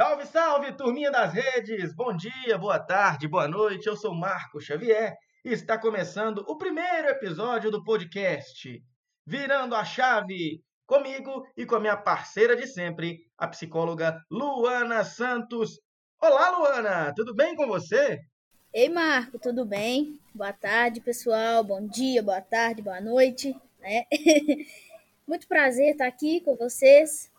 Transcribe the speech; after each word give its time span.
Salve, 0.00 0.26
salve, 0.28 0.72
turminha 0.72 1.10
das 1.10 1.30
redes! 1.34 1.94
Bom 1.94 2.16
dia, 2.16 2.56
boa 2.56 2.78
tarde, 2.78 3.28
boa 3.28 3.46
noite. 3.46 3.86
Eu 3.86 3.94
sou 3.94 4.14
Marco 4.14 4.58
Xavier 4.58 5.14
e 5.44 5.52
está 5.52 5.76
começando 5.76 6.38
o 6.48 6.56
primeiro 6.56 7.08
episódio 7.08 7.70
do 7.70 7.84
podcast 7.84 8.82
Virando 9.26 9.74
a 9.74 9.84
Chave, 9.84 10.64
comigo 10.86 11.46
e 11.54 11.66
com 11.66 11.74
a 11.74 11.80
minha 11.80 11.98
parceira 11.98 12.56
de 12.56 12.66
sempre, 12.66 13.18
a 13.36 13.46
psicóloga 13.46 14.18
Luana 14.30 15.04
Santos. 15.04 15.78
Olá, 16.18 16.48
Luana, 16.48 17.12
tudo 17.14 17.34
bem 17.34 17.54
com 17.54 17.66
você? 17.66 18.20
Ei, 18.72 18.88
Marco, 18.88 19.38
tudo 19.38 19.66
bem? 19.66 20.18
Boa 20.34 20.54
tarde, 20.54 21.02
pessoal. 21.02 21.62
Bom 21.62 21.86
dia, 21.86 22.22
boa 22.22 22.40
tarde, 22.40 22.80
boa 22.80 23.02
noite. 23.02 23.54
Né? 23.78 24.06
Muito 25.28 25.46
prazer 25.46 25.90
estar 25.90 26.06
aqui 26.06 26.40
com 26.40 26.56
vocês 26.56 27.29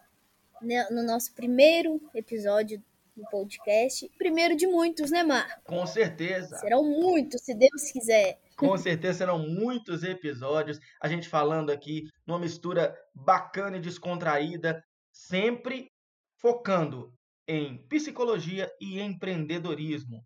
no 0.62 1.04
nosso 1.04 1.34
primeiro 1.34 2.02
episódio 2.14 2.82
do 3.16 3.24
podcast. 3.30 4.10
Primeiro 4.18 4.56
de 4.56 4.68
muitos, 4.68 5.12
né, 5.12 5.24
Marco? 5.24 5.62
Com 5.64 5.86
certeza. 5.86 6.58
Serão 6.58 6.84
muitos, 6.84 7.42
se 7.42 7.54
Deus 7.54 7.92
quiser. 7.92 8.40
Com 8.56 8.78
certeza 8.78 9.20
serão 9.20 9.40
muitos 9.40 10.04
episódios. 10.04 10.80
A 11.02 11.08
gente 11.08 11.28
falando 11.28 11.72
aqui 11.72 12.08
numa 12.26 12.40
mistura 12.40 12.96
bacana 13.14 13.78
e 13.78 13.82
descontraída, 13.82 14.84
sempre 15.12 15.92
focando 16.38 17.14
em 17.48 17.78
psicologia 17.88 18.72
e 18.80 19.00
empreendedorismo. 19.00 20.24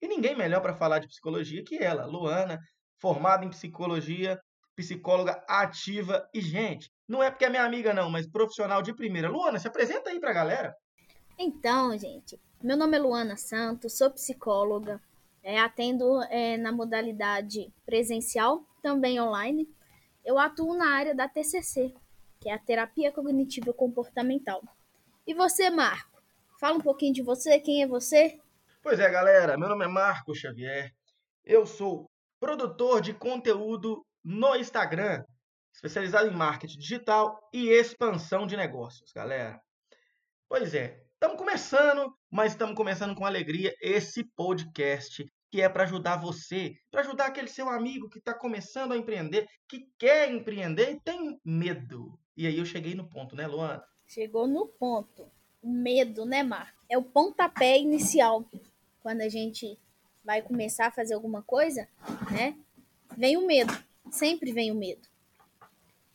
E 0.00 0.06
ninguém 0.06 0.36
melhor 0.36 0.60
para 0.60 0.74
falar 0.74 1.00
de 1.00 1.08
psicologia 1.08 1.64
que 1.64 1.76
ela, 1.76 2.06
Luana, 2.06 2.60
formada 2.98 3.44
em 3.44 3.50
psicologia, 3.50 4.40
psicóloga 4.78 5.44
ativa 5.48 6.30
e, 6.32 6.40
gente, 6.40 6.88
não 7.08 7.20
é 7.20 7.32
porque 7.32 7.44
é 7.44 7.50
minha 7.50 7.64
amiga, 7.64 7.92
não, 7.92 8.08
mas 8.08 8.28
profissional 8.28 8.80
de 8.80 8.94
primeira. 8.94 9.28
Luana, 9.28 9.58
se 9.58 9.66
apresenta 9.66 10.10
aí 10.10 10.20
pra 10.20 10.32
galera. 10.32 10.72
Então, 11.36 11.98
gente, 11.98 12.40
meu 12.62 12.76
nome 12.76 12.96
é 12.96 13.00
Luana 13.00 13.36
Santos, 13.36 13.98
sou 13.98 14.08
psicóloga, 14.08 15.00
é, 15.42 15.58
atendo 15.58 16.22
é, 16.30 16.56
na 16.56 16.70
modalidade 16.70 17.72
presencial, 17.84 18.64
também 18.80 19.20
online. 19.20 19.68
Eu 20.24 20.38
atuo 20.38 20.76
na 20.76 20.90
área 20.90 21.12
da 21.12 21.28
TCC, 21.28 21.92
que 22.38 22.48
é 22.48 22.54
a 22.54 22.58
terapia 22.58 23.10
cognitiva 23.10 23.72
comportamental. 23.72 24.62
E 25.26 25.34
você, 25.34 25.70
Marco? 25.70 26.22
Fala 26.60 26.76
um 26.76 26.80
pouquinho 26.80 27.14
de 27.14 27.22
você, 27.22 27.58
quem 27.58 27.82
é 27.82 27.86
você? 27.86 28.38
Pois 28.80 29.00
é, 29.00 29.10
galera, 29.10 29.58
meu 29.58 29.68
nome 29.68 29.84
é 29.84 29.88
Marco 29.88 30.36
Xavier. 30.36 30.92
Eu 31.44 31.66
sou 31.66 32.06
produtor 32.38 33.00
de 33.00 33.12
conteúdo 33.12 34.04
no 34.28 34.54
Instagram, 34.54 35.24
especializado 35.74 36.28
em 36.28 36.36
marketing 36.36 36.78
digital 36.78 37.40
e 37.50 37.70
expansão 37.70 38.46
de 38.46 38.58
negócios, 38.58 39.10
galera. 39.10 39.58
Pois 40.46 40.74
é, 40.74 41.02
estamos 41.14 41.38
começando, 41.38 42.14
mas 42.30 42.52
estamos 42.52 42.76
começando 42.76 43.14
com 43.14 43.24
alegria 43.24 43.74
esse 43.80 44.22
podcast 44.36 45.24
que 45.50 45.62
é 45.62 45.68
para 45.68 45.84
ajudar 45.84 46.18
você, 46.18 46.74
para 46.90 47.00
ajudar 47.00 47.28
aquele 47.28 47.48
seu 47.48 47.70
amigo 47.70 48.10
que 48.10 48.18
está 48.18 48.34
começando 48.34 48.92
a 48.92 48.98
empreender, 48.98 49.46
que 49.66 49.86
quer 49.98 50.30
empreender 50.30 50.90
e 50.90 51.00
tem 51.00 51.40
medo. 51.42 52.18
E 52.36 52.46
aí 52.46 52.58
eu 52.58 52.66
cheguei 52.66 52.94
no 52.94 53.08
ponto, 53.08 53.34
né, 53.34 53.46
Luana? 53.46 53.82
Chegou 54.06 54.46
no 54.46 54.66
ponto. 54.66 55.26
O 55.62 55.72
medo, 55.72 56.26
né, 56.26 56.42
Mar? 56.42 56.74
É 56.86 56.98
o 56.98 57.02
pontapé 57.02 57.78
inicial. 57.78 58.44
Quando 59.00 59.22
a 59.22 59.28
gente 59.30 59.78
vai 60.22 60.42
começar 60.42 60.88
a 60.88 60.92
fazer 60.92 61.14
alguma 61.14 61.42
coisa, 61.42 61.88
né? 62.30 62.54
Vem 63.16 63.38
o 63.38 63.46
medo. 63.46 63.87
Sempre 64.10 64.52
vem 64.52 64.70
o 64.70 64.74
medo. 64.74 65.08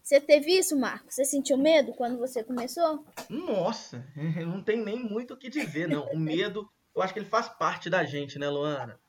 Você 0.04 0.20
teve 0.20 0.52
isso, 0.52 0.78
Marco? 0.78 1.12
Você 1.12 1.24
sentiu 1.24 1.58
medo 1.58 1.94
quando 1.94 2.18
você 2.18 2.44
começou? 2.44 3.06
Nossa, 3.30 4.06
não 4.46 4.62
tem 4.62 4.84
nem 4.84 5.00
muito 5.00 5.34
o 5.34 5.38
que 5.38 5.50
dizer, 5.50 5.88
não. 5.88 6.06
O 6.08 6.20
medo, 6.20 6.70
eu 6.94 7.02
acho 7.02 7.14
que 7.14 7.20
ele 7.20 7.30
faz 7.30 7.48
parte 7.48 7.90
da 7.90 8.04
gente, 8.04 8.38
né, 8.38 8.50
Luana? 8.50 9.00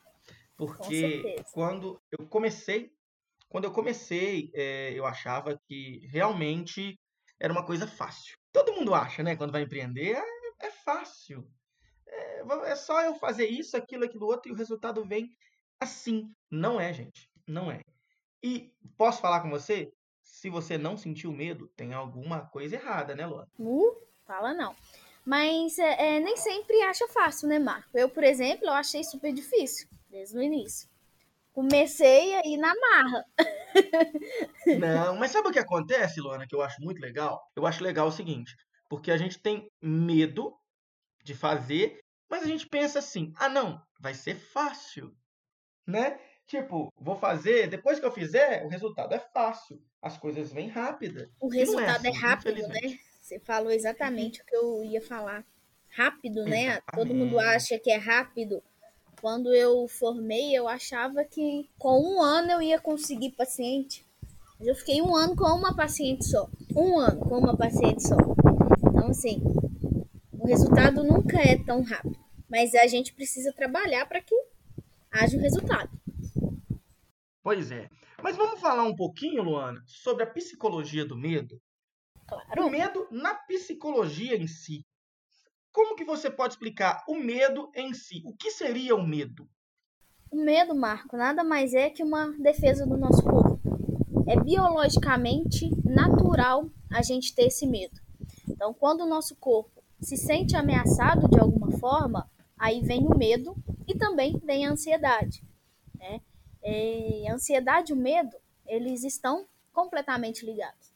Porque 0.57 1.37
quando 1.53 2.01
eu 2.17 2.27
comecei, 2.29 2.93
quando 3.49 3.65
eu 3.65 3.73
comecei, 3.73 4.53
é, 4.55 4.93
eu 4.93 5.05
achava 5.05 5.61
que 5.67 6.07
realmente 6.13 6.97
era 7.41 7.53
uma 7.53 7.67
coisa 7.67 7.89
fácil. 7.89 8.37
Todo 8.53 8.73
mundo 8.73 8.95
acha, 8.95 9.23
né, 9.23 9.35
quando 9.35 9.51
vai 9.51 9.63
empreender, 9.63 10.17
é, 10.17 10.67
é 10.67 10.71
fácil. 10.71 11.45
É, 12.07 12.43
é 12.67 12.77
só 12.77 13.03
eu 13.03 13.17
fazer 13.17 13.47
isso, 13.47 13.77
aquilo, 13.77 14.05
aquilo 14.05 14.27
outro 14.27 14.51
e 14.51 14.55
o 14.55 14.57
resultado 14.57 15.05
vem 15.05 15.29
assim. 15.81 16.33
Não 16.49 16.81
é, 16.81 16.93
gente. 16.93 17.29
Não 17.49 17.71
é. 17.71 17.81
E 18.45 18.71
posso 18.99 19.23
falar 19.23 19.41
com 19.41 19.49
você? 19.49 19.91
Se 20.23 20.51
você 20.51 20.77
não 20.77 20.99
sentiu 20.99 21.33
medo, 21.33 21.67
tem 21.69 21.95
alguma 21.95 22.43
coisa 22.43 22.77
errada, 22.77 23.15
né, 23.15 23.25
Luana? 23.25 23.49
Uh, 23.59 23.97
fala 24.27 24.53
não. 24.53 24.77
Mas 25.25 25.79
é, 25.79 26.17
é, 26.17 26.21
nem 26.21 26.37
sempre 26.37 26.83
acha 26.83 27.09
fácil, 27.09 27.49
né, 27.49 27.59
Marco? 27.59 27.97
Eu, 27.97 28.07
por 28.07 28.23
exemplo, 28.23 28.67
eu 28.67 28.75
achei 28.75 29.03
super 29.03 29.33
difícil, 29.33 29.89
desde 30.11 30.37
o 30.37 30.43
início. 30.43 30.87
Comecei 31.55 32.35
aí 32.35 32.59
na 32.59 32.75
marra. 32.79 33.25
Não, 34.79 35.17
mas 35.17 35.31
sabe 35.31 35.49
o 35.49 35.53
que 35.53 35.59
acontece, 35.59 36.21
Luana, 36.21 36.47
que 36.47 36.55
eu 36.55 36.61
acho 36.61 36.83
muito 36.83 37.01
legal? 37.01 37.51
Eu 37.57 37.67
acho 37.67 37.83
legal 37.83 38.09
o 38.09 38.13
seguinte, 38.13 38.55
porque 38.91 39.11
a 39.11 39.17
gente 39.17 39.39
tem 39.39 39.71
medo 39.81 40.55
de 41.23 41.35
fazer, 41.35 41.99
mas 42.29 42.43
a 42.43 42.47
gente 42.47 42.69
pensa 42.69 42.99
assim: 42.99 43.33
ah, 43.37 43.49
não, 43.49 43.81
vai 43.99 44.13
ser 44.13 44.35
fácil, 44.35 45.17
né? 45.87 46.21
Tipo, 46.47 46.93
vou 47.01 47.17
fazer, 47.17 47.69
depois 47.69 47.99
que 47.99 48.05
eu 48.05 48.13
fizer, 48.13 48.65
o 48.65 48.69
resultado 48.69 49.15
é 49.15 49.19
fácil. 49.19 49.81
As 50.01 50.19
coisas 50.19 50.53
vêm 50.53 50.69
rápidas. 50.69 51.29
O 51.41 51.53
é 51.53 51.57
resultado 51.57 52.05
é, 52.05 52.11
assim, 52.11 52.19
é, 52.19 52.21
rápido, 52.21 52.69
né? 52.69 52.99
Você 53.21 53.39
falou 53.41 53.71
exatamente 53.71 54.43
o 54.43 54.45
que 54.45 54.55
eu 54.55 54.85
ia 54.85 55.01
falar. 55.01 55.45
Rápido, 55.89 56.45
né? 56.45 56.65
Exatamente. 56.65 56.93
Todo 56.95 57.15
mundo 57.15 57.39
acha 57.39 57.79
que 57.79 57.91
é 57.91 57.97
rápido. 57.97 58.63
Quando 59.21 59.55
eu 59.55 59.89
formei, 59.89 60.55
eu 60.55 60.69
achava 60.69 61.25
que 61.25 61.71
com 61.79 61.99
um 61.99 62.21
ano 62.21 62.51
eu 62.53 62.61
ia 62.61 62.79
conseguir 62.79 63.31
paciente. 63.31 64.05
Mas 64.59 64.69
eu 64.69 64.75
fiquei 64.75 65.01
um 65.01 65.17
ano 65.17 65.35
com 65.35 65.47
uma 65.47 65.75
paciente 65.75 66.27
só. 66.27 66.51
Um 66.77 66.99
ano 66.99 67.21
com 67.21 67.39
uma 67.39 67.57
paciente 67.57 68.07
só. 68.07 68.17
Então, 68.87 69.09
assim, 69.09 69.43
o 70.33 70.47
resultado 70.47 71.03
nunca 71.03 71.41
é 71.41 71.57
tão 71.57 71.83
rápido. 71.83 72.19
Mas 72.51 72.75
a 72.75 72.87
gente 72.87 73.15
precisa 73.15 73.53
trabalhar 73.55 74.07
para 74.07 74.21
que 74.21 74.37
haja 75.11 75.39
o 75.39 75.41
resultado. 75.41 75.91
Pois 77.45 77.71
é. 77.71 77.91
Mas 78.23 78.39
vamos 78.39 78.59
falar 78.59 78.85
um 78.85 78.97
pouquinho, 78.97 79.43
Luana, 79.43 79.83
sobre 79.87 80.25
a 80.25 80.27
psicologia 80.27 81.05
do 81.05 81.15
medo? 81.15 81.61
Claro. 82.27 82.67
O 82.67 82.71
medo 82.71 83.07
na 83.11 83.35
psicologia 83.35 84.35
em 84.35 84.47
si. 84.47 84.83
Como 85.71 85.95
que 85.95 86.07
você 86.07 86.31
pode 86.31 86.55
explicar 86.55 87.05
o 87.07 87.15
medo 87.17 87.71
em 87.75 87.93
si? 87.93 88.23
O 88.25 88.35
que 88.35 88.51
seria 88.51 88.97
o 88.97 89.07
medo? 89.07 89.47
O 90.31 90.43
medo, 90.43 90.75
Marco, 90.75 91.19
nada 91.19 91.45
mais 91.45 91.75
é 91.75 91.91
que 91.91 92.03
uma 92.03 92.33
defesa 92.39 92.87
do 92.87 92.97
nosso 92.97 93.23
corpo. 93.23 93.61
É 94.27 94.41
biologicamente 94.41 95.69
natural 95.85 96.71
a 96.91 97.03
gente 97.03 97.35
ter 97.35 97.49
esse 97.49 97.67
medo. 97.67 98.01
Então, 98.49 98.73
quando 98.73 99.03
o 99.03 99.09
nosso 99.09 99.37
corpo 99.37 99.85
se 100.01 100.17
sente 100.17 100.57
ameaçado 100.57 101.29
de 101.29 101.39
alguma 101.39 101.71
forma, 101.73 102.27
aí 102.59 102.81
vem 102.81 103.07
o 103.07 103.15
medo 103.19 103.55
e 103.87 103.95
também 103.95 104.41
vem 104.43 104.65
a 104.65 104.71
ansiedade. 104.71 105.45
Né? 105.95 106.23
A 106.65 107.35
ansiedade 107.35 107.93
e 107.93 107.95
o 107.95 107.99
medo, 107.99 108.37
eles 108.67 109.05
estão 109.05 109.47
completamente 109.73 110.47
ligados. 110.47 110.93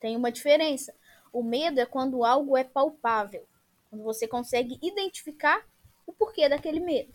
Tem 0.00 0.16
uma 0.16 0.32
diferença. 0.32 0.94
O 1.32 1.42
medo 1.42 1.80
é 1.80 1.86
quando 1.86 2.24
algo 2.24 2.56
é 2.56 2.64
palpável, 2.64 3.46
quando 3.88 4.02
você 4.02 4.26
consegue 4.26 4.78
identificar 4.82 5.64
o 6.06 6.12
porquê 6.12 6.48
daquele 6.48 6.80
medo. 6.80 7.12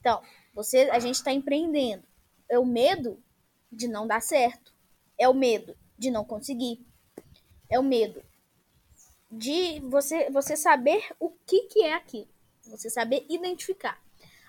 Então, 0.00 0.22
você, 0.52 0.90
a 0.90 0.98
gente 0.98 1.16
está 1.16 1.32
empreendendo. 1.32 2.04
É 2.48 2.58
o 2.58 2.66
medo 2.66 3.22
de 3.72 3.88
não 3.88 4.06
dar 4.06 4.20
certo. 4.20 4.72
É 5.18 5.28
o 5.28 5.34
medo 5.34 5.76
de 5.98 6.10
não 6.10 6.24
conseguir. 6.24 6.84
É 7.70 7.78
o 7.78 7.82
medo 7.82 8.22
de 9.30 9.80
você, 9.80 10.30
você 10.30 10.56
saber 10.56 11.04
o 11.18 11.30
que, 11.30 11.62
que 11.62 11.82
é 11.82 11.94
aquilo. 11.94 12.28
Você 12.66 12.88
saber 12.88 13.26
identificar. 13.28 14.00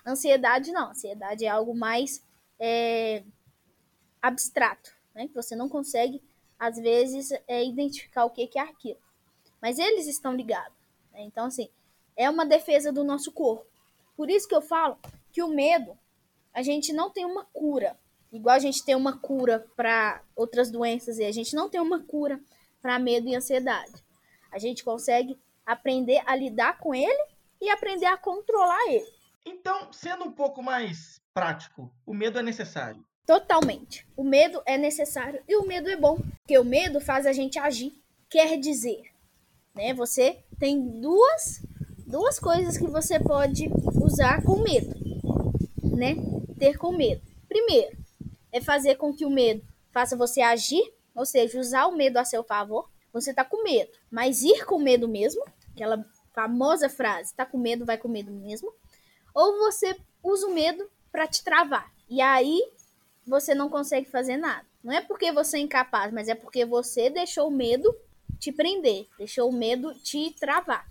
Ansiedade 0.06 0.70
não. 0.70 0.90
Ansiedade 0.90 1.44
é 1.44 1.48
algo 1.48 1.74
mais 1.74 2.24
é, 2.58 3.24
abstrato, 4.22 4.92
né? 5.14 5.26
Que 5.26 5.34
você 5.34 5.56
não 5.56 5.68
consegue, 5.68 6.22
às 6.58 6.76
vezes, 6.76 7.32
é, 7.48 7.64
identificar 7.64 8.24
o 8.24 8.30
que, 8.30 8.46
que 8.46 8.58
é 8.58 8.62
aquilo. 8.62 9.00
Mas 9.60 9.78
eles 9.78 10.06
estão 10.06 10.32
ligados. 10.32 10.76
Né? 11.12 11.22
Então, 11.22 11.46
assim, 11.46 11.68
é 12.16 12.30
uma 12.30 12.46
defesa 12.46 12.92
do 12.92 13.02
nosso 13.02 13.32
corpo. 13.32 13.66
Por 14.16 14.30
isso 14.30 14.48
que 14.48 14.54
eu 14.54 14.62
falo 14.62 14.96
que 15.32 15.42
o 15.42 15.48
medo, 15.48 15.98
a 16.54 16.62
gente 16.62 16.92
não 16.92 17.10
tem 17.10 17.24
uma 17.24 17.44
cura. 17.52 17.98
Igual 18.32 18.54
a 18.54 18.60
gente 18.60 18.84
tem 18.84 18.94
uma 18.94 19.18
cura 19.18 19.66
para 19.76 20.22
outras 20.34 20.70
doenças 20.70 21.18
e 21.18 21.24
a 21.24 21.32
gente 21.32 21.54
não 21.54 21.68
tem 21.68 21.80
uma 21.80 22.02
cura 22.02 22.40
para 22.80 22.98
medo 22.98 23.28
e 23.28 23.34
ansiedade. 23.34 23.92
A 24.50 24.58
gente 24.58 24.84
consegue 24.84 25.38
aprender 25.64 26.22
a 26.24 26.34
lidar 26.34 26.78
com 26.78 26.94
ele 26.94 27.24
e 27.60 27.68
aprender 27.68 28.06
a 28.06 28.16
controlar 28.16 28.86
ele. 28.88 29.15
Então, 29.46 29.92
sendo 29.92 30.24
um 30.24 30.32
pouco 30.32 30.60
mais 30.60 31.20
prático, 31.32 31.88
o 32.04 32.12
medo 32.12 32.36
é 32.36 32.42
necessário. 32.42 33.06
Totalmente. 33.24 34.04
O 34.16 34.24
medo 34.24 34.60
é 34.66 34.76
necessário 34.76 35.40
e 35.48 35.56
o 35.56 35.64
medo 35.64 35.88
é 35.88 35.96
bom, 35.96 36.18
porque 36.40 36.58
o 36.58 36.64
medo 36.64 37.00
faz 37.00 37.26
a 37.26 37.32
gente 37.32 37.56
agir. 37.56 37.92
Quer 38.28 38.58
dizer, 38.58 39.02
né? 39.72 39.94
Você 39.94 40.42
tem 40.58 41.00
duas 41.00 41.62
duas 42.06 42.38
coisas 42.38 42.76
que 42.76 42.86
você 42.86 43.18
pode 43.20 43.68
usar 44.02 44.42
com 44.42 44.62
medo, 44.62 44.94
né? 45.96 46.16
Ter 46.58 46.76
com 46.76 46.92
medo. 46.96 47.22
Primeiro, 47.48 47.96
é 48.52 48.60
fazer 48.60 48.96
com 48.96 49.12
que 49.12 49.24
o 49.24 49.30
medo 49.30 49.62
faça 49.92 50.16
você 50.16 50.40
agir, 50.40 50.92
ou 51.14 51.24
seja, 51.24 51.58
usar 51.58 51.86
o 51.86 51.96
medo 51.96 52.16
a 52.16 52.24
seu 52.24 52.42
favor. 52.42 52.88
Você 53.12 53.32
tá 53.32 53.44
com 53.44 53.62
medo, 53.62 53.90
mas 54.10 54.42
ir 54.42 54.64
com 54.64 54.78
medo 54.78 55.08
mesmo, 55.08 55.44
aquela 55.72 56.04
famosa 56.34 56.88
frase, 56.88 57.34
tá 57.34 57.46
com 57.46 57.58
medo, 57.58 57.86
vai 57.86 57.96
com 57.96 58.08
medo 58.08 58.30
mesmo. 58.30 58.72
Ou 59.36 59.58
você 59.58 59.94
usa 60.22 60.46
o 60.46 60.54
medo 60.54 60.90
para 61.12 61.26
te 61.26 61.44
travar. 61.44 61.92
E 62.08 62.22
aí 62.22 62.58
você 63.26 63.54
não 63.54 63.68
consegue 63.68 64.08
fazer 64.08 64.38
nada. 64.38 64.66
Não 64.82 64.94
é 64.94 65.02
porque 65.02 65.30
você 65.30 65.58
é 65.58 65.60
incapaz, 65.60 66.10
mas 66.10 66.26
é 66.26 66.34
porque 66.34 66.64
você 66.64 67.10
deixou 67.10 67.48
o 67.48 67.54
medo 67.54 67.94
te 68.38 68.50
prender, 68.50 69.06
deixou 69.18 69.50
o 69.50 69.52
medo 69.52 69.92
te 69.92 70.34
travar. 70.40 70.90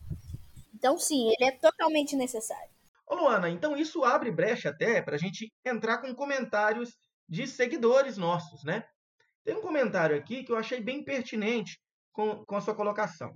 Então, 0.76 0.96
sim, 0.96 1.28
ele 1.28 1.50
é 1.50 1.58
totalmente 1.58 2.16
necessário. 2.16 2.70
Ô 3.08 3.16
Luana, 3.16 3.50
então 3.50 3.76
isso 3.76 4.04
abre 4.04 4.30
brecha 4.30 4.70
até 4.70 5.02
para 5.02 5.16
a 5.16 5.20
gente 5.20 5.52
entrar 5.66 5.98
com 5.98 6.14
comentários 6.14 6.96
de 7.28 7.48
seguidores 7.48 8.16
nossos, 8.16 8.64
né? 8.64 8.86
Tem 9.44 9.56
um 9.56 9.62
comentário 9.62 10.16
aqui 10.16 10.44
que 10.44 10.52
eu 10.52 10.58
achei 10.58 10.80
bem 10.80 11.04
pertinente 11.04 11.80
com, 12.12 12.46
com 12.46 12.56
a 12.56 12.62
sua 12.62 12.76
colocação. 12.76 13.36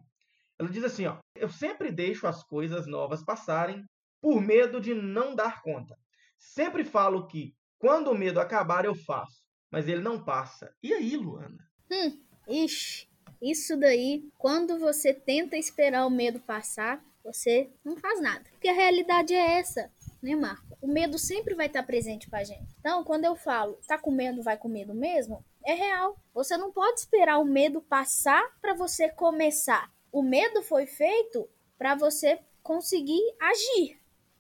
Ela 0.60 0.70
diz 0.70 0.84
assim, 0.84 1.08
ó, 1.08 1.18
eu 1.36 1.50
sempre 1.50 1.92
deixo 1.92 2.28
as 2.28 2.44
coisas 2.44 2.86
novas 2.86 3.26
passarem 3.26 3.84
por 4.22 4.42
medo 4.42 4.80
de 4.80 4.94
não 4.94 5.36
dar 5.36 5.62
conta. 5.62 5.98
Sempre 6.38 6.84
falo 6.84 7.28
que 7.28 7.56
quando 7.78 8.12
o 8.12 8.18
medo 8.18 8.40
acabar 8.40 8.86
eu 8.86 8.96
faço, 8.96 9.44
mas 9.72 9.88
ele 9.88 10.02
não 10.02 10.24
passa. 10.24 10.74
E 10.82 10.94
aí, 10.94 11.16
Luana? 11.16 11.58
Hum, 11.92 12.22
ixi, 12.48 13.10
isso 13.42 13.78
daí, 13.78 14.30
quando 14.38 14.78
você 14.78 15.14
tenta 15.14 15.56
esperar 15.56 16.06
o 16.06 16.10
medo 16.10 16.42
passar, 16.42 17.04
você 17.24 17.70
não 17.84 17.96
faz 17.96 18.22
nada. 18.22 18.44
Porque 18.52 18.68
a 18.68 18.74
realidade 18.74 19.34
é 19.34 19.60
essa, 19.60 19.92
né, 20.22 20.36
Marco? 20.36 20.78
O 20.82 20.88
medo 20.88 21.18
sempre 21.18 21.56
vai 21.56 21.68
estar 21.68 21.84
presente 21.84 22.30
com 22.30 22.36
a 22.36 22.44
gente. 22.44 22.76
Então, 22.80 23.04
quando 23.04 23.26
eu 23.26 23.36
falo, 23.36 23.80
tá 23.88 23.98
com 23.98 24.12
medo, 24.12 24.44
vai 24.44 24.58
com 24.58 24.68
medo 24.68 24.94
mesmo, 24.94 25.44
é 25.66 25.74
real. 25.74 26.18
Você 26.34 26.58
não 26.58 26.72
pode 26.72 27.00
esperar 27.00 27.38
o 27.38 27.46
medo 27.46 27.82
passar 27.82 28.44
para 28.62 28.74
você 28.74 29.10
começar. 29.10 29.90
O 30.12 30.22
medo 30.22 30.62
foi 30.62 30.86
feito 30.86 31.50
para 31.78 31.96
você 31.96 32.40
conseguir 32.62 33.22
agir, 33.40 33.99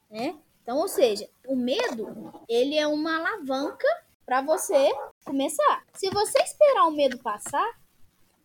né? 0.09 0.37
Então, 0.61 0.77
ou 0.77 0.87
seja, 0.87 1.27
o 1.47 1.55
medo, 1.55 2.31
ele 2.47 2.77
é 2.77 2.87
uma 2.87 3.17
alavanca 3.17 3.87
para 4.25 4.41
você 4.41 4.91
começar. 5.25 5.83
Se 5.95 6.09
você 6.09 6.37
esperar 6.43 6.85
o 6.85 6.91
medo 6.91 7.17
passar, 7.19 7.67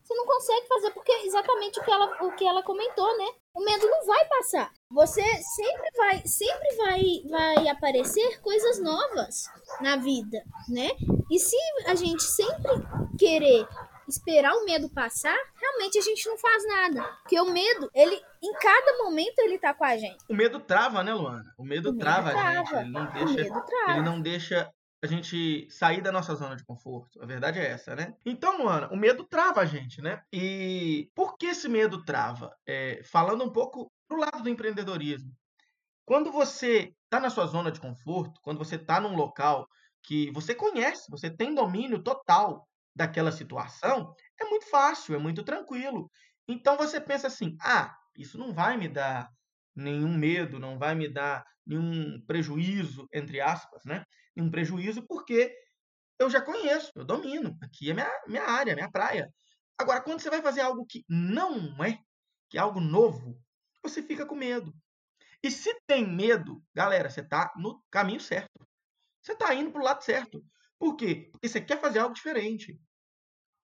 você 0.03 0.15
não 0.15 0.27
consegue 0.27 0.67
fazer 0.67 0.91
porque 0.91 1.13
é 1.13 1.27
exatamente 1.27 1.81
o 1.81 1.83
que 1.83 1.91
ela, 1.91 2.25
o 2.25 2.33
que 2.33 2.47
ela 2.47 2.63
comentou, 2.63 3.19
né? 3.19 3.27
O 3.55 3.65
medo 3.65 3.87
não 3.87 4.07
vai 4.07 4.25
passar. 4.27 4.73
Você 4.91 5.23
sempre 5.23 5.91
vai, 5.97 6.27
sempre 6.27 6.77
vai, 6.77 7.03
vai 7.29 7.69
aparecer 7.69 8.41
coisas 8.41 8.81
novas 8.81 9.45
na 9.81 9.97
vida, 9.97 10.43
né? 10.69 10.91
E 11.31 11.39
se 11.39 11.57
a 11.87 11.95
gente 11.95 12.23
sempre 12.23 12.73
querer 13.19 13.67
esperar 14.09 14.53
o 14.55 14.65
medo 14.65 14.89
passar, 14.91 15.37
realmente 15.61 15.99
a 15.99 16.03
gente 16.03 16.29
não 16.29 16.39
faz 16.39 16.67
nada. 16.67 17.03
Porque 17.23 17.41
o 17.41 17.51
medo, 17.51 17.91
ele, 17.95 18.21
em 18.43 18.53
cada 18.55 19.05
momento, 19.05 19.39
ele 19.39 19.59
tá 19.59 19.75
com 19.75 19.85
a 19.85 19.97
gente. 19.97 20.25
O 20.29 20.35
medo 20.35 20.61
trava, 20.61 21.03
né, 21.03 21.15
Luana? 21.15 21.55
O 21.59 21.65
medo, 21.65 21.91
o 21.91 21.93
medo 21.93 21.99
trava, 21.99 22.31
trava, 22.31 22.59
a 22.59 22.65
gente. 22.65 22.75
Ele 22.75 22.91
não 22.91 23.13
deixa, 23.13 23.65
ele 23.89 24.03
não 24.03 24.21
deixa 24.21 24.71
a 25.03 25.07
gente 25.07 25.69
sair 25.71 26.01
da 26.01 26.11
nossa 26.11 26.35
zona 26.35 26.57
de 26.57 26.65
conforto. 26.65 27.23
A 27.23 27.27
verdade 27.27 27.59
é 27.59 27.67
essa, 27.67 27.95
né? 27.95 28.15
Então, 28.25 28.57
Luana, 28.57 28.89
o 28.91 28.97
medo 28.97 29.25
trava 29.25 29.61
a 29.61 29.67
gente, 29.67 30.01
né? 30.01 30.23
E 30.33 31.11
por 31.15 31.37
que 31.37 31.47
esse 31.47 31.69
medo 31.69 32.03
trava? 32.05 32.55
É, 32.67 33.03
falando 33.05 33.45
um 33.45 33.53
pouco 33.53 33.93
do 34.09 34.17
lado 34.17 34.43
do 34.43 34.49
empreendedorismo. 34.49 35.31
Quando 36.07 36.33
você 36.33 36.95
está 37.05 37.21
na 37.21 37.31
sua 37.31 37.47
zona 37.47 37.71
de 37.71 37.81
conforto, 37.81 38.41
quando 38.43 38.59
você 38.59 38.77
está 38.77 39.01
num 39.01 39.15
local 39.15 39.69
que 40.03 40.31
você 40.33 40.55
conhece, 40.55 41.11
você 41.11 41.31
tem 41.31 41.55
domínio 41.55 42.03
total 42.03 42.67
daquela 42.95 43.33
situação, 43.33 44.15
é 44.41 44.45
muito 44.45 44.69
fácil, 44.71 45.15
é 45.15 45.19
muito 45.19 45.43
tranquilo. 45.43 46.11
Então 46.49 46.77
você 46.77 47.01
pensa 47.01 47.27
assim: 47.27 47.57
ah, 47.61 47.97
isso 48.17 48.39
não 48.39 48.53
vai 48.53 48.77
me 48.77 48.89
dar 48.89 49.29
nenhum 49.75 50.17
medo, 50.17 50.59
não 50.59 50.79
vai 50.79 50.95
me 50.95 51.09
dar 51.09 51.45
nenhum 51.67 52.21
prejuízo, 52.27 53.09
entre 53.13 53.41
aspas, 53.41 53.85
né? 53.85 54.05
Nenhum 54.37 54.51
prejuízo, 54.51 55.05
porque 55.07 55.55
eu 56.19 56.31
já 56.31 56.41
conheço, 56.41 56.91
eu 56.95 57.05
domino. 57.05 57.57
Aqui 57.63 57.91
é 57.91 57.95
minha, 57.95 58.23
minha 58.27 58.45
área, 58.45 58.75
minha 58.75 58.91
praia. 58.91 59.33
Agora, 59.79 60.01
quando 60.01 60.21
você 60.21 60.31
vai 60.31 60.43
fazer 60.43 60.61
algo 60.61 60.87
que 60.87 61.05
não 61.09 61.83
é, 61.83 61.99
que 62.49 62.57
é 62.57 62.61
algo 62.61 62.81
novo, 62.81 63.37
você 63.83 64.03
fica 64.03 64.25
com 64.25 64.35
medo. 64.35 64.73
E 65.43 65.51
se 65.51 65.75
tem 65.87 66.07
medo, 66.07 66.63
galera, 66.75 67.11
você 67.11 67.21
está 67.21 67.53
no 67.57 67.83
caminho 67.91 68.21
certo. 68.21 68.67
Você 69.21 69.33
está 69.33 69.55
indo 69.55 69.71
para 69.73 69.81
o 69.81 69.85
lado 69.85 70.03
certo. 70.03 70.45
Por 70.85 70.97
quê? 70.97 71.31
Porque 71.33 71.49
você 71.49 71.63
quer 71.63 71.81
fazer 71.81 72.01
algo 72.01 72.15
diferente. 72.15 72.79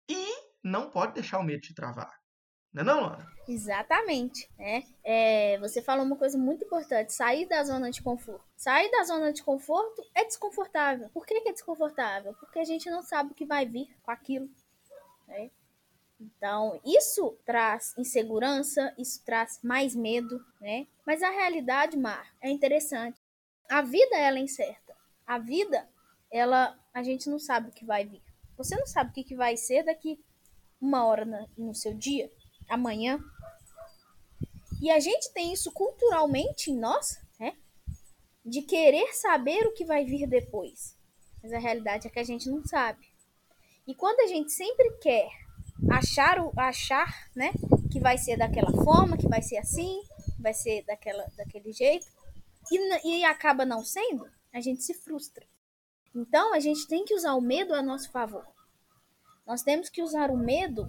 E 0.08 0.26
não 0.60 0.90
pode 0.90 1.14
deixar 1.14 1.38
o 1.38 1.44
medo 1.44 1.60
te 1.60 1.72
travar. 1.72 2.12
Não 2.72 2.82
é 2.82 2.84
não? 2.84 3.26
Exatamente. 3.46 4.50
Né? 4.58 4.82
É, 5.04 5.56
você 5.60 5.80
falou 5.80 6.04
uma 6.04 6.16
coisa 6.16 6.36
muito 6.36 6.64
importante: 6.64 7.12
sair 7.12 7.46
da 7.46 7.62
zona 7.62 7.92
de 7.92 8.02
conforto. 8.02 8.44
Sair 8.56 8.90
da 8.90 9.04
zona 9.04 9.32
de 9.32 9.40
conforto 9.44 10.02
é 10.16 10.24
desconfortável. 10.24 11.08
Por 11.10 11.24
que, 11.24 11.40
que 11.42 11.48
é 11.48 11.52
desconfortável? 11.52 12.34
Porque 12.40 12.58
a 12.58 12.64
gente 12.64 12.90
não 12.90 13.04
sabe 13.04 13.30
o 13.30 13.34
que 13.36 13.46
vai 13.46 13.64
vir 13.64 13.86
com 14.02 14.10
aquilo. 14.10 14.50
Né? 15.28 15.52
Então, 16.20 16.80
isso 16.84 17.38
traz 17.46 17.96
insegurança, 17.96 18.92
isso 18.98 19.24
traz 19.24 19.60
mais 19.62 19.94
medo, 19.94 20.44
né? 20.60 20.88
Mas 21.06 21.22
a 21.22 21.30
realidade, 21.30 21.96
Mar, 21.96 22.34
é 22.42 22.50
interessante. 22.50 23.20
A 23.70 23.80
vida, 23.80 24.16
ela 24.16 24.38
é 24.38 24.42
incerta. 24.42 24.96
A 25.24 25.38
vida, 25.38 25.88
ela, 26.30 26.76
a 26.96 27.02
gente 27.02 27.28
não 27.28 27.38
sabe 27.38 27.68
o 27.68 27.72
que 27.72 27.84
vai 27.84 28.06
vir. 28.06 28.22
Você 28.56 28.74
não 28.74 28.86
sabe 28.86 29.10
o 29.10 29.12
que, 29.12 29.22
que 29.22 29.36
vai 29.36 29.54
ser 29.54 29.82
daqui 29.82 30.18
uma 30.80 31.04
hora 31.04 31.26
no 31.54 31.74
seu 31.74 31.92
dia 31.92 32.32
amanhã. 32.66 33.20
E 34.80 34.90
a 34.90 34.98
gente 34.98 35.30
tem 35.34 35.52
isso 35.52 35.70
culturalmente 35.72 36.70
em 36.70 36.78
nós, 36.78 37.20
né? 37.38 37.54
De 38.42 38.62
querer 38.62 39.12
saber 39.12 39.66
o 39.66 39.74
que 39.74 39.84
vai 39.84 40.06
vir 40.06 40.26
depois. 40.26 40.96
Mas 41.42 41.52
a 41.52 41.58
realidade 41.58 42.06
é 42.06 42.10
que 42.10 42.18
a 42.18 42.24
gente 42.24 42.48
não 42.48 42.64
sabe. 42.64 43.06
E 43.86 43.94
quando 43.94 44.20
a 44.20 44.26
gente 44.26 44.50
sempre 44.50 44.90
quer 44.92 45.28
achar 45.90 46.40
o 46.40 46.50
achar, 46.58 47.28
né, 47.36 47.52
que 47.92 48.00
vai 48.00 48.16
ser 48.16 48.38
daquela 48.38 48.72
forma, 48.72 49.18
que 49.18 49.28
vai 49.28 49.42
ser 49.42 49.58
assim, 49.58 50.00
vai 50.40 50.54
ser 50.54 50.82
daquela 50.86 51.26
daquele 51.36 51.74
jeito, 51.74 52.06
e, 52.72 53.18
e 53.18 53.24
acaba 53.24 53.66
não 53.66 53.84
sendo, 53.84 54.26
a 54.50 54.62
gente 54.62 54.82
se 54.82 54.94
frustra. 54.94 55.46
Então 56.16 56.54
a 56.54 56.60
gente 56.60 56.88
tem 56.88 57.04
que 57.04 57.14
usar 57.14 57.34
o 57.34 57.42
medo 57.42 57.74
a 57.74 57.82
nosso 57.82 58.10
favor. 58.10 58.46
Nós 59.46 59.62
temos 59.62 59.90
que 59.90 60.02
usar 60.02 60.30
o 60.30 60.36
medo 60.36 60.88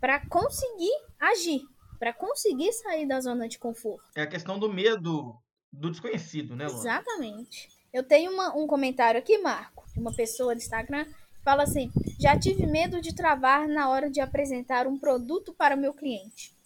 para 0.00 0.24
conseguir 0.28 0.92
agir, 1.18 1.62
para 1.98 2.12
conseguir 2.12 2.72
sair 2.72 3.04
da 3.04 3.20
zona 3.20 3.48
de 3.48 3.58
conforto. 3.58 4.08
É 4.14 4.22
a 4.22 4.28
questão 4.28 4.56
do 4.56 4.72
medo 4.72 5.36
do 5.72 5.90
desconhecido, 5.90 6.54
né, 6.54 6.66
Luana? 6.66 6.80
Exatamente. 6.80 7.68
Eu 7.92 8.04
tenho 8.04 8.32
uma, 8.32 8.56
um 8.56 8.66
comentário 8.68 9.18
aqui, 9.18 9.38
Marco, 9.38 9.84
de 9.92 9.98
uma 9.98 10.14
pessoa 10.14 10.54
do 10.54 10.58
Instagram, 10.58 11.04
fala 11.42 11.64
assim: 11.64 11.90
já 12.20 12.38
tive 12.38 12.64
medo 12.64 13.00
de 13.00 13.14
travar 13.14 13.66
na 13.66 13.88
hora 13.88 14.08
de 14.08 14.20
apresentar 14.20 14.86
um 14.86 14.98
produto 14.98 15.52
para 15.52 15.74
o 15.74 15.78
meu 15.78 15.92
cliente. 15.92 16.56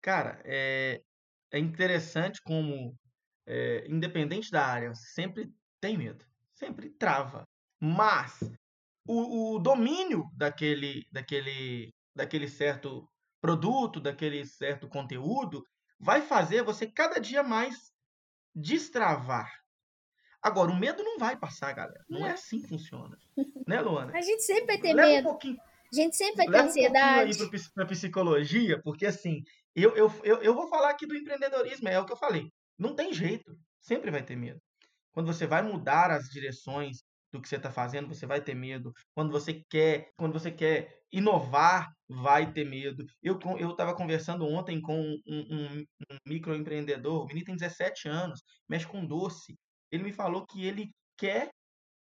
Cara, 0.00 0.40
é, 0.44 1.02
é 1.52 1.58
interessante 1.58 2.40
como, 2.42 2.96
é, 3.48 3.86
independente 3.88 4.50
da 4.50 4.64
área, 4.64 4.94
sempre 4.94 5.50
tem 5.80 5.96
medo, 5.96 6.22
sempre 6.52 6.90
trava. 6.90 7.48
Mas 7.80 8.38
o, 9.06 9.54
o 9.54 9.58
domínio 9.58 10.30
daquele, 10.36 11.06
daquele, 11.10 11.94
daquele 12.14 12.46
certo 12.46 13.08
produto, 13.40 14.00
daquele 14.00 14.44
certo 14.44 14.86
conteúdo, 14.86 15.64
vai 15.98 16.20
fazer 16.20 16.62
você 16.62 16.86
cada 16.86 17.18
dia 17.18 17.42
mais 17.42 17.90
destravar. 18.54 19.50
Agora, 20.42 20.70
o 20.70 20.78
medo 20.78 21.02
não 21.02 21.18
vai 21.18 21.36
passar, 21.36 21.72
galera. 21.72 22.04
Não 22.08 22.26
é 22.26 22.32
assim 22.32 22.60
que 22.60 22.68
funciona. 22.68 23.16
Né, 23.66 23.80
Luana? 23.80 24.12
A 24.16 24.20
gente 24.20 24.42
sempre 24.42 24.66
vai 24.66 24.78
ter 24.78 24.92
Leva 24.92 25.08
medo. 25.08 25.28
Um 25.28 25.30
pouquinho, 25.30 25.58
a 25.90 25.96
gente 25.96 26.16
sempre 26.16 26.36
vai 26.36 26.46
ter 26.46 26.68
ansiedade. 26.68 27.32
Um 27.32 27.38
pouquinho 27.38 27.60
aí 27.62 27.70
pra 27.74 27.86
psicologia, 27.86 28.80
porque 28.82 29.06
assim, 29.06 29.42
eu, 29.74 29.96
eu, 29.96 30.12
eu, 30.22 30.42
eu 30.42 30.54
vou 30.54 30.68
falar 30.68 30.90
aqui 30.90 31.06
do 31.06 31.16
empreendedorismo, 31.16 31.88
é 31.88 31.98
o 31.98 32.04
que 32.04 32.12
eu 32.12 32.16
falei. 32.16 32.52
Não 32.78 32.94
tem 32.94 33.12
jeito. 33.12 33.56
Sempre 33.80 34.10
vai 34.10 34.22
ter 34.22 34.36
medo. 34.36 34.60
Quando 35.12 35.26
você 35.26 35.46
vai 35.46 35.62
mudar 35.62 36.10
as 36.10 36.28
direções, 36.28 36.98
do 37.32 37.40
que 37.40 37.48
você 37.48 37.56
está 37.56 37.70
fazendo, 37.70 38.08
você 38.08 38.26
vai 38.26 38.40
ter 38.40 38.54
medo. 38.54 38.92
Quando 39.14 39.30
você 39.30 39.62
quer, 39.68 40.10
quando 40.16 40.32
você 40.32 40.50
quer 40.50 41.00
inovar, 41.12 41.92
vai 42.08 42.52
ter 42.52 42.64
medo. 42.64 43.04
Eu 43.22 43.38
eu 43.58 43.70
estava 43.72 43.94
conversando 43.94 44.46
ontem 44.46 44.80
com 44.80 44.98
um, 44.98 45.20
um, 45.26 45.80
um 45.80 46.16
microempreendedor, 46.26 47.24
o 47.24 47.26
menino 47.26 47.46
tem 47.46 47.56
17 47.56 48.08
anos, 48.08 48.42
mexe 48.68 48.86
com 48.86 49.06
doce. 49.06 49.58
Ele 49.90 50.04
me 50.04 50.12
falou 50.12 50.46
que 50.46 50.64
ele 50.64 50.90
quer 51.16 51.50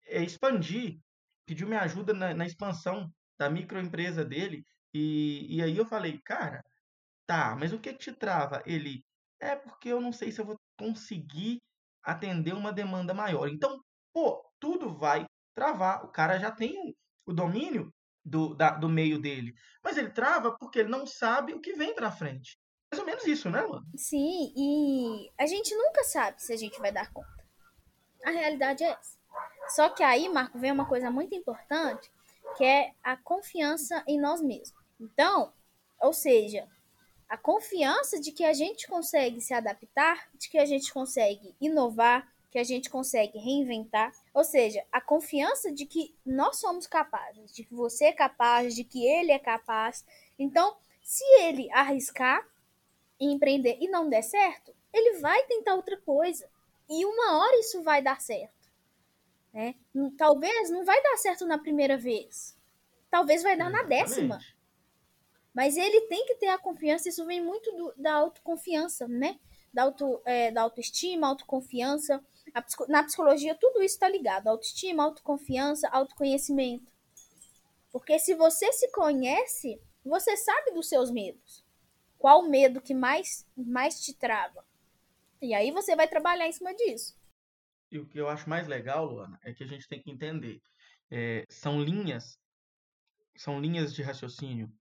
é, 0.08 0.24
expandir, 0.24 1.00
pediu 1.46 1.68
minha 1.68 1.82
ajuda 1.82 2.14
na, 2.14 2.34
na 2.34 2.46
expansão 2.46 3.12
da 3.40 3.50
microempresa 3.50 4.26
dele. 4.26 4.64
E, 4.94 5.58
e 5.58 5.62
aí 5.64 5.78
eu 5.78 5.86
falei, 5.86 6.20
cara, 6.24 6.62
Tá, 7.28 7.56
mas 7.60 7.74
o 7.74 7.80
que 7.80 7.94
te 7.94 8.14
trava? 8.14 8.64
Ele, 8.66 9.04
é 9.40 9.56
porque 9.56 9.90
eu 9.90 10.02
não 10.02 10.12
sei 10.12 10.32
se 10.32 10.40
eu 10.40 10.46
vou 10.46 10.58
conseguir 10.78 11.60
atender 12.04 12.54
uma 12.54 12.72
demanda 12.72 13.14
maior. 13.14 13.48
Então, 13.48 13.82
pô, 14.14 14.44
tudo 14.60 14.98
vai 14.98 15.26
travar. 15.54 16.06
O 16.06 16.10
cara 16.10 16.40
já 16.40 16.52
tem 16.52 16.96
o 17.26 17.34
domínio 17.34 17.94
do, 18.24 18.54
da, 18.54 18.72
do 18.72 18.90
meio 18.90 19.20
dele. 19.20 19.54
Mas 19.84 19.98
ele 19.98 20.10
trava 20.10 20.56
porque 20.58 20.80
ele 20.80 20.90
não 20.90 21.06
sabe 21.06 21.54
o 21.54 21.62
que 21.62 21.74
vem 21.74 21.94
pra 21.94 22.12
frente. 22.12 22.58
Mais 22.92 23.00
ou 23.00 23.06
menos 23.06 23.26
isso, 23.26 23.50
né, 23.50 23.62
mano? 23.62 23.86
Sim, 23.96 24.54
e 24.56 25.30
a 25.38 25.46
gente 25.46 25.76
nunca 25.76 26.04
sabe 26.04 26.42
se 26.42 26.54
a 26.54 26.58
gente 26.58 26.80
vai 26.80 26.92
dar 26.92 27.12
conta. 27.12 27.46
A 28.26 28.32
realidade 28.32 28.84
é 28.84 28.92
essa. 28.92 29.18
Só 29.70 29.90
que 29.90 30.02
aí, 30.02 30.30
Marco, 30.30 30.58
vem 30.58 30.72
uma 30.72 30.88
coisa 30.88 31.12
muito 31.12 31.36
importante, 31.36 32.10
que 32.58 32.64
é 32.64 32.94
a 33.04 33.18
confiança 33.18 34.04
em 34.08 34.20
nós 34.20 34.42
mesmos. 34.42 34.74
Então, 35.00 35.54
ou 36.00 36.14
seja, 36.14 36.68
a 37.30 37.38
confiança 37.38 38.20
de 38.20 38.32
que 38.32 38.44
a 38.44 38.54
gente 38.54 38.88
consegue 38.88 39.42
se 39.42 39.54
adaptar, 39.54 40.30
de 40.34 40.50
que 40.50 40.58
a 40.58 40.66
gente 40.66 40.94
consegue 40.94 41.56
inovar, 41.60 42.28
que 42.50 42.58
a 42.58 42.64
gente 42.64 42.90
consegue 42.90 43.38
reinventar. 43.38 44.12
Ou 44.34 44.44
seja, 44.44 44.84
a 44.92 45.02
confiança 45.02 45.72
de 45.72 45.86
que 45.86 46.16
nós 46.26 46.60
somos 46.60 46.88
capazes, 46.88 47.54
de 47.54 47.64
que 47.64 47.74
você 47.74 48.06
é 48.06 48.14
capaz, 48.14 48.74
de 48.74 48.84
que 48.84 49.06
ele 49.06 49.32
é 49.32 49.40
capaz. 49.40 50.06
Então, 50.40 50.76
se 51.02 51.24
ele 51.42 51.70
arriscar 51.72 52.48
e 53.20 53.32
empreender 53.32 53.78
e 53.82 53.90
não 53.90 54.10
der 54.10 54.24
certo, 54.24 54.74
ele 54.94 55.20
vai 55.20 55.44
tentar 55.44 55.76
outra 55.76 55.98
coisa. 55.98 56.50
E 56.90 57.06
uma 57.06 57.38
hora 57.38 57.60
isso 57.60 57.84
vai 57.84 58.02
dar 58.02 58.22
certo. 58.22 58.70
Né? 59.54 59.76
Talvez 60.18 60.70
não 60.70 60.86
vai 60.86 61.02
dar 61.02 61.18
certo 61.18 61.46
na 61.46 61.58
primeira 61.58 61.98
vez. 61.98 62.58
Talvez 63.10 63.44
vai 63.44 63.58
dar 63.58 63.70
na 63.70 63.84
décima. 63.84 64.40
Mas 65.58 65.76
ele 65.76 66.02
tem 66.02 66.24
que 66.28 66.36
ter 66.36 66.50
a 66.50 66.58
confiança, 66.60 67.10
isso 67.10 67.26
vem 67.26 67.44
muito 67.44 67.72
do, 67.72 67.92
da 67.98 68.14
autoconfiança, 68.14 69.08
né? 69.08 69.40
Da, 69.74 69.82
auto, 69.82 70.22
é, 70.24 70.52
da 70.52 70.62
autoestima, 70.62 71.26
autoconfiança. 71.26 72.24
A, 72.54 72.64
na 72.88 73.04
psicologia, 73.04 73.56
tudo 73.56 73.82
isso 73.82 73.96
está 73.96 74.08
ligado. 74.08 74.50
Autoestima, 74.50 75.04
autoconfiança, 75.04 75.90
autoconhecimento. 75.90 76.94
Porque 77.92 78.20
se 78.20 78.36
você 78.36 78.72
se 78.72 78.92
conhece, 78.92 79.82
você 80.06 80.38
sabe 80.38 80.74
dos 80.74 80.88
seus 80.88 81.10
medos. 81.10 81.66
Qual 82.20 82.42
o 82.42 82.50
medo 82.52 82.80
que 82.80 82.94
mais, 82.94 83.44
mais 83.58 84.00
te 84.00 84.14
trava? 84.14 84.64
E 85.42 85.56
aí 85.56 85.72
você 85.72 85.96
vai 85.96 86.08
trabalhar 86.08 86.48
em 86.48 86.52
cima 86.52 86.72
disso. 86.76 87.20
E 87.92 87.98
o 87.98 88.06
que 88.06 88.20
eu 88.20 88.30
acho 88.30 88.48
mais 88.48 88.68
legal, 88.68 89.06
Luana, 89.06 89.40
é 89.44 89.52
que 89.56 89.64
a 89.64 89.68
gente 89.68 89.88
tem 89.88 90.00
que 90.00 90.12
entender. 90.12 90.62
É, 91.10 91.48
são 91.50 91.82
linhas, 91.82 92.38
são 93.36 93.60
linhas 93.60 93.92
de 93.92 94.04
raciocínio 94.04 94.72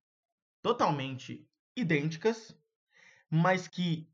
totalmente 0.67 1.49
idênticas, 1.77 2.53
mas 3.31 3.69
que 3.69 4.11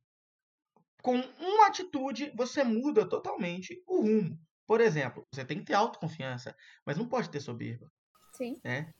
com 1.00 1.16
uma 1.16 1.66
atitude 1.66 2.30
você 2.36 2.62
muda 2.62 3.08
totalmente 3.08 3.82
o 3.86 4.02
rumo. 4.02 4.38
Por 4.66 4.78
exemplo, 4.82 5.26
você 5.32 5.46
tem 5.46 5.60
que 5.60 5.64
ter 5.64 5.72
autoconfiança, 5.72 6.54
mas 6.84 6.98
não 6.98 7.08
pode 7.08 7.30
ter 7.30 7.40
soberba. 7.40 7.90
Sim. 8.34 8.60
Né? 8.62 8.92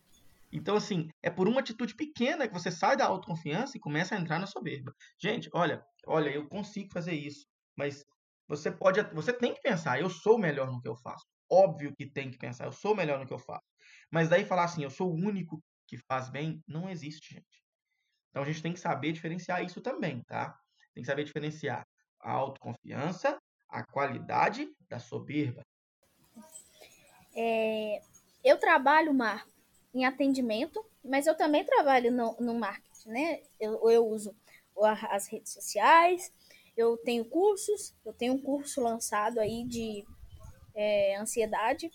Então, 0.50 0.76
assim, 0.76 1.10
é 1.22 1.28
por 1.28 1.46
uma 1.46 1.60
atitude 1.60 1.94
pequena 1.94 2.48
que 2.48 2.54
você 2.54 2.72
sai 2.72 2.96
da 2.96 3.04
autoconfiança 3.04 3.76
e 3.76 3.80
começa 3.80 4.14
a 4.14 4.18
entrar 4.18 4.38
na 4.38 4.46
soberba. 4.46 4.94
Gente, 5.20 5.50
olha, 5.52 5.84
olha, 6.06 6.30
eu 6.30 6.48
consigo 6.48 6.90
fazer 6.90 7.12
isso, 7.12 7.46
mas 7.76 8.02
você 8.48 8.70
pode, 8.70 9.02
você 9.12 9.30
tem 9.30 9.52
que 9.52 9.60
pensar, 9.60 10.00
eu 10.00 10.08
sou 10.08 10.38
melhor 10.38 10.72
no 10.72 10.80
que 10.80 10.88
eu 10.88 10.96
faço. 10.96 11.26
Óbvio 11.50 11.94
que 11.94 12.06
tem 12.06 12.30
que 12.30 12.38
pensar, 12.38 12.64
eu 12.64 12.72
sou 12.72 12.96
melhor 12.96 13.18
no 13.18 13.26
que 13.26 13.34
eu 13.34 13.38
faço. 13.38 13.66
Mas 14.10 14.30
daí 14.30 14.42
falar 14.42 14.64
assim, 14.64 14.82
eu 14.82 14.90
sou 14.90 15.10
o 15.10 15.14
único 15.14 15.62
que 15.92 15.98
faz 15.98 16.30
bem, 16.30 16.64
não 16.66 16.88
existe, 16.88 17.34
gente. 17.34 17.62
Então 18.30 18.42
a 18.42 18.46
gente 18.46 18.62
tem 18.62 18.72
que 18.72 18.80
saber 18.80 19.12
diferenciar 19.12 19.62
isso 19.62 19.82
também, 19.82 20.22
tá? 20.22 20.58
Tem 20.94 21.02
que 21.02 21.06
saber 21.06 21.22
diferenciar 21.22 21.86
a 22.18 22.32
autoconfiança, 22.32 23.38
a 23.68 23.84
qualidade 23.84 24.74
da 24.88 24.98
soberba. 24.98 25.60
É, 27.36 28.00
eu 28.42 28.58
trabalho, 28.58 29.12
Marco, 29.12 29.52
em 29.92 30.06
atendimento, 30.06 30.82
mas 31.04 31.26
eu 31.26 31.36
também 31.36 31.62
trabalho 31.62 32.10
no, 32.10 32.34
no 32.40 32.54
marketing, 32.54 33.10
né? 33.10 33.42
Eu, 33.60 33.90
eu 33.90 34.06
uso 34.06 34.34
as 35.10 35.26
redes 35.26 35.52
sociais, 35.52 36.32
eu 36.74 36.96
tenho 36.96 37.26
cursos, 37.26 37.94
eu 38.02 38.14
tenho 38.14 38.32
um 38.32 38.40
curso 38.40 38.80
lançado 38.80 39.38
aí 39.40 39.62
de 39.64 40.06
é, 40.74 41.16
ansiedade. 41.16 41.90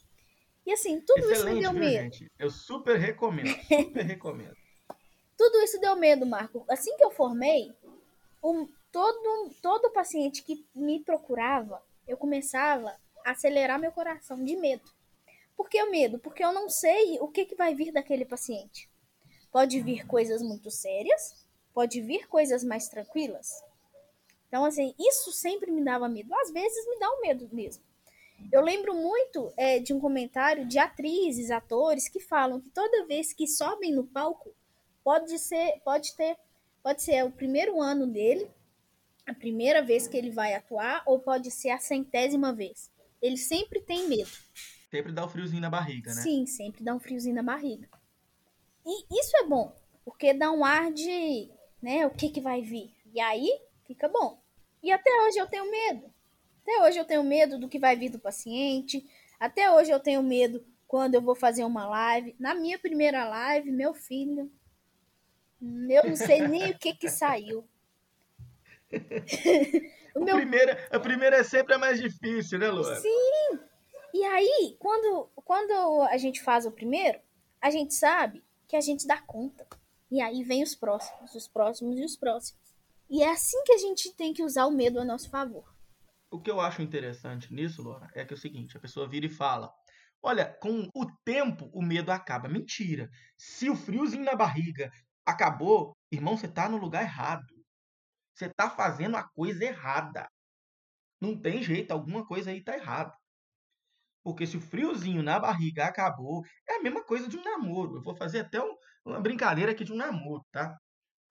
E 0.68 0.74
assim, 0.74 1.00
tudo 1.00 1.20
Excelente, 1.20 1.38
isso 1.38 1.48
me 1.48 1.62
deu 1.62 1.72
medo. 1.72 2.04
Gente? 2.04 2.32
Eu 2.38 2.50
super 2.52 2.98
recomendo, 2.98 3.48
super 3.72 4.04
recomendo. 4.04 4.58
Tudo 5.38 5.62
isso 5.62 5.80
deu 5.80 5.96
medo, 5.96 6.26
Marco. 6.26 6.66
Assim 6.68 6.94
que 6.98 7.04
eu 7.06 7.10
formei, 7.10 7.74
um, 8.44 8.68
todo, 8.92 9.50
todo 9.62 9.94
paciente 9.94 10.44
que 10.44 10.68
me 10.76 11.02
procurava, 11.02 11.82
eu 12.06 12.18
começava 12.18 12.94
a 13.26 13.32
acelerar 13.32 13.80
meu 13.80 13.94
coração 13.94 14.44
de 14.44 14.58
medo. 14.58 14.84
Por 15.56 15.70
que 15.70 15.82
o 15.82 15.90
medo? 15.90 16.20
Porque 16.20 16.44
eu 16.44 16.52
não 16.52 16.70
sei 16.70 17.18
o 17.22 17.30
que, 17.30 17.46
que 17.46 17.56
vai 17.56 17.74
vir 17.74 17.94
daquele 17.94 18.26
paciente. 18.26 18.90
Pode 19.50 19.80
vir 19.80 20.06
coisas 20.06 20.42
muito 20.42 20.70
sérias, 20.70 21.48
pode 21.74 22.02
vir 22.02 22.28
coisas 22.28 22.62
mais 22.62 22.90
tranquilas. 22.90 23.64
Então, 24.50 24.66
assim, 24.66 24.94
isso 25.00 25.32
sempre 25.32 25.72
me 25.72 25.82
dava 25.82 26.10
medo. 26.10 26.36
Às 26.36 26.52
vezes 26.52 26.86
me 26.90 27.00
dá 27.00 27.10
um 27.10 27.22
medo 27.22 27.48
mesmo. 27.54 27.82
Eu 28.52 28.62
lembro 28.62 28.94
muito 28.94 29.52
é, 29.58 29.80
de 29.80 29.94
um 29.94 30.00
comentário 30.00 30.66
de 30.66 30.80
atrizes, 30.80 31.52
atores 31.52 32.08
que 32.08 32.20
falam 32.20 32.62
que 32.62 32.70
toda 32.70 33.06
vez 33.06 33.34
que 33.34 33.48
sobem 33.48 33.92
no 33.92 34.06
palco, 34.06 34.54
pode 35.04 35.38
ser, 35.40 35.82
pode 35.84 36.16
ter, 36.16 36.38
pode 36.84 37.02
ser 37.02 37.24
o 37.26 37.32
primeiro 37.32 37.82
ano 37.82 38.08
dele, 38.08 38.50
a 39.26 39.34
primeira 39.34 39.82
vez 39.82 40.08
que 40.08 40.16
ele 40.16 40.32
vai 40.32 40.54
atuar, 40.54 41.04
ou 41.06 41.20
pode 41.20 41.52
ser 41.52 41.70
a 41.70 41.80
centésima 41.80 42.54
vez. 42.54 42.90
Ele 43.22 43.38
sempre 43.38 43.82
tem 43.82 44.08
medo. 44.08 44.30
Sempre 44.90 45.12
dá 45.12 45.26
um 45.26 45.30
friozinho 45.30 45.62
na 45.62 45.70
barriga, 45.70 46.14
né? 46.14 46.22
Sim, 46.22 46.46
sempre 46.46 46.84
dá 46.84 46.96
um 46.96 47.00
friozinho 47.00 47.36
na 47.36 47.44
barriga. 47.44 47.90
E 48.86 49.20
isso 49.20 49.36
é 49.38 49.44
bom, 49.46 49.76
porque 50.06 50.34
dá 50.34 50.50
um 50.52 50.64
ar 50.64 50.92
de, 50.94 51.50
né, 51.82 52.06
o 52.08 52.12
que 52.12 52.30
que 52.30 52.40
vai 52.40 52.62
vir. 52.62 52.94
E 53.14 53.20
aí 53.20 53.50
fica 53.86 54.08
bom. 54.08 54.42
E 54.82 54.92
até 54.92 55.10
hoje 55.24 55.38
eu 55.38 55.48
tenho 55.48 55.70
medo. 55.70 56.14
Até 56.68 56.84
hoje 56.84 57.00
eu 57.00 57.06
tenho 57.06 57.24
medo 57.24 57.58
do 57.58 57.70
que 57.70 57.80
vai 57.80 57.96
vir 57.96 58.10
do 58.10 58.20
paciente. 58.20 59.10
Até 59.40 59.72
hoje 59.72 59.90
eu 59.90 60.02
tenho 60.02 60.22
medo 60.22 60.66
quando 60.86 61.16
eu 61.16 61.22
vou 61.22 61.34
fazer 61.34 61.64
uma 61.64 61.88
live. 61.88 62.36
Na 62.38 62.54
minha 62.54 62.78
primeira 62.78 63.24
live, 63.24 63.72
meu 63.72 63.94
filho, 63.94 64.52
eu 65.62 66.04
não 66.10 66.16
sei 66.18 66.46
nem 66.46 66.72
o 66.72 66.78
que 66.78 66.94
que 66.94 67.08
saiu. 67.08 67.66
o 70.14 70.20
meu... 70.20 70.36
primeira, 70.36 70.88
a 70.92 71.00
primeira 71.00 71.38
é 71.38 71.44
sempre 71.44 71.74
a 71.74 71.78
mais 71.78 72.02
difícil, 72.02 72.60
né, 72.60 72.68
Luana? 72.68 73.00
Sim! 73.00 73.60
E 74.14 74.26
aí, 74.26 74.76
quando, 74.78 75.30
quando 75.36 76.02
a 76.02 76.18
gente 76.18 76.42
faz 76.42 76.66
o 76.66 76.72
primeiro, 76.72 77.18
a 77.62 77.70
gente 77.70 77.94
sabe 77.94 78.44
que 78.68 78.76
a 78.76 78.82
gente 78.82 79.08
dá 79.08 79.22
conta. 79.22 79.66
E 80.12 80.20
aí 80.20 80.44
vem 80.44 80.64
os 80.64 80.76
próximos, 80.76 81.34
os 81.34 81.48
próximos 81.48 81.98
e 81.98 82.04
os 82.04 82.18
próximos. 82.18 82.62
E 83.10 83.24
é 83.24 83.30
assim 83.30 83.64
que 83.64 83.72
a 83.72 83.78
gente 83.78 84.14
tem 84.14 84.34
que 84.34 84.44
usar 84.44 84.66
o 84.66 84.72
medo 84.72 85.00
a 85.00 85.06
nosso 85.06 85.30
favor. 85.30 85.77
O 86.30 86.42
que 86.42 86.52
eu 86.52 86.60
acho 86.60 86.82
interessante 86.82 87.54
nisso, 87.54 87.84
Laura, 87.84 88.10
é 88.14 88.26
que 88.26 88.34
é 88.34 88.38
o 88.38 88.40
seguinte: 88.40 88.78
a 88.78 88.80
pessoa 88.80 89.08
vira 89.08 89.26
e 89.26 89.30
fala: 89.30 89.72
Olha, 90.22 90.46
com 90.62 90.90
o 90.94 91.06
tempo 91.24 91.70
o 91.74 91.82
medo 91.82 92.12
acaba. 92.12 92.48
Mentira. 92.50 93.10
Se 93.38 93.70
o 93.70 93.76
friozinho 93.76 94.26
na 94.26 94.36
barriga 94.36 94.92
acabou, 95.26 95.96
irmão, 96.12 96.38
você 96.38 96.48
tá 96.48 96.68
no 96.70 96.78
lugar 96.78 97.04
errado. 97.04 97.54
Você 98.36 98.50
tá 98.50 98.70
fazendo 98.70 99.18
a 99.18 99.24
coisa 99.24 99.64
errada. 99.66 100.30
Não 101.22 101.40
tem 101.40 101.64
jeito, 101.64 101.92
alguma 101.92 102.26
coisa 102.26 102.52
aí 102.52 102.64
tá 102.64 102.76
errada. 102.76 103.14
Porque 104.24 104.46
se 104.46 104.58
o 104.58 104.62
friozinho 104.62 105.24
na 105.24 105.40
barriga 105.40 105.86
acabou, 105.86 106.44
é 106.68 106.76
a 106.76 106.82
mesma 106.84 107.04
coisa 107.04 107.28
de 107.28 107.38
um 107.38 107.44
namoro. 107.44 107.98
Eu 107.98 108.04
vou 108.04 108.16
fazer 108.16 108.42
até 108.42 108.62
um, 108.62 108.76
uma 109.06 109.20
brincadeira 109.22 109.72
aqui 109.72 109.84
de 109.84 109.94
um 109.94 109.96
namoro, 109.98 110.46
tá? 110.52 110.78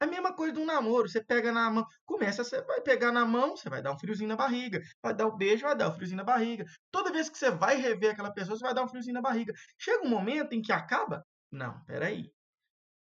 É 0.00 0.04
a 0.04 0.08
mesma 0.08 0.32
coisa 0.32 0.52
de 0.52 0.60
um 0.60 0.66
namoro. 0.66 1.08
Você 1.08 1.24
pega 1.24 1.50
na 1.50 1.70
mão, 1.70 1.86
começa, 2.04 2.44
você 2.44 2.60
vai 2.62 2.80
pegar 2.80 3.10
na 3.12 3.24
mão, 3.24 3.56
você 3.56 3.68
vai 3.70 3.80
dar 3.82 3.92
um 3.92 3.98
friozinho 3.98 4.28
na 4.28 4.36
barriga. 4.36 4.82
Vai 5.02 5.14
dar 5.14 5.26
o 5.26 5.34
um 5.34 5.36
beijo, 5.36 5.62
vai 5.62 5.76
dar 5.76 5.88
um 5.88 5.92
friozinho 5.92 6.18
na 6.18 6.24
barriga. 6.24 6.64
Toda 6.90 7.12
vez 7.12 7.30
que 7.30 7.38
você 7.38 7.50
vai 7.50 7.76
rever 7.76 8.12
aquela 8.12 8.30
pessoa, 8.30 8.58
você 8.58 8.64
vai 8.64 8.74
dar 8.74 8.84
um 8.84 8.88
friozinho 8.88 9.14
na 9.14 9.22
barriga. 9.22 9.54
Chega 9.78 10.04
um 10.04 10.10
momento 10.10 10.52
em 10.52 10.60
que 10.60 10.72
acaba. 10.72 11.24
Não, 11.50 11.82
peraí. 11.84 12.30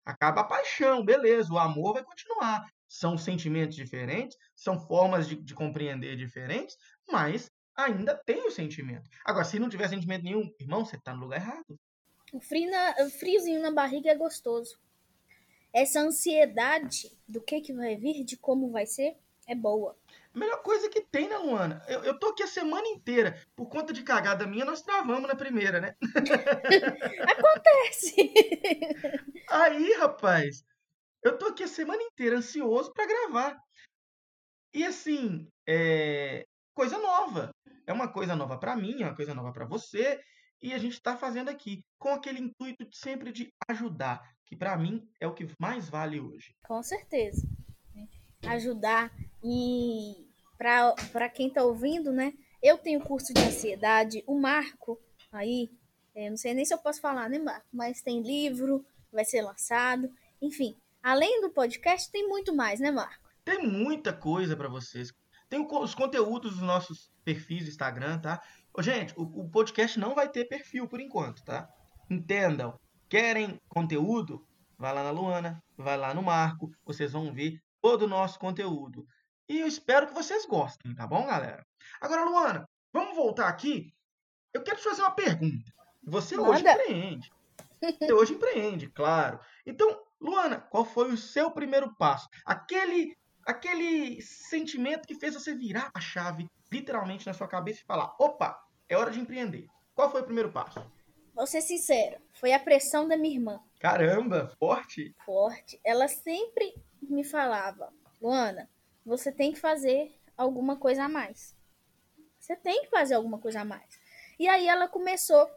Acaba 0.05 0.41
a 0.41 0.45
paixão, 0.45 1.03
beleza, 1.03 1.53
o 1.53 1.59
amor 1.59 1.95
vai 1.95 2.03
continuar. 2.03 2.65
São 2.87 3.17
sentimentos 3.17 3.75
diferentes, 3.75 4.37
são 4.55 4.79
formas 4.79 5.27
de, 5.27 5.35
de 5.35 5.53
compreender 5.53 6.15
diferentes, 6.15 6.77
mas 7.11 7.51
ainda 7.75 8.15
tem 8.25 8.47
o 8.47 8.51
sentimento. 8.51 9.09
Agora, 9.25 9.43
se 9.43 9.59
não 9.59 9.67
tiver 9.67 9.89
sentimento 9.89 10.23
nenhum, 10.23 10.49
irmão, 10.57 10.85
você 10.85 10.97
tá 10.97 11.13
no 11.13 11.19
lugar 11.19 11.41
errado. 11.41 11.77
O, 12.31 12.39
frio 12.39 12.71
na, 12.71 12.95
o 13.05 13.09
friozinho 13.09 13.61
na 13.61 13.71
barriga 13.71 14.09
é 14.09 14.15
gostoso 14.15 14.79
essa 15.77 15.99
ansiedade 15.99 17.15
do 17.27 17.39
que, 17.39 17.61
que 17.61 17.71
vai 17.71 17.95
vir, 17.95 18.23
de 18.23 18.35
como 18.35 18.71
vai 18.71 18.87
ser, 18.87 19.15
é 19.47 19.53
boa. 19.53 19.95
A 20.33 20.37
melhor 20.37 20.63
coisa 20.63 20.89
que 20.89 21.01
tem, 21.01 21.29
né, 21.29 21.37
Luana? 21.37 21.83
Eu, 21.87 22.03
eu 22.03 22.17
tô 22.17 22.29
aqui 22.29 22.41
a 22.41 22.47
semana 22.47 22.87
inteira. 22.87 23.39
Por 23.55 23.67
conta 23.67 23.93
de 23.93 24.01
cagada 24.01 24.47
minha, 24.47 24.65
nós 24.65 24.81
travamos 24.81 25.27
na 25.27 25.35
primeira, 25.35 25.79
né? 25.79 25.95
Acontece! 27.29 28.15
Aí, 29.49 29.93
rapaz, 29.93 30.65
eu 31.23 31.37
tô 31.37 31.45
aqui 31.45 31.63
a 31.63 31.67
semana 31.67 32.01
inteira 32.01 32.37
ansioso 32.37 32.91
para 32.91 33.05
gravar. 33.05 33.61
E 34.73 34.83
assim, 34.83 35.47
é 35.67 36.43
coisa 36.73 36.97
nova. 36.97 37.51
É 37.85 37.93
uma 37.93 38.11
coisa 38.11 38.35
nova 38.35 38.57
para 38.57 38.75
mim, 38.75 39.01
é 39.01 39.05
uma 39.05 39.15
coisa 39.15 39.33
nova 39.33 39.53
para 39.53 39.65
você, 39.65 40.19
e 40.61 40.73
a 40.73 40.77
gente 40.77 40.93
está 40.93 41.15
fazendo 41.15 41.49
aqui 41.49 41.83
com 41.99 42.09
aquele 42.09 42.39
intuito 42.39 42.83
de 42.83 42.97
sempre 42.97 43.31
de 43.31 43.53
ajudar, 43.69 44.21
que 44.47 44.55
para 44.55 44.77
mim 44.77 45.07
é 45.19 45.27
o 45.27 45.33
que 45.33 45.47
mais 45.59 45.89
vale 45.89 46.19
hoje. 46.19 46.55
Com 46.65 46.81
certeza. 46.81 47.47
Ajudar 48.47 49.11
e 49.43 50.27
para 50.57 51.29
quem 51.29 51.49
está 51.49 51.63
ouvindo, 51.63 52.11
né? 52.11 52.33
Eu 52.63 52.77
tenho 52.77 53.01
curso 53.01 53.33
de 53.33 53.41
ansiedade, 53.41 54.23
o 54.25 54.39
Marco 54.39 54.99
aí, 55.31 55.69
é, 56.15 56.29
não 56.29 56.37
sei 56.37 56.53
nem 56.53 56.65
se 56.65 56.73
eu 56.73 56.77
posso 56.79 57.01
falar, 57.01 57.29
né, 57.29 57.37
Marco? 57.37 57.67
Mas 57.71 58.01
tem 58.01 58.21
livro, 58.21 58.85
vai 59.11 59.25
ser 59.25 59.41
lançado, 59.41 60.09
enfim. 60.41 60.75
Além 61.03 61.41
do 61.41 61.51
podcast, 61.51 62.11
tem 62.11 62.27
muito 62.27 62.55
mais, 62.55 62.79
né, 62.79 62.89
Marco? 62.89 63.29
Tem 63.45 63.61
muita 63.67 64.11
coisa 64.11 64.55
para 64.55 64.67
vocês. 64.67 65.11
Tem 65.49 65.65
os 65.65 65.95
conteúdos 65.95 66.53
dos 66.53 66.61
nossos 66.61 67.11
perfis 67.23 67.65
do 67.65 67.69
Instagram, 67.69 68.19
tá? 68.19 68.41
Gente, 68.79 69.13
o, 69.17 69.23
o 69.23 69.49
podcast 69.49 69.99
não 69.99 70.15
vai 70.15 70.29
ter 70.29 70.45
perfil 70.45 70.87
por 70.87 70.99
enquanto, 70.99 71.43
tá? 71.43 71.69
Entendam. 72.09 72.77
Querem 73.09 73.59
conteúdo? 73.69 74.45
Vai 74.77 74.93
lá 74.93 75.03
na 75.03 75.11
Luana, 75.11 75.63
vai 75.77 75.97
lá 75.97 76.13
no 76.13 76.21
Marco, 76.21 76.71
vocês 76.85 77.13
vão 77.13 77.33
ver 77.33 77.59
todo 77.81 78.03
o 78.03 78.07
nosso 78.07 78.37
conteúdo. 78.37 79.07
E 79.49 79.59
eu 79.59 79.67
espero 79.67 80.07
que 80.07 80.13
vocês 80.13 80.45
gostem, 80.45 80.93
tá 80.93 81.07
bom, 81.07 81.25
galera? 81.25 81.65
Agora, 82.01 82.25
Luana, 82.25 82.69
vamos 82.91 83.15
voltar 83.15 83.47
aqui. 83.47 83.93
Eu 84.53 84.61
quero 84.61 84.77
te 84.77 84.83
fazer 84.83 85.01
uma 85.01 85.11
pergunta. 85.11 85.71
Você 86.03 86.35
Manda. 86.35 86.49
hoje 86.49 86.61
empreende. 86.61 87.31
Você 87.81 88.13
hoje 88.13 88.33
empreende, 88.33 88.89
claro. 88.89 89.39
Então, 89.65 90.03
Luana, 90.19 90.59
qual 90.59 90.83
foi 90.83 91.11
o 91.11 91.17
seu 91.17 91.49
primeiro 91.51 91.95
passo? 91.95 92.27
Aquele 92.45 93.15
aquele 93.45 94.21
sentimento 94.21 95.07
que 95.07 95.15
fez 95.15 95.33
você 95.33 95.55
virar 95.55 95.89
a 95.93 96.01
chave 96.01 96.49
literalmente 96.69 97.25
na 97.25 97.33
sua 97.33 97.47
cabeça 97.47 97.79
e 97.81 97.85
falar: 97.85 98.13
opa, 98.19 98.61
é 98.89 98.97
hora 98.97 99.11
de 99.11 99.19
empreender. 99.19 99.67
Qual 99.95 100.11
foi 100.11 100.21
o 100.21 100.25
primeiro 100.25 100.51
passo? 100.51 100.79
Vou 101.37 101.45
ser 101.45 101.61
sincera, 101.61 102.19
foi 102.33 102.51
a 102.51 102.59
pressão 102.59 103.07
da 103.07 103.15
minha 103.15 103.35
irmã. 103.35 103.63
Caramba, 103.79 104.51
forte. 104.57 105.13
Forte. 105.23 105.79
Ela 105.83 106.07
sempre 106.07 106.73
me 106.99 107.23
falava: 107.23 107.93
Luana, 108.19 108.67
você 109.05 109.31
tem 109.31 109.53
que 109.53 109.59
fazer 109.59 110.11
alguma 110.35 110.77
coisa 110.77 111.03
a 111.03 111.07
mais. 111.07 111.55
Você 112.39 112.55
tem 112.55 112.81
que 112.81 112.89
fazer 112.89 113.13
alguma 113.13 113.37
coisa 113.37 113.61
a 113.61 113.65
mais. 113.65 113.99
E 114.39 114.47
aí 114.47 114.67
ela 114.67 114.87
começou 114.87 115.47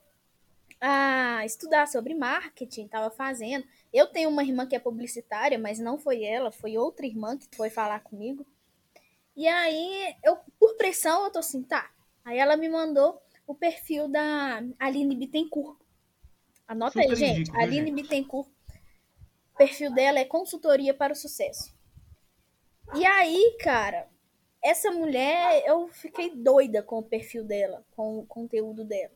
a 0.79 1.47
estudar 1.47 1.89
sobre 1.89 2.15
marketing, 2.15 2.85
estava 2.85 3.11
fazendo. 3.11 3.67
Eu 3.91 4.07
tenho 4.07 4.29
uma 4.29 4.45
irmã 4.45 4.67
que 4.67 4.77
é 4.77 4.79
publicitária, 4.79 5.59
mas 5.59 5.79
não 5.79 5.99
foi 5.99 6.23
ela, 6.23 6.53
foi 6.53 6.77
outra 6.77 7.07
irmã 7.07 7.39
que 7.39 7.49
foi 7.57 7.71
falar 7.71 8.01
comigo. 8.01 8.47
E 9.35 9.49
aí, 9.49 10.15
eu, 10.23 10.37
por 10.59 10.77
pressão, 10.77 11.25
eu 11.25 11.31
tô 11.31 11.39
assim, 11.39 11.63
tá. 11.63 11.91
Aí 12.23 12.37
ela 12.37 12.55
me 12.55 12.69
mandou 12.69 13.19
o 13.51 13.55
perfil 13.55 14.07
da 14.07 14.63
Aline 14.79 15.17
Bittencourt. 15.17 15.77
Anota 16.69 17.03
Super 17.03 17.11
aí, 17.11 17.17
gente. 17.17 17.51
Aline 17.57 17.89
gente. 17.89 18.03
Bittencourt. 18.03 18.49
O 19.53 19.57
perfil 19.59 19.93
dela 19.93 20.21
é 20.21 20.25
consultoria 20.25 20.95
para 20.95 21.13
o 21.13 21.17
sucesso. 21.17 21.75
E 22.95 23.05
aí, 23.05 23.57
cara, 23.61 24.09
essa 24.63 24.93
mulher, 24.93 25.65
eu 25.67 25.89
fiquei 25.89 26.31
doida 26.31 26.81
com 26.81 27.01
o 27.01 27.03
perfil 27.03 27.45
dela, 27.45 27.85
com 27.91 28.21
o 28.21 28.27
conteúdo 28.27 28.85
dela. 28.85 29.13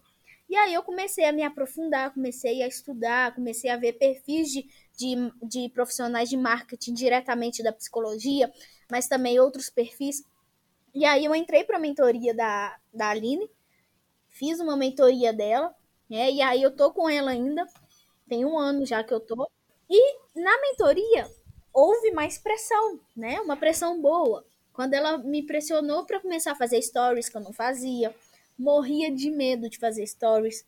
E 0.49 0.57
aí 0.57 0.75
eu 0.75 0.83
comecei 0.83 1.25
a 1.25 1.33
me 1.33 1.45
aprofundar, 1.45 2.13
comecei 2.13 2.61
a 2.61 2.67
estudar, 2.67 3.37
comecei 3.37 3.71
a 3.71 3.77
ver 3.77 3.93
perfis 3.93 4.49
de, 4.51 4.67
de, 4.97 5.33
de 5.49 5.69
profissionais 5.69 6.29
de 6.29 6.37
marketing 6.37 6.93
diretamente 6.93 7.63
da 7.63 7.73
psicologia, 7.73 8.53
mas 8.91 9.07
também 9.07 9.39
outros 9.39 9.71
perfis. 9.71 10.25
E 10.93 11.05
aí 11.05 11.25
eu 11.25 11.35
entrei 11.37 11.63
para 11.63 11.77
a 11.77 11.81
mentoria 11.81 12.35
da, 12.35 12.77
da 12.93 13.11
Aline, 13.11 13.49
fiz 14.35 14.61
uma 14.61 14.77
mentoria 14.77 15.33
dela, 15.33 15.75
né? 16.11 16.31
E 16.31 16.43
aí 16.43 16.63
eu 16.63 16.75
tô 16.75 16.93
com 16.93 17.09
ela 17.09 17.31
ainda, 17.31 17.67
tem 18.29 18.45
um 18.45 18.59
ano 18.59 18.85
já 18.85 19.03
que 19.03 19.15
eu 19.15 19.21
tô. 19.21 19.49
E 19.89 20.19
na 20.35 20.61
mentoria 20.61 21.31
houve 21.73 22.11
mais 22.11 22.37
pressão, 22.37 23.01
né? 23.17 23.41
Uma 23.41 23.57
pressão 23.57 24.03
boa. 24.03 24.45
Quando 24.73 24.95
ela 24.95 25.17
me 25.19 25.47
pressionou 25.47 26.05
para 26.05 26.21
começar 26.21 26.53
a 26.53 26.57
fazer 26.57 26.83
stories 26.83 27.29
que 27.29 27.37
eu 27.37 27.41
não 27.41 27.53
fazia, 27.53 28.15
morria 28.59 29.15
de 29.15 29.31
medo 29.31 29.71
de 29.71 29.79
fazer 29.79 30.05
stories. 30.07 30.67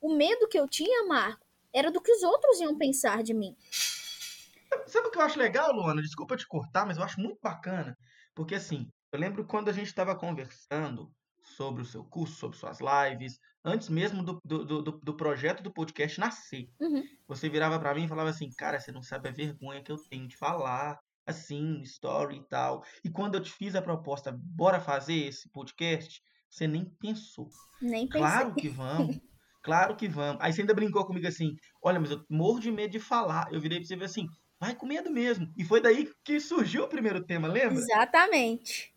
O 0.00 0.14
medo 0.14 0.46
que 0.46 0.58
eu 0.58 0.68
tinha, 0.68 1.06
Marco, 1.06 1.44
era 1.72 1.90
do 1.90 2.00
que 2.00 2.12
os 2.12 2.22
outros 2.22 2.60
iam 2.60 2.76
pensar 2.76 3.22
de 3.22 3.32
mim. 3.32 3.56
Sabe 4.86 5.08
o 5.08 5.10
que 5.10 5.18
eu 5.18 5.22
acho 5.22 5.38
legal, 5.38 5.72
Luana? 5.72 6.02
Desculpa 6.02 6.36
te 6.36 6.46
cortar, 6.46 6.86
mas 6.86 6.98
eu 6.98 7.02
acho 7.02 7.20
muito 7.20 7.38
bacana. 7.42 7.96
Porque 8.34 8.54
assim, 8.54 8.86
eu 9.10 9.18
lembro 9.18 9.46
quando 9.46 9.70
a 9.70 9.72
gente 9.72 9.86
estava 9.86 10.14
conversando 10.14 11.10
sobre 11.58 11.82
o 11.82 11.84
seu 11.84 12.04
curso, 12.04 12.36
sobre 12.36 12.56
suas 12.56 12.78
lives, 12.78 13.40
antes 13.64 13.88
mesmo 13.88 14.22
do, 14.22 14.40
do, 14.44 14.64
do, 14.64 14.92
do 14.92 15.16
projeto 15.16 15.60
do 15.60 15.72
podcast 15.72 16.20
nascer. 16.20 16.70
Uhum. 16.80 17.02
Você 17.26 17.48
virava 17.48 17.80
para 17.80 17.92
mim 17.96 18.04
e 18.04 18.08
falava 18.08 18.30
assim, 18.30 18.48
cara, 18.56 18.78
você 18.78 18.92
não 18.92 19.02
sabe 19.02 19.28
a 19.28 19.32
vergonha 19.32 19.82
que 19.82 19.90
eu 19.90 19.96
tenho 19.96 20.28
de 20.28 20.36
falar, 20.36 21.00
assim, 21.26 21.82
story 21.82 22.36
e 22.36 22.48
tal. 22.48 22.84
E 23.04 23.10
quando 23.10 23.34
eu 23.34 23.42
te 23.42 23.50
fiz 23.50 23.74
a 23.74 23.82
proposta, 23.82 24.32
bora 24.40 24.80
fazer 24.80 25.16
esse 25.16 25.50
podcast, 25.50 26.22
você 26.48 26.68
nem 26.68 26.84
pensou. 27.00 27.48
Nem 27.82 28.06
pensei. 28.06 28.20
Claro 28.20 28.54
que 28.54 28.68
vamos. 28.68 29.18
Claro 29.60 29.96
que 29.96 30.08
vamos. 30.08 30.40
Aí 30.40 30.50
você 30.50 30.62
ainda 30.62 30.72
brincou 30.72 31.04
comigo 31.04 31.26
assim: 31.26 31.54
olha, 31.82 32.00
mas 32.00 32.10
eu 32.10 32.24
morro 32.30 32.58
de 32.58 32.70
medo 32.70 32.92
de 32.92 33.00
falar. 33.00 33.52
Eu 33.52 33.60
virei 33.60 33.78
pra 33.78 33.86
você 33.86 33.96
ver 33.96 34.06
assim: 34.06 34.26
vai 34.58 34.74
com 34.74 34.86
medo 34.86 35.10
mesmo. 35.10 35.52
E 35.58 35.64
foi 35.64 35.80
daí 35.80 36.10
que 36.24 36.40
surgiu 36.40 36.84
o 36.84 36.88
primeiro 36.88 37.22
tema, 37.22 37.48
lembra? 37.48 37.76
Exatamente. 37.76 38.94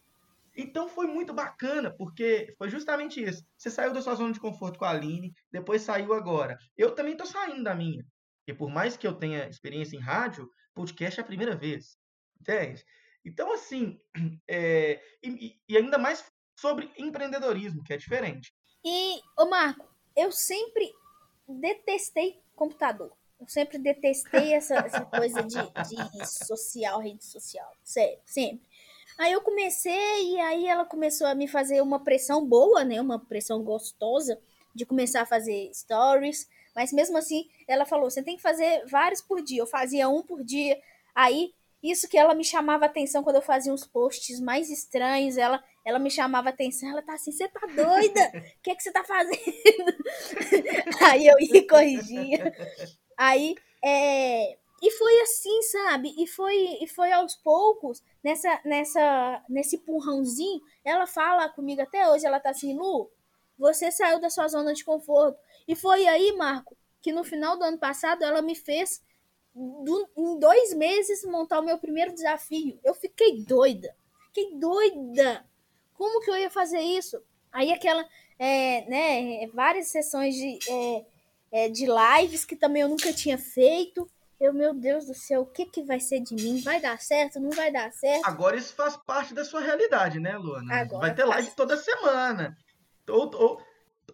Então 0.56 0.90
foi 0.90 1.08
muito 1.08 1.34
bacana, 1.34 1.96
porque 1.98 2.54
foi 2.58 2.70
justamente 2.70 3.24
isso. 3.24 3.44
Você 3.58 3.70
saiu 3.70 3.94
da 3.94 4.02
sua 4.02 4.16
zona 4.16 4.34
de 4.34 4.40
conforto 4.40 4.78
com 4.78 4.86
a 4.86 4.90
Aline, 4.90 5.34
depois 5.52 5.82
saiu 5.82 6.14
agora. 6.14 6.58
Eu 6.78 6.94
também 6.94 7.16
tô 7.16 7.26
saindo 7.26 7.64
da 7.64 7.74
minha. 7.74 8.06
Porque 8.40 8.58
por 8.58 8.70
mais 8.70 8.98
que 8.98 9.08
eu 9.08 9.14
tenha 9.14 9.48
experiência 9.48 9.96
em 9.96 10.02
rádio, 10.02 10.50
podcast 10.74 11.20
é 11.20 11.24
a 11.24 11.26
primeira 11.26 11.56
vez. 11.56 11.98
Entende? 12.40 12.84
Então, 13.24 13.54
assim, 13.54 14.00
é, 14.48 15.00
e, 15.24 15.58
e, 15.70 15.78
ainda 15.78 15.98
mais 15.98 16.26
sobre 16.60 16.92
empreendedorismo, 16.98 17.84
que 17.84 17.94
é 17.94 17.98
diferente. 17.98 18.54
E, 18.84 19.20
ô 19.38 19.46
Marco, 19.48 19.88
eu 20.16 20.32
sempre 20.32 20.92
detestei 21.48 22.42
computador. 22.56 23.16
Eu 23.40 23.48
sempre 23.48 23.78
detestei 23.80 24.54
essa, 24.54 24.76
essa 24.76 25.06
coisa 25.06 25.42
de, 25.44 25.58
de 25.58 26.28
social, 26.28 27.00
rede 27.00 27.26
social. 27.26 27.72
Sério, 27.84 28.20
sempre. 28.26 28.68
Aí 29.22 29.34
eu 29.34 29.42
comecei, 29.42 30.34
e 30.34 30.40
aí 30.40 30.66
ela 30.66 30.84
começou 30.84 31.28
a 31.28 31.36
me 31.36 31.48
fazer 31.48 31.80
uma 31.80 32.04
pressão 32.04 32.44
boa, 32.44 32.84
né? 32.84 33.00
Uma 33.00 33.20
pressão 33.20 33.62
gostosa 33.64 34.42
de 34.74 34.84
começar 34.84 35.22
a 35.22 35.28
fazer 35.28 35.70
stories. 35.76 36.50
Mas 36.76 36.92
mesmo 36.92 37.20
assim, 37.20 37.48
ela 37.68 37.86
falou: 37.86 38.10
você 38.10 38.24
tem 38.24 38.36
que 38.36 38.42
fazer 38.42 38.84
vários 38.88 39.22
por 39.22 39.40
dia. 39.44 39.62
Eu 39.62 39.68
fazia 39.68 40.10
um 40.10 40.24
por 40.24 40.44
dia. 40.44 40.76
Aí 41.14 41.54
isso 41.84 42.10
que 42.10 42.18
ela 42.18 42.34
me 42.34 42.44
chamava 42.44 42.86
atenção 42.86 43.22
quando 43.22 43.36
eu 43.36 43.44
fazia 43.44 43.72
uns 43.72 43.86
posts 43.86 44.40
mais 44.40 44.72
estranhos, 44.72 45.38
ela, 45.38 45.64
ela 45.86 46.00
me 46.00 46.10
chamava 46.10 46.50
atenção, 46.50 46.90
ela 46.90 47.04
tá 47.04 47.14
assim, 47.14 47.32
você 47.32 47.48
tá 47.48 47.62
doida? 47.68 48.32
O 48.58 48.62
que 48.64 48.72
é 48.72 48.76
que 48.76 48.82
você 48.82 48.92
tá 48.92 49.04
fazendo? 49.04 49.38
Aí 51.12 51.28
eu 51.28 51.40
ia 51.40 51.58
e 51.58 51.68
corrigia. 51.68 52.54
Aí, 53.16 53.54
é... 53.84 54.58
E 54.82 54.90
foi 54.92 55.22
assim, 55.22 55.62
sabe? 55.64 56.14
E 56.18 56.26
foi, 56.26 56.56
e 56.82 56.88
foi 56.88 57.12
aos 57.12 57.36
poucos, 57.36 58.04
nessa, 58.24 58.60
nessa, 58.66 59.44
nesse 59.48 59.76
empurrãozinho, 59.76 60.60
ela 60.84 61.06
fala 61.06 61.48
comigo 61.50 61.82
até 61.82 62.10
hoje, 62.10 62.26
ela 62.26 62.40
tá 62.40 62.50
assim, 62.50 62.76
Lu, 62.76 63.12
você 63.58 63.92
saiu 63.92 64.20
da 64.20 64.30
sua 64.30 64.48
zona 64.48 64.74
de 64.74 64.84
conforto. 64.84 65.40
E 65.68 65.76
foi 65.76 66.08
aí, 66.08 66.32
Marco, 66.32 66.76
que 67.00 67.12
no 67.12 67.24
final 67.24 67.58
do 67.58 67.64
ano 67.64 67.78
passado 67.78 68.24
ela 68.24 68.42
me 68.42 68.56
fez 68.56 69.04
do, 69.54 70.10
em 70.18 70.40
dois 70.40 70.74
meses 70.74 71.24
montar 71.26 71.60
o 71.60 71.64
meu 71.64 71.78
primeiro 71.78 72.14
desafio. 72.14 72.80
Eu 72.84 72.96
fiquei 72.96 73.44
doida. 73.44 73.96
Fiquei 74.28 74.56
doida. 74.58 75.46
Como 75.94 76.22
que 76.22 76.32
eu 76.32 76.38
ia 76.38 76.50
fazer 76.50 76.80
isso? 76.80 77.22
Aí 77.52 77.72
aquela, 77.72 78.08
é, 78.40 78.86
né, 78.90 79.48
várias 79.54 79.90
sessões 79.90 80.34
de, 80.36 80.58
é, 80.68 81.06
é, 81.52 81.70
de 81.70 81.86
lives 81.86 82.46
que 82.46 82.56
também 82.56 82.82
eu 82.82 82.90
nunca 82.90 83.14
tinha 83.14 83.38
feito. 83.38 84.10
Eu, 84.42 84.52
meu 84.52 84.74
Deus 84.74 85.06
do 85.06 85.14
céu, 85.14 85.42
o 85.42 85.46
que, 85.46 85.68
que 85.68 85.84
vai 85.84 86.00
ser 86.00 86.20
de 86.22 86.34
mim? 86.34 86.62
Vai 86.62 86.82
dar 86.82 87.00
certo? 87.00 87.40
Não 87.40 87.52
vai 87.52 87.72
dar 87.72 87.92
certo? 87.92 88.26
Agora 88.26 88.58
isso 88.58 88.74
faz 88.74 88.98
parte 89.06 89.36
da 89.36 89.46
sua 89.46 89.62
realidade, 89.62 90.20
né, 90.20 90.36
Luana? 90.36 90.82
Agora 90.82 91.00
vai 91.00 91.14
ter 91.14 91.26
live 91.26 91.44
faz. 91.44 91.56
toda 91.56 91.78
semana. 91.78 92.58
Ou, 93.08 93.30
ou, 93.36 93.62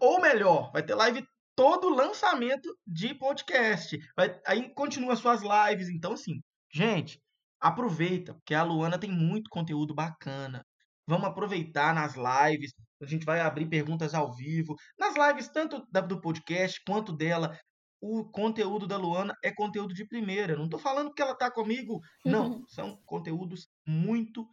ou 0.02 0.20
melhor, 0.20 0.70
vai 0.74 0.84
ter 0.84 0.96
live 0.96 1.26
todo 1.56 1.88
lançamento 1.88 2.78
de 2.86 3.16
podcast. 3.16 3.98
Vai, 4.18 4.38
aí 4.46 4.70
continua 4.74 5.16
suas 5.16 5.40
lives. 5.42 5.88
Então, 5.88 6.12
assim, 6.12 6.42
gente, 6.70 7.22
aproveita, 7.58 8.34
porque 8.34 8.54
a 8.54 8.64
Luana 8.64 9.00
tem 9.00 9.10
muito 9.10 9.50
conteúdo 9.50 9.96
bacana. 9.96 10.62
Vamos 11.08 11.26
aproveitar 11.26 11.96
nas 11.96 12.16
lives. 12.16 12.74
A 13.02 13.06
gente 13.06 13.26
vai 13.26 13.40
abrir 13.40 13.66
perguntas 13.70 14.14
ao 14.14 14.36
vivo. 14.36 14.76
Nas 15.00 15.16
lives, 15.16 15.48
tanto 15.48 15.88
do 16.06 16.20
podcast 16.20 16.82
quanto 16.86 17.14
dela. 17.14 17.58
O 18.02 18.26
conteúdo 18.26 18.88
da 18.88 18.98
Luana 18.98 19.36
é 19.44 19.52
conteúdo 19.52 19.94
de 19.94 20.06
primeira. 20.06 20.56
Não 20.56 20.66
estou 20.66 20.80
falando 20.80 21.14
que 21.14 21.22
ela 21.22 21.34
está 21.34 21.50
comigo, 21.50 22.02
não. 22.24 22.52
Uhum. 22.52 22.66
São 22.68 22.98
conteúdos 23.06 23.68
muito 23.86 24.48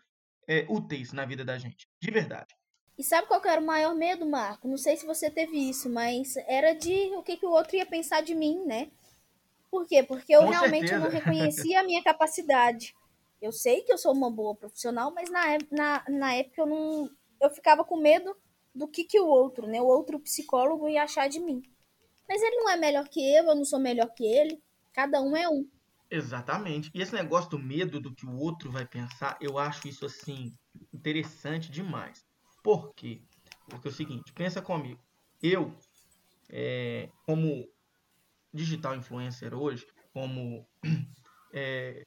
é, 0.48 0.66
úteis 0.68 1.12
na 1.12 1.24
vida 1.24 1.44
da 1.44 1.58
gente, 1.58 1.88
de 2.00 2.10
verdade. 2.10 2.54
E 2.96 3.02
sabe 3.02 3.26
qual 3.26 3.44
era 3.44 3.60
o 3.60 3.66
maior 3.66 3.94
medo, 3.94 4.24
Marco? 4.24 4.68
Não 4.68 4.78
sei 4.78 4.96
se 4.96 5.04
você 5.04 5.30
teve 5.30 5.56
isso, 5.58 5.90
mas 5.90 6.36
era 6.46 6.74
de 6.74 7.14
o 7.16 7.22
que, 7.22 7.36
que 7.36 7.46
o 7.46 7.50
outro 7.50 7.76
ia 7.76 7.84
pensar 7.84 8.22
de 8.22 8.34
mim, 8.34 8.64
né? 8.64 8.90
Por 9.70 9.86
quê? 9.86 10.02
Porque 10.02 10.34
eu 10.34 10.42
Com 10.42 10.50
realmente 10.50 10.94
não 10.94 11.08
reconhecia 11.10 11.80
a 11.80 11.84
minha 11.84 12.02
capacidade. 12.02 12.94
Eu 13.42 13.50
sei 13.50 13.82
que 13.82 13.92
eu 13.92 13.98
sou 13.98 14.12
uma 14.12 14.30
boa 14.30 14.54
profissional, 14.54 15.12
mas 15.12 15.28
na, 15.28 15.58
na, 15.70 16.04
na 16.08 16.34
época 16.34 16.62
eu 16.62 16.66
não. 16.66 17.10
Eu 17.40 17.50
ficava 17.50 17.84
com 17.84 17.96
medo 17.96 18.34
do 18.72 18.86
que, 18.86 19.04
que 19.04 19.20
o 19.20 19.26
outro, 19.26 19.66
né? 19.66 19.82
O 19.82 19.86
outro 19.86 20.20
psicólogo 20.20 20.88
ia 20.88 21.02
achar 21.02 21.28
de 21.28 21.40
mim. 21.40 21.62
Mas 22.28 22.42
ele 22.42 22.56
não 22.56 22.70
é 22.70 22.76
melhor 22.76 23.08
que 23.08 23.20
eu, 23.20 23.44
eu 23.44 23.54
não 23.54 23.64
sou 23.64 23.78
melhor 23.78 24.08
que 24.14 24.24
ele. 24.24 24.62
Cada 24.92 25.20
um 25.20 25.36
é 25.36 25.48
um. 25.48 25.68
Exatamente. 26.10 26.90
E 26.94 27.02
esse 27.02 27.14
negócio 27.14 27.50
do 27.50 27.58
medo 27.58 28.00
do 28.00 28.14
que 28.14 28.26
o 28.26 28.36
outro 28.36 28.70
vai 28.70 28.86
pensar, 28.86 29.36
eu 29.40 29.58
acho 29.58 29.88
isso 29.88 30.06
assim 30.06 30.52
interessante 30.92 31.70
demais. 31.70 32.24
Por 32.62 32.94
quê? 32.94 33.22
Porque 33.68 33.88
é 33.88 33.90
o 33.90 33.94
seguinte, 33.94 34.32
pensa 34.32 34.62
comigo. 34.62 35.00
Eu, 35.42 35.76
é, 36.48 37.10
como 37.26 37.68
digital 38.52 38.94
influencer 38.94 39.52
hoje, 39.54 39.86
como 40.12 40.66
é, 41.52 42.04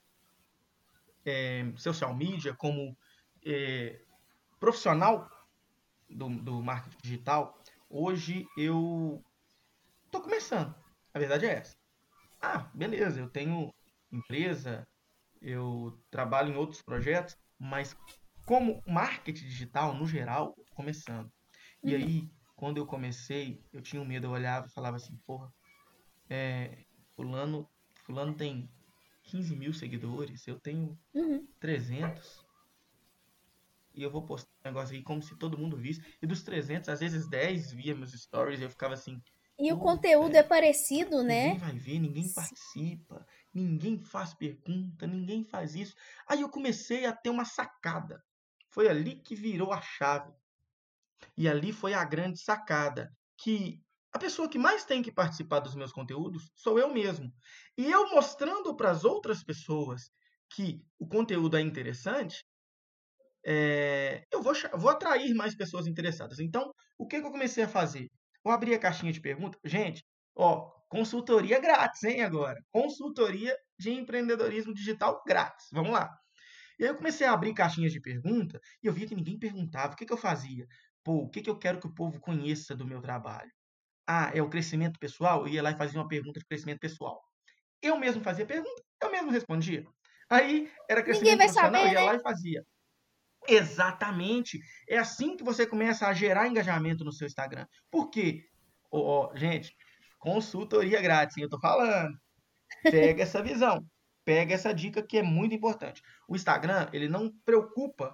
é, 1.25 1.71
social 1.75 2.15
media, 2.15 2.55
como 2.55 2.97
é, 3.45 4.01
profissional 4.59 5.29
do, 6.09 6.29
do 6.29 6.63
marketing 6.63 6.97
digital, 7.01 7.61
hoje 7.89 8.47
eu 8.57 9.21
estou 10.07 10.21
começando. 10.21 10.75
A 11.13 11.19
verdade 11.19 11.45
é 11.45 11.53
essa. 11.53 11.77
Ah, 12.41 12.69
beleza, 12.73 13.19
eu 13.19 13.29
tenho 13.29 13.73
empresa, 14.11 14.87
eu 15.41 15.99
trabalho 16.09 16.53
em 16.53 16.57
outros 16.57 16.81
projetos, 16.81 17.37
mas 17.59 17.95
como 18.45 18.81
marketing 18.87 19.45
digital, 19.45 19.93
no 19.93 20.07
geral, 20.07 20.55
começando. 20.75 21.31
E 21.83 21.93
uhum. 21.93 22.01
aí, 22.01 22.31
quando 22.55 22.77
eu 22.77 22.85
comecei, 22.85 23.63
eu 23.73 23.81
tinha 23.81 24.01
um 24.01 24.05
medo, 24.05 24.27
eu 24.27 24.31
olhava 24.31 24.67
e 24.67 24.71
falava 24.71 24.97
assim, 24.97 25.15
porra, 25.25 25.51
é, 26.29 26.85
fulano, 27.15 27.69
fulano 28.05 28.33
tem 28.35 28.69
15 29.23 29.55
mil 29.55 29.73
seguidores, 29.73 30.47
eu 30.47 30.59
tenho 30.59 30.97
uhum. 31.13 31.45
300. 31.59 32.45
E 33.93 34.03
eu 34.03 34.11
vou 34.11 34.25
postar 34.25 34.49
um 34.63 34.69
negócio 34.69 34.95
aqui 34.95 35.03
como 35.03 35.21
se 35.21 35.35
todo 35.35 35.57
mundo 35.57 35.75
visse. 35.75 36.01
E 36.21 36.27
dos 36.27 36.43
300, 36.43 36.87
às 36.89 36.99
vezes 36.99 37.27
10 37.27 37.73
via 37.73 37.95
meus 37.95 38.11
stories, 38.13 38.61
eu 38.61 38.69
ficava 38.69 38.93
assim... 38.93 39.21
E 39.59 39.71
o 39.73 39.77
conteúdo 39.77 40.35
é, 40.35 40.39
é 40.39 40.43
parecido, 40.43 41.23
né? 41.23 41.53
Ninguém 41.53 41.59
vai 41.59 41.79
ver, 41.79 41.99
ninguém 41.99 42.33
participa, 42.33 43.25
ninguém 43.51 43.97
faz 44.03 44.33
pergunta, 44.33 45.07
ninguém 45.07 45.43
faz 45.43 45.73
isso. 45.73 45.95
Aí 46.27 46.41
eu 46.41 46.49
comecei 46.49 47.05
a 47.05 47.13
ter 47.13 47.31
uma 47.31 47.45
sacada. 47.45 48.23
Foi 48.69 48.87
ali 48.87 49.15
que 49.15 49.35
virou 49.35 49.73
a 49.73 49.81
chave. 49.81 50.31
E 51.35 51.47
ali 51.47 51.71
foi 51.71 51.95
a 51.95 52.03
grande 52.03 52.39
sacada, 52.39 53.11
que 53.35 53.81
a 54.13 54.19
pessoa 54.19 54.49
que 54.49 54.59
mais 54.59 54.85
tem 54.85 55.01
que 55.01 55.11
participar 55.11 55.59
dos 55.59 55.75
meus 55.75 55.91
conteúdos 55.91 56.51
sou 56.55 56.77
eu 56.77 56.93
mesmo. 56.93 57.33
E 57.75 57.91
eu 57.91 58.09
mostrando 58.11 58.75
para 58.75 58.91
as 58.91 59.03
outras 59.03 59.43
pessoas 59.43 60.11
que 60.49 60.81
o 60.99 61.07
conteúdo 61.07 61.57
é 61.57 61.61
interessante, 61.61 62.45
é, 63.45 64.23
eu 64.31 64.41
vou, 64.41 64.53
vou 64.73 64.89
atrair 64.89 65.33
mais 65.33 65.55
pessoas 65.55 65.87
interessadas. 65.87 66.39
Então, 66.39 66.71
o 66.97 67.07
que, 67.07 67.19
que 67.19 67.25
eu 67.25 67.31
comecei 67.31 67.63
a 67.63 67.69
fazer? 67.69 68.09
Eu 68.47 68.51
abri 68.51 68.73
a 68.73 68.79
caixinha 68.79 69.11
de 69.11 69.19
perguntas. 69.19 69.59
Gente, 69.65 70.05
ó, 70.33 70.71
consultoria 70.87 71.59
grátis, 71.59 72.01
hein, 72.05 72.21
agora? 72.21 72.57
Consultoria 72.71 73.53
de 73.77 73.91
empreendedorismo 73.91 74.73
digital 74.73 75.21
grátis. 75.27 75.67
Vamos 75.69 75.91
lá. 75.91 76.09
E 76.79 76.83
aí 76.83 76.89
eu 76.89 76.95
comecei 76.95 77.27
a 77.27 77.33
abrir 77.33 77.53
caixinhas 77.53 77.91
de 77.91 77.99
pergunta 77.99 78.57
e 78.81 78.87
eu 78.87 78.93
via 78.93 79.05
que 79.05 79.15
ninguém 79.15 79.37
perguntava. 79.37 79.93
O 79.93 79.97
que, 79.97 80.05
que 80.05 80.13
eu 80.13 80.17
fazia? 80.17 80.65
Pô, 81.03 81.23
o 81.23 81.29
que, 81.29 81.41
que 81.41 81.49
eu 81.49 81.59
quero 81.59 81.77
que 81.77 81.87
o 81.87 81.93
povo 81.93 82.21
conheça 82.21 82.73
do 82.73 82.87
meu 82.87 83.01
trabalho? 83.01 83.51
Ah, 84.07 84.31
é 84.33 84.41
o 84.41 84.49
crescimento 84.49 84.97
pessoal? 84.97 85.41
Eu 85.41 85.49
ia 85.49 85.61
lá 85.61 85.71
e 85.71 85.77
fazia 85.77 85.99
uma 85.99 86.07
pergunta 86.07 86.39
de 86.39 86.45
crescimento 86.45 86.79
pessoal. 86.79 87.21
Eu 87.81 87.97
mesmo 87.97 88.23
fazia 88.23 88.45
pergunta, 88.45 88.81
eu 89.03 89.11
mesmo 89.11 89.29
respondia. 89.29 89.83
Aí 90.29 90.71
era 90.89 91.03
crescimento 91.03 91.37
profissional, 91.37 91.73
saber, 91.73 91.87
eu 91.87 91.93
ia 91.93 91.99
né? 91.99 92.05
lá 92.05 92.15
e 92.15 92.21
fazia. 92.21 92.63
Exatamente. 93.47 94.59
É 94.87 94.97
assim 94.97 95.35
que 95.37 95.43
você 95.43 95.65
começa 95.65 96.07
a 96.07 96.13
gerar 96.13 96.47
engajamento 96.47 97.03
no 97.03 97.11
seu 97.11 97.27
Instagram. 97.27 97.65
Por 97.89 98.09
quê? 98.09 98.43
Oh, 98.91 99.29
oh, 99.31 99.35
gente, 99.35 99.75
consultoria 100.19 101.01
grátis, 101.01 101.37
eu 101.37 101.49
tô 101.49 101.59
falando. 101.59 102.17
Pega 102.83 103.23
essa 103.23 103.41
visão 103.41 103.85
pega 104.27 104.53
essa 104.53 104.73
dica 104.73 105.01
que 105.01 105.17
é 105.17 105.23
muito 105.23 105.55
importante. 105.55 106.01
O 106.27 106.35
Instagram, 106.35 106.89
ele 106.91 107.07
não 107.07 107.31
preocupa 107.45 108.13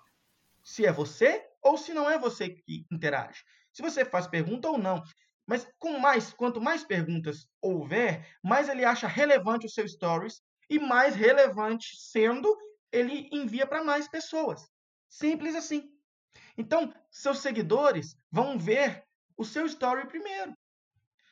se 0.64 0.86
é 0.86 0.92
você 0.92 1.44
ou 1.60 1.76
se 1.76 1.92
não 1.92 2.08
é 2.08 2.20
você 2.20 2.52
que 2.52 2.86
interage. 2.92 3.44
Se 3.74 3.82
você 3.82 4.06
faz 4.06 4.28
pergunta 4.28 4.70
ou 4.70 4.78
não. 4.78 5.02
Mas 5.48 5.68
com 5.80 5.98
mais, 5.98 6.32
quanto 6.32 6.62
mais 6.62 6.84
perguntas 6.84 7.48
houver, 7.60 8.30
mais 8.44 8.70
ele 8.70 8.86
acha 8.86 9.08
relevante 9.08 9.66
o 9.66 9.70
seu 9.70 9.88
stories 9.88 10.40
e 10.70 10.78
mais 10.78 11.16
relevante 11.16 11.98
sendo, 11.98 12.56
ele 12.92 13.28
envia 13.32 13.66
para 13.66 13.84
mais 13.84 14.08
pessoas. 14.08 14.70
Simples 15.14 15.56
assim. 15.56 15.92
Então, 16.58 16.92
seus 17.12 17.38
seguidores 17.38 18.18
vão 18.32 18.58
ver 18.58 19.04
o 19.38 19.46
seu 19.46 19.68
story 19.68 20.08
primeiro. 20.08 20.58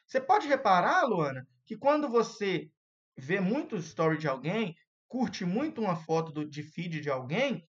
Você 0.06 0.22
pode 0.22 0.48
reparar, 0.48 1.04
Luana, 1.06 1.48
que 1.66 1.76
quando 1.76 2.08
você 2.08 2.70
vê 3.18 3.40
muito 3.40 3.76
story 3.78 4.20
de 4.20 4.28
alguém, 4.28 4.76
curte 5.08 5.46
muito 5.46 5.82
uma 5.82 5.96
foto 5.96 6.32
do, 6.32 6.46
de 6.46 6.62
feed 6.62 7.02
de 7.02 7.10
alguém, 7.10 7.68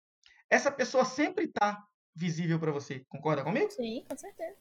essa 0.49 0.73
pessoa 0.73 1.05
sempre 1.05 1.45
está 1.45 1.85
visível 2.15 2.59
para 2.59 2.73
você. 2.73 3.05
Concorda 3.07 3.45
comigo? 3.45 3.71
Sim, 3.71 4.03
com 4.09 4.17
certeza. 4.17 4.57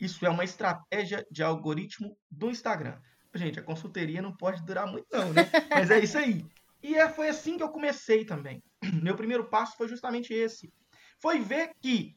Isso 0.00 0.24
é 0.24 0.30
uma 0.30 0.44
estratégia 0.44 1.26
de 1.28 1.42
algoritmo 1.42 2.16
do 2.30 2.50
Instagram. 2.50 3.00
Gente, 3.34 3.58
a 3.58 3.64
consultoria 3.64 4.22
não 4.22 4.36
pode 4.36 4.64
durar 4.64 4.86
muito 4.86 5.08
não, 5.10 5.32
né? 5.32 5.42
Mas 5.70 5.90
é 5.90 5.98
isso 5.98 6.16
aí. 6.16 6.46
E 6.80 6.94
é, 6.94 7.08
foi 7.08 7.28
assim 7.28 7.56
que 7.56 7.64
eu 7.64 7.70
comecei 7.70 8.24
também. 8.24 8.62
Meu 9.02 9.16
primeiro 9.16 9.48
passo 9.48 9.76
foi 9.76 9.88
justamente 9.88 10.32
esse. 10.32 10.72
Foi 11.20 11.40
ver 11.40 11.72
que, 11.80 12.16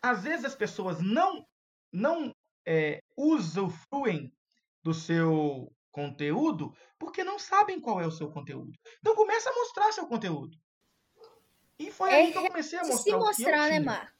às 0.00 0.24
vezes, 0.24 0.44
as 0.44 0.54
pessoas 0.54 1.00
não, 1.00 1.46
não 1.92 2.34
é, 2.66 3.02
usufruem 3.16 4.32
do 4.82 4.92
seu 4.92 5.72
conteúdo 5.90 6.74
porque 6.98 7.22
não 7.22 7.38
sabem 7.38 7.80
qual 7.80 8.00
é 8.00 8.06
o 8.06 8.10
seu 8.10 8.30
conteúdo. 8.30 8.72
Então 9.00 9.14
começa 9.14 9.50
a 9.50 9.54
mostrar 9.54 9.92
seu 9.92 10.06
conteúdo. 10.06 10.58
E 11.78 11.90
foi 11.90 12.10
é, 12.10 12.14
aí 12.14 12.32
que 12.32 12.38
eu 12.38 12.46
comecei 12.46 12.78
a 12.78 12.82
mostrar. 12.82 13.02
Se 13.02 13.12
mostrar, 13.12 13.70
né, 13.70 13.80
Mar? 13.80 14.12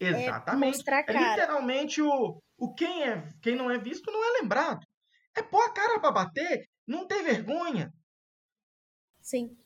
Exatamente. 0.00 0.74
É, 0.74 0.76
mostrar 0.76 1.04
é 1.08 1.12
literalmente 1.12 2.02
o, 2.02 2.42
o 2.56 2.74
quem 2.74 3.04
é 3.04 3.28
quem 3.42 3.56
não 3.56 3.70
é 3.70 3.78
visto 3.78 4.10
não 4.10 4.24
é 4.24 4.40
lembrado. 4.40 4.86
É 5.34 5.42
pôr 5.42 5.62
a 5.62 5.72
cara 5.72 6.00
para 6.00 6.12
bater, 6.12 6.68
não 6.86 7.06
ter 7.06 7.22
vergonha. 7.22 7.92
Sim. 9.20 9.56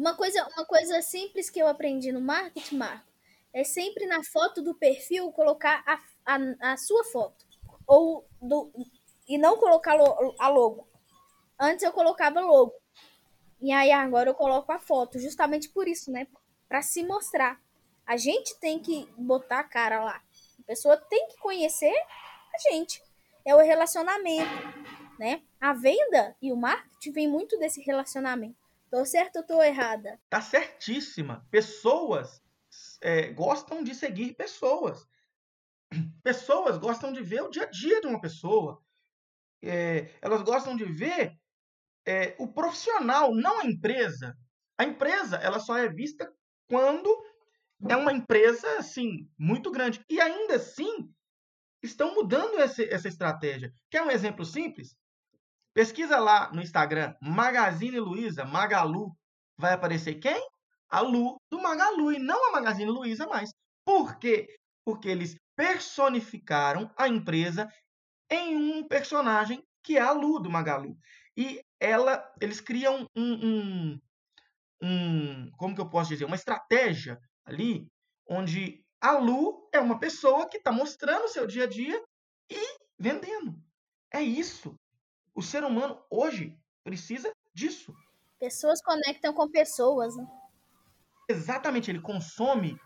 Uma 0.00 0.16
coisa, 0.16 0.48
uma 0.56 0.64
coisa 0.64 1.02
simples 1.02 1.50
que 1.50 1.58
eu 1.58 1.68
aprendi 1.68 2.10
no 2.10 2.22
marketing, 2.22 2.78
Marco, 2.78 3.06
é 3.52 3.62
sempre 3.62 4.06
na 4.06 4.24
foto 4.24 4.62
do 4.62 4.74
perfil 4.74 5.30
colocar 5.30 5.84
a, 5.86 6.00
a, 6.24 6.72
a 6.72 6.76
sua 6.78 7.04
foto. 7.04 7.44
Ou 7.86 8.26
do, 8.40 8.72
e 9.28 9.36
não 9.36 9.58
colocar 9.58 9.98
a 10.38 10.48
logo. 10.48 10.88
Antes 11.60 11.84
eu 11.84 11.92
colocava 11.92 12.40
logo. 12.40 12.72
E 13.60 13.70
aí 13.72 13.92
agora 13.92 14.30
eu 14.30 14.34
coloco 14.34 14.72
a 14.72 14.78
foto, 14.78 15.18
justamente 15.18 15.68
por 15.68 15.86
isso, 15.86 16.10
né? 16.10 16.26
Para 16.66 16.80
se 16.80 17.02
mostrar. 17.02 17.60
A 18.06 18.16
gente 18.16 18.58
tem 18.58 18.78
que 18.78 19.06
botar 19.18 19.58
a 19.58 19.64
cara 19.64 20.02
lá. 20.02 20.22
A 20.60 20.62
pessoa 20.66 20.96
tem 20.96 21.28
que 21.28 21.36
conhecer 21.40 21.94
a 22.54 22.70
gente. 22.70 23.02
É 23.44 23.54
o 23.54 23.58
relacionamento, 23.58 24.50
né? 25.18 25.42
A 25.60 25.74
venda 25.74 26.34
e 26.40 26.50
o 26.50 26.56
marketing 26.56 27.12
vem 27.12 27.28
muito 27.28 27.58
desse 27.58 27.82
relacionamento. 27.82 28.69
Tô 28.90 29.04
certo 29.04 29.36
ou 29.36 29.46
tô 29.46 29.62
errada? 29.62 30.20
Tá 30.28 30.40
certíssima. 30.40 31.46
Pessoas 31.50 32.42
é, 33.00 33.32
gostam 33.32 33.82
de 33.82 33.94
seguir 33.94 34.34
pessoas. 34.34 35.06
Pessoas 36.22 36.78
gostam 36.78 37.12
de 37.12 37.22
ver 37.22 37.42
o 37.42 37.50
dia 37.50 37.64
a 37.64 37.70
dia 37.70 38.00
de 38.00 38.06
uma 38.06 38.20
pessoa 38.20 38.82
é, 39.62 40.10
elas 40.20 40.42
gostam 40.42 40.76
de 40.76 40.84
ver 40.84 41.38
é, 42.06 42.34
o 42.38 42.48
profissional, 42.48 43.34
não 43.34 43.60
a 43.60 43.66
empresa. 43.66 44.36
A 44.78 44.84
empresa 44.84 45.36
ela 45.36 45.60
só 45.60 45.76
é 45.76 45.88
vista 45.88 46.32
quando 46.68 47.08
é 47.88 47.96
uma 47.96 48.12
empresa 48.12 48.78
assim 48.78 49.28
muito 49.38 49.70
grande. 49.70 50.04
E 50.08 50.20
ainda 50.20 50.56
assim 50.56 51.12
estão 51.82 52.14
mudando 52.14 52.58
essa, 52.58 52.82
essa 52.82 53.08
estratégia. 53.08 53.72
Quer 53.90 54.02
um 54.02 54.10
exemplo 54.10 54.44
simples? 54.44 54.96
Pesquisa 55.72 56.18
lá 56.18 56.52
no 56.52 56.60
Instagram 56.60 57.14
Magazine 57.20 58.00
Luiza, 58.00 58.44
Magalu. 58.44 59.16
Vai 59.56 59.74
aparecer 59.74 60.14
quem? 60.14 60.48
A 60.88 61.00
Lu 61.00 61.36
do 61.50 61.60
Magalu 61.60 62.12
e 62.12 62.18
não 62.18 62.48
a 62.48 62.52
Magazine 62.52 62.90
Luiza 62.90 63.26
mais. 63.26 63.50
Por 63.84 64.18
quê? 64.18 64.48
Porque 64.84 65.08
eles 65.08 65.36
personificaram 65.56 66.90
a 66.96 67.06
empresa 67.06 67.68
em 68.30 68.56
um 68.56 68.86
personagem 68.88 69.62
que 69.82 69.96
é 69.96 70.00
a 70.00 70.12
Lu 70.12 70.40
do 70.40 70.50
Magalu. 70.50 70.96
E 71.36 71.62
ela, 71.78 72.22
eles 72.40 72.60
criam 72.60 73.06
um, 73.16 73.32
um, 73.32 74.00
um, 74.82 75.50
como 75.56 75.74
que 75.74 75.80
eu 75.80 75.88
posso 75.88 76.10
dizer, 76.10 76.24
uma 76.24 76.36
estratégia 76.36 77.18
ali, 77.44 77.86
onde 78.28 78.82
a 79.00 79.12
Lu 79.12 79.68
é 79.72 79.80
uma 79.80 79.98
pessoa 79.98 80.48
que 80.48 80.58
está 80.58 80.72
mostrando 80.72 81.24
o 81.24 81.28
seu 81.28 81.46
dia 81.46 81.64
a 81.64 81.68
dia 81.68 82.02
e 82.50 82.78
vendendo. 82.98 83.56
É 84.12 84.20
isso. 84.20 84.74
O 85.34 85.42
ser 85.42 85.64
humano 85.64 86.00
hoje 86.10 86.56
precisa 86.84 87.30
disso. 87.54 87.94
Pessoas 88.38 88.82
conectam 88.82 89.32
com 89.32 89.48
pessoas. 89.50 90.16
Né? 90.16 90.26
Exatamente, 91.28 91.90
ele 91.90 92.00
consome 92.00 92.78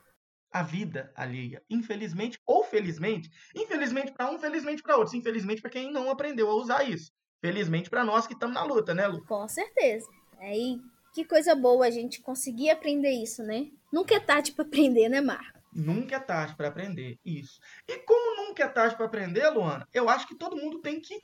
a 0.53 0.63
vida 0.63 1.13
alheia. 1.17 1.63
Infelizmente 1.69 2.39
ou 2.47 2.63
felizmente. 2.63 3.31
Infelizmente 3.55 4.13
para 4.13 4.31
um, 4.31 4.39
felizmente 4.39 4.83
para 4.83 4.97
outros. 4.97 5.15
Infelizmente 5.15 5.61
para 5.61 5.71
quem 5.71 5.93
não 5.93 6.11
aprendeu 6.11 6.51
a 6.51 6.55
usar 6.55 6.85
isso. 6.85 7.13
Felizmente 7.41 7.91
para 7.91 8.05
nós 8.05 8.27
que 8.27 8.35
estamos 8.35 8.55
na 8.55 8.63
luta, 8.63 8.95
né, 8.95 9.07
Lu? 9.07 9.25
Com 9.27 9.47
certeza. 9.49 10.09
Aí, 10.39 10.81
que 11.13 11.25
coisa 11.25 11.55
boa 11.55 11.87
a 11.87 11.91
gente 11.91 12.21
conseguir 12.23 12.71
aprender 12.71 13.11
isso, 13.11 13.43
né? 13.43 13.71
Nunca 13.93 14.15
é 14.15 14.21
tarde 14.21 14.53
para 14.53 14.65
aprender, 14.65 15.09
né, 15.09 15.21
Marco? 15.21 15.59
Nunca 15.73 16.17
é 16.17 16.21
tarde 16.21 16.55
para 16.55 16.69
aprender, 16.69 17.19
isso. 17.25 17.61
E 17.89 17.99
como 17.99 18.47
nunca 18.47 18.65
é 18.65 18.69
tarde 18.69 18.97
para 18.97 19.07
aprender, 19.07 19.49
Luana, 19.51 19.87
eu 19.93 20.09
acho 20.09 20.27
que 20.27 20.37
todo 20.37 20.57
mundo 20.57 20.81
tem 20.81 21.01
que 21.01 21.21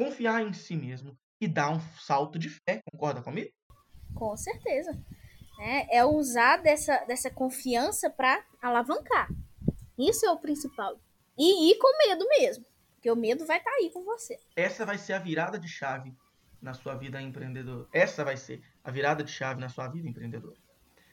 confiar 0.00 0.40
em 0.40 0.54
si 0.54 0.74
mesmo 0.74 1.14
e 1.38 1.46
dar 1.46 1.70
um 1.70 1.80
salto 1.98 2.38
de 2.38 2.48
fé. 2.48 2.80
Concorda 2.90 3.20
comigo? 3.20 3.50
Com 4.14 4.34
certeza. 4.34 4.98
É, 5.60 5.98
é 5.98 6.04
usar 6.06 6.56
dessa, 6.56 7.04
dessa 7.04 7.30
confiança 7.30 8.08
para 8.08 8.42
alavancar. 8.62 9.28
Isso 9.98 10.24
é 10.24 10.30
o 10.30 10.38
principal. 10.38 10.98
E 11.36 11.70
ir 11.70 11.76
com 11.76 12.08
medo 12.08 12.26
mesmo. 12.30 12.64
Porque 12.94 13.10
o 13.10 13.16
medo 13.16 13.44
vai 13.44 13.58
estar 13.58 13.70
tá 13.70 13.76
aí 13.76 13.90
com 13.90 14.02
você. 14.02 14.38
Essa 14.56 14.86
vai 14.86 14.96
ser 14.96 15.12
a 15.12 15.18
virada 15.18 15.58
de 15.58 15.68
chave 15.68 16.16
na 16.62 16.72
sua 16.72 16.94
vida 16.94 17.20
empreendedora. 17.20 17.86
Essa 17.92 18.24
vai 18.24 18.38
ser 18.38 18.62
a 18.82 18.90
virada 18.90 19.22
de 19.22 19.30
chave 19.30 19.60
na 19.60 19.68
sua 19.68 19.86
vida 19.88 20.08
empreendedora. 20.08 20.56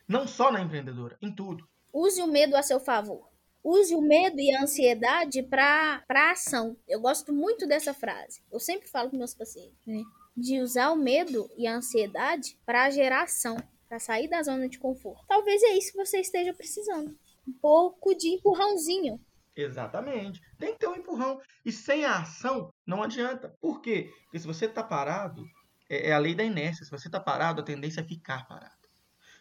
Não 0.07 0.25
só 0.25 0.49
na 0.49 0.61
empreendedora, 0.61 1.17
em 1.21 1.33
tudo. 1.33 1.67
Use 1.93 2.21
o 2.21 2.27
medo 2.27 2.55
a 2.55 2.63
seu 2.63 2.79
favor. 2.79 3.27
Use 3.69 3.93
o 3.93 3.99
medo 3.99 4.39
e 4.39 4.55
a 4.55 4.61
ansiedade 4.61 5.43
para 5.43 6.01
ação. 6.31 6.77
Eu 6.87 7.01
gosto 7.01 7.33
muito 7.33 7.67
dessa 7.67 7.93
frase. 7.93 8.41
Eu 8.49 8.61
sempre 8.61 8.87
falo 8.87 9.09
com 9.09 9.17
meus 9.17 9.33
pacientes, 9.33 9.85
né? 9.85 10.01
De 10.37 10.61
usar 10.61 10.89
o 10.91 10.95
medo 10.95 11.49
e 11.57 11.67
a 11.67 11.75
ansiedade 11.75 12.57
para 12.65 12.89
gerar 12.89 13.23
ação, 13.23 13.57
para 13.89 13.99
sair 13.99 14.29
da 14.29 14.41
zona 14.41 14.69
de 14.69 14.79
conforto. 14.79 15.25
Talvez 15.27 15.61
é 15.63 15.77
isso 15.77 15.91
que 15.91 15.97
você 15.97 16.21
esteja 16.21 16.53
precisando. 16.53 17.13
Um 17.45 17.51
pouco 17.61 18.15
de 18.15 18.29
empurrãozinho. 18.29 19.19
Exatamente. 19.53 20.39
Tem 20.57 20.71
que 20.71 20.79
ter 20.79 20.87
um 20.87 20.95
empurrão. 20.95 21.41
E 21.65 21.69
sem 21.69 22.05
a 22.05 22.19
ação, 22.19 22.73
não 22.85 23.03
adianta. 23.03 23.53
Por 23.59 23.81
quê? 23.81 24.09
Porque 24.23 24.39
se 24.39 24.47
você 24.47 24.67
está 24.67 24.81
parado, 24.81 25.43
é, 25.89 26.11
é 26.11 26.13
a 26.13 26.19
lei 26.19 26.33
da 26.33 26.43
inércia. 26.45 26.85
Se 26.85 26.91
você 26.91 27.09
está 27.09 27.19
parado, 27.19 27.59
a 27.59 27.65
tendência 27.65 27.99
é 27.99 28.05
ficar 28.05 28.47
parado. 28.47 28.87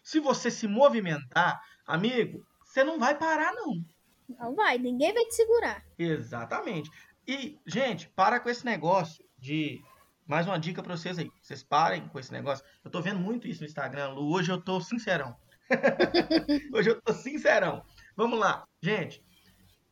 Se 0.03 0.19
você 0.19 0.51
se 0.51 0.67
movimentar, 0.67 1.61
amigo, 1.87 2.45
você 2.65 2.83
não 2.83 2.99
vai 2.99 3.17
parar, 3.17 3.53
não. 3.55 3.85
Não 4.29 4.55
vai, 4.55 4.79
ninguém 4.79 5.13
vai 5.13 5.25
te 5.25 5.35
segurar. 5.35 5.85
Exatamente. 5.99 6.91
E, 7.27 7.59
gente, 7.67 8.09
para 8.11 8.41
com 8.41 8.49
esse 8.49 8.65
negócio 8.65 9.25
de. 9.39 9.81
Mais 10.27 10.47
uma 10.47 10.59
dica 10.59 10.83
para 10.83 10.97
vocês 10.97 11.19
aí. 11.19 11.31
Vocês 11.41 11.63
parem 11.63 12.09
com 12.09 12.19
esse 12.19 12.33
negócio. 12.33 12.65
Eu 12.85 12.91
tô 12.91 13.01
vendo 13.01 13.21
muito 13.21 13.47
isso 13.47 13.61
no 13.61 13.67
Instagram, 13.67 14.09
Lu. 14.09 14.33
Hoje 14.33 14.51
eu 14.51 14.61
tô 14.61 14.81
sincerão. 14.81 15.37
Hoje 16.75 16.91
eu 16.91 17.01
tô 17.01 17.13
sincerão. 17.13 17.85
Vamos 18.17 18.39
lá. 18.39 18.65
Gente, 18.83 19.25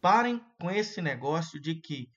parem 0.01 0.45
com 0.61 0.71
esse 0.71 1.01
negócio 1.01 1.61
de 1.61 1.77
que 1.77 2.09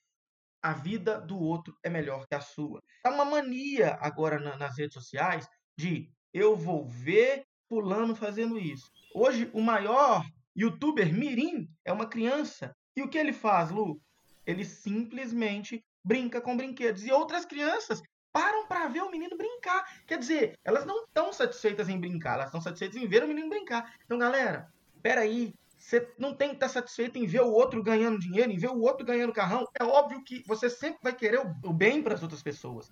a 0.61 0.73
vida 0.73 1.21
do 1.21 1.37
outro 1.39 1.77
é 1.83 1.89
melhor 1.89 2.25
que 2.27 2.35
a 2.35 2.41
sua. 2.41 2.81
É 3.05 3.09
uma 3.09 3.25
mania 3.25 3.97
agora 4.01 4.39
nas 4.57 4.77
redes 4.77 4.93
sociais 4.93 5.47
de 5.77 6.11
eu 6.33 6.55
vou 6.55 6.87
ver 6.87 7.45
fulano 7.69 8.15
fazendo 8.15 8.57
isso. 8.57 8.89
Hoje, 9.13 9.49
o 9.53 9.61
maior 9.61 10.25
youtuber 10.57 11.13
Mirim 11.13 11.69
é 11.85 11.91
uma 11.91 12.07
criança. 12.07 12.75
E 12.95 13.03
o 13.03 13.09
que 13.09 13.17
ele 13.17 13.33
faz, 13.33 13.69
Lu? 13.69 14.01
Ele 14.45 14.65
simplesmente 14.65 15.83
brinca 16.03 16.41
com 16.41 16.57
brinquedos. 16.57 17.05
E 17.05 17.11
outras 17.11 17.45
crianças 17.45 18.01
param 18.31 18.67
para 18.67 18.87
ver 18.87 19.01
o 19.01 19.11
menino 19.11 19.37
brincar. 19.37 19.85
Quer 20.05 20.17
dizer, 20.19 20.57
elas 20.63 20.85
não 20.85 21.03
estão 21.03 21.33
satisfeitas 21.33 21.89
em 21.89 21.99
brincar, 21.99 22.35
elas 22.35 22.47
estão 22.47 22.61
satisfeitas 22.61 23.01
em 23.01 23.07
ver 23.07 23.23
o 23.23 23.27
menino 23.27 23.49
brincar. 23.49 23.93
Então, 24.05 24.17
galera, 24.17 24.71
peraí. 25.01 25.53
Você 25.77 26.11
não 26.17 26.33
tem 26.33 26.49
que 26.49 26.55
estar 26.55 26.69
satisfeito 26.69 27.19
em 27.19 27.27
ver 27.27 27.41
o 27.41 27.51
outro 27.51 27.83
ganhando 27.83 28.19
dinheiro, 28.19 28.51
em 28.51 28.57
ver 28.57 28.69
o 28.71 28.81
outro 28.81 29.05
ganhando 29.05 29.31
carrão. 29.31 29.63
É 29.79 29.83
óbvio 29.83 30.23
que 30.23 30.43
você 30.47 30.69
sempre 30.69 30.99
vai 31.03 31.15
querer 31.15 31.39
o 31.39 31.71
bem 31.71 32.01
para 32.01 32.15
as 32.15 32.23
outras 32.23 32.41
pessoas. 32.41 32.91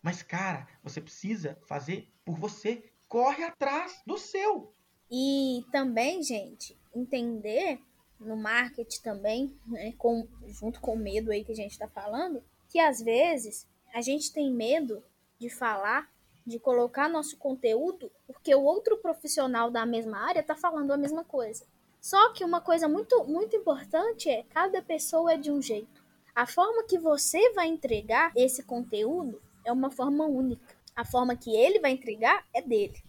Mas, 0.00 0.22
cara, 0.22 0.66
você 0.82 1.00
precisa 1.00 1.58
fazer 1.66 2.08
por 2.24 2.38
você. 2.38 2.90
Corre 3.08 3.42
atrás 3.42 4.00
do 4.06 4.16
seu. 4.16 4.72
E 5.10 5.64
também, 5.72 6.22
gente, 6.22 6.76
entender 6.94 7.80
no 8.20 8.36
marketing 8.36 9.00
também, 9.02 9.58
né, 9.66 9.92
com, 9.96 10.28
junto 10.46 10.80
com 10.80 10.94
o 10.94 10.98
medo 10.98 11.32
aí 11.32 11.44
que 11.44 11.52
a 11.52 11.56
gente 11.56 11.72
está 11.72 11.88
falando, 11.88 12.42
que 12.68 12.78
às 12.78 13.00
vezes 13.00 13.66
a 13.92 14.00
gente 14.00 14.32
tem 14.32 14.52
medo 14.52 15.02
de 15.38 15.48
falar, 15.48 16.08
de 16.46 16.58
colocar 16.58 17.08
nosso 17.08 17.36
conteúdo, 17.38 18.10
porque 18.26 18.54
o 18.54 18.62
outro 18.62 18.98
profissional 18.98 19.70
da 19.70 19.86
mesma 19.86 20.18
área 20.18 20.40
está 20.40 20.54
falando 20.54 20.92
a 20.92 20.96
mesma 20.96 21.24
coisa. 21.24 21.64
Só 22.00 22.32
que 22.32 22.44
uma 22.44 22.60
coisa 22.60 22.88
muito, 22.88 23.24
muito 23.24 23.56
importante 23.56 24.30
é 24.30 24.44
cada 24.44 24.80
pessoa 24.80 25.32
é 25.32 25.36
de 25.36 25.50
um 25.50 25.60
jeito. 25.60 26.02
A 26.34 26.46
forma 26.46 26.84
que 26.84 26.98
você 26.98 27.52
vai 27.52 27.66
entregar 27.66 28.32
esse 28.36 28.62
conteúdo 28.62 29.40
é 29.64 29.72
uma 29.72 29.90
forma 29.90 30.24
única. 30.24 30.74
A 30.94 31.04
forma 31.04 31.36
que 31.36 31.54
ele 31.54 31.80
vai 31.80 31.90
entregar 31.90 32.46
é 32.54 32.62
dele. 32.62 33.02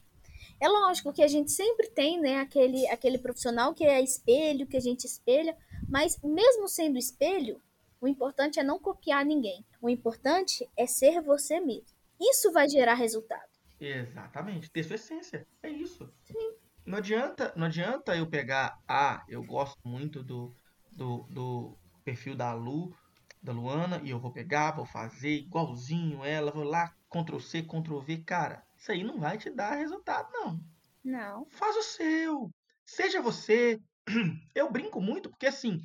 É 0.62 0.70
lógico 0.70 1.12
que 1.12 1.24
a 1.24 1.28
gente 1.28 1.52
sempre 1.52 1.90
tem, 1.90 2.22
né, 2.22 2.40
aquele, 2.40 2.88
aquele 2.90 3.18
profissional 3.18 3.74
que 3.74 3.84
é 3.84 4.00
espelho, 4.00 4.68
que 4.68 4.78
a 4.78 4.80
gente 4.80 5.06
espelha, 5.06 5.58
mas 5.90 6.20
mesmo 6.24 6.68
sendo 6.68 7.00
espelho, 7.00 7.60
o 8.00 8.08
importante 8.08 8.60
é 8.60 8.64
não 8.64 8.78
copiar 8.78 9.26
ninguém. 9.26 9.66
O 9.82 9.90
importante 9.90 10.70
é 10.78 10.86
ser 10.86 11.20
você 11.20 11.60
mesmo. 11.60 11.88
Isso 12.20 12.52
vai 12.52 12.70
gerar 12.70 12.94
resultado. 12.94 13.50
Exatamente, 13.80 14.70
ter 14.70 14.84
sua 14.84 14.98
essência. 14.98 15.48
É 15.64 15.70
isso. 15.70 16.08
Sim. 16.26 16.54
Não 16.86 17.00
adianta, 17.00 17.52
não 17.56 17.66
adianta 17.66 18.16
eu 18.16 18.28
pegar, 18.28 18.80
ah, 18.88 19.24
eu 19.28 19.44
gosto 19.44 19.80
muito 19.84 20.24
do, 20.24 20.54
do, 20.92 21.26
do 21.32 21.76
perfil 22.04 22.36
da 22.36 22.54
Lu, 22.54 22.96
da 23.42 23.52
Luana, 23.52 24.00
e 24.04 24.12
eu 24.12 24.20
vou 24.20 24.32
pegar, 24.32 24.76
vou 24.76 24.86
fazer 24.86 25.38
igualzinho 25.38 26.24
ela, 26.24 26.52
vou 26.52 26.64
lá, 26.64 26.94
Ctrl 27.10 27.40
C, 27.40 27.64
Ctrl 27.64 28.00
V, 28.00 28.18
cara 28.18 28.64
isso 28.82 28.92
aí 28.92 29.04
não 29.04 29.20
vai 29.20 29.38
te 29.38 29.48
dar 29.52 29.76
resultado, 29.76 30.28
não. 30.32 30.60
Não. 31.04 31.46
Faz 31.52 31.78
o 31.78 31.84
seu. 31.84 32.52
Seja 32.84 33.22
você. 33.22 33.80
Eu 34.56 34.72
brinco 34.72 35.00
muito 35.00 35.30
porque 35.30 35.46
assim, 35.46 35.80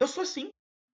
eu 0.00 0.08
sou 0.08 0.24
assim. 0.24 0.50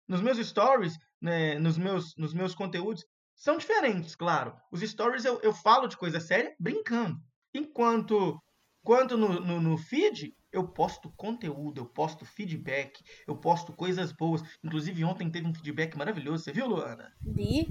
Nos 0.06 0.20
meus 0.20 0.38
stories, 0.38 0.98
né, 1.20 1.58
nos, 1.58 1.78
meus, 1.78 2.14
nos 2.16 2.34
meus 2.34 2.54
conteúdos, 2.54 3.04
são 3.34 3.56
diferentes, 3.56 4.14
claro. 4.14 4.54
Os 4.70 4.80
stories 4.80 5.24
eu, 5.24 5.40
eu 5.40 5.52
falo 5.52 5.86
de 5.86 5.96
coisa 5.96 6.20
séria 6.20 6.54
brincando. 6.58 7.18
Enquanto 7.54 8.38
quanto 8.82 9.16
no, 9.16 9.40
no, 9.40 9.60
no, 9.60 9.76
feed, 9.78 10.34
eu 10.52 10.66
posto 10.68 11.10
conteúdo, 11.16 11.80
eu 11.80 11.86
posto 11.86 12.24
feedback, 12.24 13.02
eu 13.26 13.36
posto 13.36 13.72
coisas 13.72 14.12
boas. 14.12 14.42
Inclusive, 14.62 15.04
ontem 15.04 15.30
teve 15.30 15.46
um 15.46 15.54
feedback 15.54 15.96
maravilhoso. 15.96 16.44
Você 16.44 16.52
viu, 16.52 16.66
Luana? 16.66 17.12
Vi. 17.22 17.68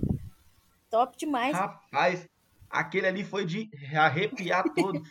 Top 0.90 1.18
demais. 1.18 1.56
Rapaz, 1.56 2.28
Aquele 2.70 3.08
ali 3.08 3.24
foi 3.24 3.46
de 3.46 3.70
arrepiar 3.96 4.64
todo. 4.74 5.02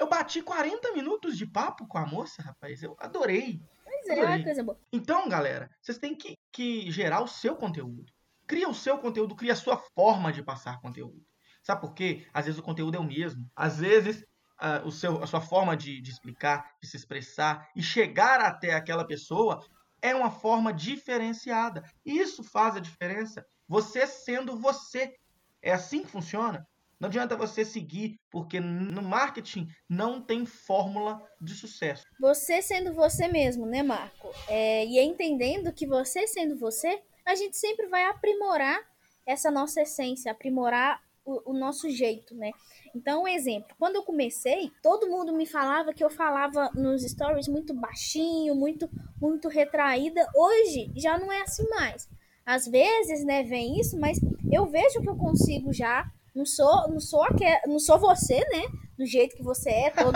Eu 0.00 0.08
bati 0.08 0.42
40 0.42 0.92
minutos 0.92 1.36
de 1.36 1.46
papo 1.46 1.86
com 1.86 1.98
a 1.98 2.06
moça, 2.06 2.42
rapaz. 2.42 2.82
Eu 2.82 2.96
adorei. 2.98 3.60
Pois 3.84 4.08
é, 4.08 4.20
adorei. 4.20 4.44
coisa 4.44 4.64
boa. 4.64 4.78
Então, 4.92 5.28
galera, 5.28 5.70
vocês 5.80 5.98
têm 5.98 6.14
que, 6.14 6.36
que 6.52 6.90
gerar 6.90 7.20
o 7.20 7.28
seu 7.28 7.54
conteúdo. 7.56 8.04
Cria 8.46 8.68
o 8.68 8.74
seu 8.74 8.98
conteúdo, 8.98 9.36
cria 9.36 9.52
a 9.52 9.56
sua 9.56 9.76
forma 9.94 10.32
de 10.32 10.42
passar 10.42 10.80
conteúdo. 10.80 11.22
Sabe 11.62 11.82
por 11.82 11.92
quê? 11.92 12.26
Às 12.32 12.46
vezes 12.46 12.58
o 12.58 12.62
conteúdo 12.62 12.96
é 12.96 13.00
o 13.00 13.04
mesmo. 13.04 13.46
Às 13.54 13.78
vezes 13.78 14.24
uh, 14.58 14.86
o 14.86 14.90
seu, 14.90 15.22
a 15.22 15.26
sua 15.26 15.40
forma 15.40 15.76
de, 15.76 16.00
de 16.00 16.10
explicar, 16.10 16.72
de 16.82 16.88
se 16.88 16.96
expressar 16.96 17.68
e 17.76 17.82
chegar 17.82 18.40
até 18.40 18.74
aquela 18.74 19.06
pessoa 19.06 19.62
é 20.00 20.14
uma 20.14 20.30
forma 20.30 20.72
diferenciada. 20.72 21.84
E 22.04 22.18
isso 22.18 22.42
faz 22.42 22.76
a 22.76 22.80
diferença. 22.80 23.44
Você 23.66 24.06
sendo 24.06 24.58
você. 24.58 25.14
É 25.60 25.72
assim 25.72 26.02
que 26.02 26.10
funciona. 26.10 26.66
Não 27.00 27.08
adianta 27.08 27.36
você 27.36 27.64
seguir, 27.64 28.16
porque 28.30 28.58
no 28.58 29.02
marketing 29.02 29.68
não 29.88 30.20
tem 30.20 30.44
fórmula 30.44 31.22
de 31.40 31.54
sucesso. 31.54 32.02
Você 32.20 32.60
sendo 32.60 32.92
você 32.92 33.28
mesmo, 33.28 33.66
né, 33.66 33.82
Marco? 33.82 34.30
É, 34.48 34.84
e 34.84 34.98
entendendo 34.98 35.72
que 35.72 35.86
você 35.86 36.26
sendo 36.26 36.58
você, 36.58 37.00
a 37.24 37.34
gente 37.36 37.56
sempre 37.56 37.86
vai 37.86 38.04
aprimorar 38.04 38.80
essa 39.24 39.50
nossa 39.50 39.82
essência, 39.82 40.32
aprimorar 40.32 41.00
o, 41.24 41.50
o 41.50 41.52
nosso 41.52 41.88
jeito, 41.90 42.34
né? 42.34 42.50
Então, 42.94 43.24
um 43.24 43.28
exemplo, 43.28 43.76
quando 43.78 43.96
eu 43.96 44.02
comecei, 44.02 44.72
todo 44.82 45.08
mundo 45.08 45.32
me 45.36 45.46
falava 45.46 45.92
que 45.92 46.02
eu 46.02 46.10
falava 46.10 46.70
nos 46.74 47.02
stories 47.02 47.46
muito 47.46 47.74
baixinho, 47.74 48.54
muito, 48.54 48.88
muito 49.20 49.48
retraída. 49.48 50.26
Hoje 50.34 50.90
já 50.96 51.18
não 51.18 51.30
é 51.30 51.42
assim 51.42 51.68
mais. 51.68 52.08
às 52.44 52.66
vezes, 52.66 53.24
né, 53.24 53.42
vem 53.42 53.78
isso, 53.78 54.00
mas 54.00 54.18
eu 54.50 54.66
vejo 54.66 55.00
que 55.02 55.08
eu 55.08 55.16
consigo 55.16 55.72
já. 55.72 56.10
Não 56.38 56.46
sou, 56.46 56.88
não 56.88 57.00
sou, 57.00 57.24
aquel, 57.24 57.58
não 57.66 57.80
sou 57.80 57.98
você, 57.98 58.38
né? 58.38 58.62
Do 58.96 59.04
jeito 59.04 59.34
que 59.34 59.42
você 59.42 59.70
é, 59.70 59.90
todo, 59.90 60.12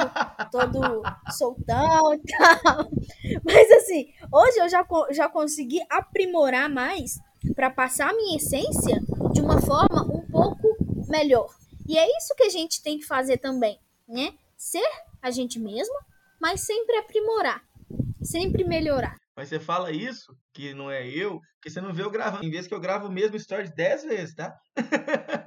todo 0.53 1.03
soltão 1.33 2.15
e 2.15 2.21
tal. 2.21 2.89
Mas 3.45 3.73
assim, 3.73 4.07
hoje 4.33 4.59
eu 4.61 4.69
já, 4.69 4.87
já 5.11 5.29
consegui 5.29 5.81
aprimorar 5.91 6.71
mais 6.71 7.19
para 7.57 7.71
passar 7.71 8.11
a 8.11 8.15
minha 8.15 8.37
essência 8.37 9.01
de 9.33 9.41
uma 9.41 9.61
forma 9.61 10.05
um 10.05 10.25
pouco 10.31 10.77
melhor. 11.09 11.53
E 11.89 11.99
é 11.99 12.07
isso 12.17 12.37
que 12.37 12.45
a 12.45 12.51
gente 12.51 12.81
tem 12.81 12.99
que 12.99 13.05
fazer 13.05 13.39
também, 13.39 13.81
né? 14.07 14.33
Ser 14.57 14.89
a 15.21 15.29
gente 15.33 15.59
mesmo, 15.59 15.95
mas 16.41 16.61
sempre 16.61 16.99
aprimorar, 16.99 17.65
sempre 18.23 18.63
melhorar. 18.63 19.17
Mas 19.37 19.49
você 19.49 19.59
fala 19.59 19.91
isso, 19.91 20.37
que 20.53 20.73
não 20.73 20.89
é 20.89 21.05
eu, 21.05 21.41
porque 21.55 21.69
você 21.69 21.81
não 21.81 21.93
vê 21.93 22.03
eu 22.03 22.11
gravando. 22.11 22.45
Em 22.45 22.51
vez 22.51 22.69
que 22.69 22.75
eu 22.75 22.81
gravo 22.81 23.09
o 23.09 23.13
mesmo 23.13 23.37
story 23.37 23.75
10 23.75 24.05
vezes, 24.05 24.35
tá? 24.37 24.55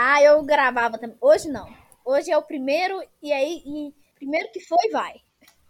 ah, 0.00 0.22
eu 0.22 0.42
gravava 0.44 0.98
também. 0.98 1.16
Hoje 1.20 1.48
não. 1.48 1.68
Hoje 2.04 2.30
é 2.30 2.38
o 2.38 2.42
primeiro, 2.42 3.02
e 3.22 3.32
aí, 3.32 3.62
e 3.66 3.94
primeiro 4.14 4.50
que 4.52 4.60
foi, 4.60 4.90
vai. 4.90 5.16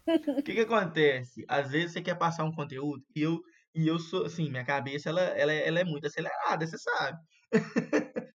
O 0.06 0.42
que 0.42 0.54
que 0.54 0.60
acontece? 0.60 1.44
Às 1.48 1.70
vezes 1.70 1.92
você 1.92 2.02
quer 2.02 2.14
passar 2.16 2.44
um 2.44 2.52
conteúdo 2.52 3.04
e 3.14 3.22
eu, 3.22 3.42
e 3.74 3.86
eu 3.88 3.98
sou, 3.98 4.26
assim, 4.26 4.50
minha 4.50 4.64
cabeça, 4.64 5.08
ela, 5.08 5.20
ela, 5.20 5.52
ela 5.52 5.80
é 5.80 5.84
muito 5.84 6.06
acelerada, 6.06 6.66
você 6.66 6.78
sabe. 6.78 7.18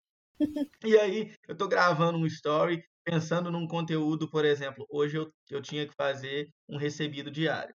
e 0.84 0.98
aí, 0.98 1.34
eu 1.48 1.56
tô 1.56 1.68
gravando 1.68 2.18
um 2.18 2.26
story, 2.26 2.84
pensando 3.04 3.52
num 3.52 3.68
conteúdo, 3.68 4.30
por 4.30 4.46
exemplo, 4.46 4.86
hoje 4.90 5.18
eu, 5.18 5.32
eu 5.50 5.62
tinha 5.62 5.88
que 5.88 5.94
fazer 5.96 6.50
um 6.68 6.78
recebido 6.78 7.32
diário 7.32 7.74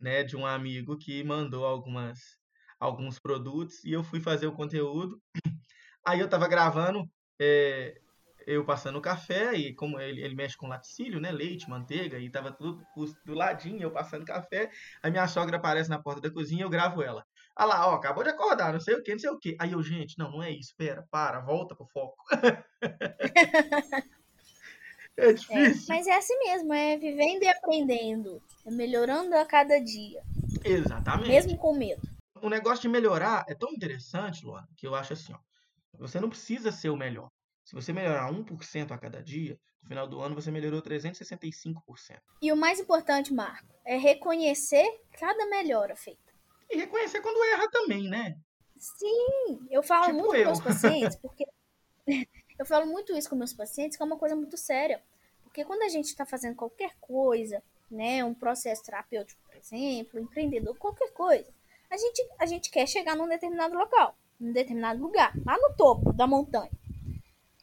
né, 0.00 0.22
de 0.22 0.36
um 0.36 0.46
amigo 0.46 0.96
que 0.98 1.22
mandou 1.24 1.64
algumas 1.64 2.18
alguns 2.78 3.18
produtos 3.18 3.82
e 3.84 3.92
eu 3.92 4.04
fui 4.04 4.20
fazer 4.20 4.46
o 4.46 4.52
conteúdo. 4.52 5.18
Aí 6.06 6.20
eu 6.20 6.28
tava 6.28 6.46
gravando 6.48 7.08
é, 7.40 8.00
eu 8.46 8.64
passando 8.64 8.96
o 8.96 9.02
café 9.02 9.54
e 9.54 9.74
como 9.74 9.98
ele, 10.00 10.22
ele 10.22 10.34
mexe 10.34 10.56
com 10.56 10.68
laticílio, 10.68 11.20
né, 11.20 11.30
leite, 11.30 11.68
manteiga 11.68 12.18
e 12.18 12.30
tava 12.30 12.52
tudo 12.52 12.84
do 13.24 13.34
ladinho, 13.34 13.82
eu 13.82 13.90
passando 13.90 14.24
café. 14.24 14.70
Aí 15.02 15.10
minha 15.10 15.26
sogra 15.26 15.56
aparece 15.56 15.90
na 15.90 15.98
porta 15.98 16.20
da 16.20 16.30
cozinha, 16.30 16.64
eu 16.64 16.70
gravo 16.70 17.02
ela. 17.02 17.24
Ah 17.56 17.64
lá, 17.64 17.88
ó, 17.88 17.94
acabou 17.94 18.24
de 18.24 18.30
acordar, 18.30 18.72
não 18.72 18.80
sei 18.80 18.94
o 18.94 19.02
que, 19.02 19.12
não 19.12 19.18
sei 19.18 19.30
o 19.30 19.38
que. 19.38 19.56
Aí 19.60 19.72
eu, 19.72 19.82
gente, 19.82 20.18
não, 20.18 20.30
não 20.30 20.42
é 20.42 20.50
isso, 20.50 20.74
pera, 20.76 21.06
para, 21.10 21.40
volta 21.40 21.74
pro 21.74 21.86
foco. 21.86 22.16
É, 25.16 25.28
é 25.28 25.32
difícil. 25.32 25.94
É, 25.94 25.96
mas 25.96 26.06
é 26.08 26.16
assim 26.16 26.36
mesmo, 26.40 26.72
é 26.74 26.96
vivendo 26.98 27.44
e 27.44 27.48
aprendendo. 27.48 28.42
É 28.66 28.70
melhorando 28.72 29.34
a 29.36 29.44
cada 29.44 29.78
dia. 29.78 30.20
Exatamente. 30.64 31.28
Mesmo 31.28 31.56
com 31.56 31.72
medo. 31.72 32.02
O 32.42 32.48
negócio 32.48 32.82
de 32.82 32.88
melhorar 32.88 33.44
é 33.48 33.54
tão 33.54 33.70
interessante, 33.72 34.44
Luana, 34.44 34.68
que 34.76 34.86
eu 34.86 34.94
acho 34.94 35.12
assim, 35.12 35.32
ó. 35.32 35.38
Você 35.98 36.20
não 36.20 36.28
precisa 36.28 36.72
ser 36.72 36.90
o 36.90 36.96
melhor. 36.96 37.28
Se 37.64 37.74
você 37.74 37.92
melhorar 37.92 38.30
1% 38.30 38.90
a 38.90 38.98
cada 38.98 39.22
dia, 39.22 39.58
no 39.82 39.88
final 39.88 40.06
do 40.06 40.20
ano 40.20 40.34
você 40.34 40.50
melhorou 40.50 40.82
365%. 40.82 42.20
E 42.42 42.52
o 42.52 42.56
mais 42.56 42.78
importante, 42.80 43.32
Marco, 43.32 43.74
é 43.84 43.96
reconhecer 43.96 44.86
cada 45.12 45.46
melhora 45.46 45.96
feita. 45.96 46.20
E 46.70 46.76
reconhecer 46.76 47.20
quando 47.20 47.42
erra 47.52 47.70
também, 47.70 48.08
né? 48.08 48.36
Sim, 48.78 49.66
eu 49.70 49.82
falo 49.82 50.06
tipo 50.06 50.18
muito 50.18 50.34
eu. 50.34 50.44
com 50.44 50.50
meus 50.50 50.60
pacientes, 50.60 51.16
porque 51.22 51.44
Eu 52.58 52.64
falo 52.64 52.86
muito 52.86 53.16
isso 53.16 53.28
com 53.28 53.36
meus 53.36 53.52
pacientes, 53.52 53.96
que 53.96 54.02
é 54.02 54.06
uma 54.06 54.18
coisa 54.18 54.36
muito 54.36 54.56
séria. 54.56 55.02
Porque 55.42 55.64
quando 55.64 55.82
a 55.82 55.88
gente 55.88 56.06
está 56.06 56.24
fazendo 56.24 56.56
qualquer 56.56 56.94
coisa, 57.00 57.62
né, 57.90 58.24
um 58.24 58.34
processo 58.34 58.82
terapêutico, 58.82 59.40
por 59.44 59.56
exemplo, 59.56 60.20
empreendedor, 60.20 60.76
qualquer 60.76 61.12
coisa, 61.12 61.52
a 61.90 61.96
gente, 61.96 62.28
a 62.38 62.46
gente 62.46 62.70
quer 62.70 62.86
chegar 62.88 63.16
num 63.16 63.28
determinado 63.28 63.74
local, 63.74 64.16
num 64.38 64.52
determinado 64.52 65.00
lugar, 65.00 65.32
lá 65.44 65.56
no 65.58 65.74
topo 65.76 66.12
da 66.12 66.26
montanha. 66.26 66.70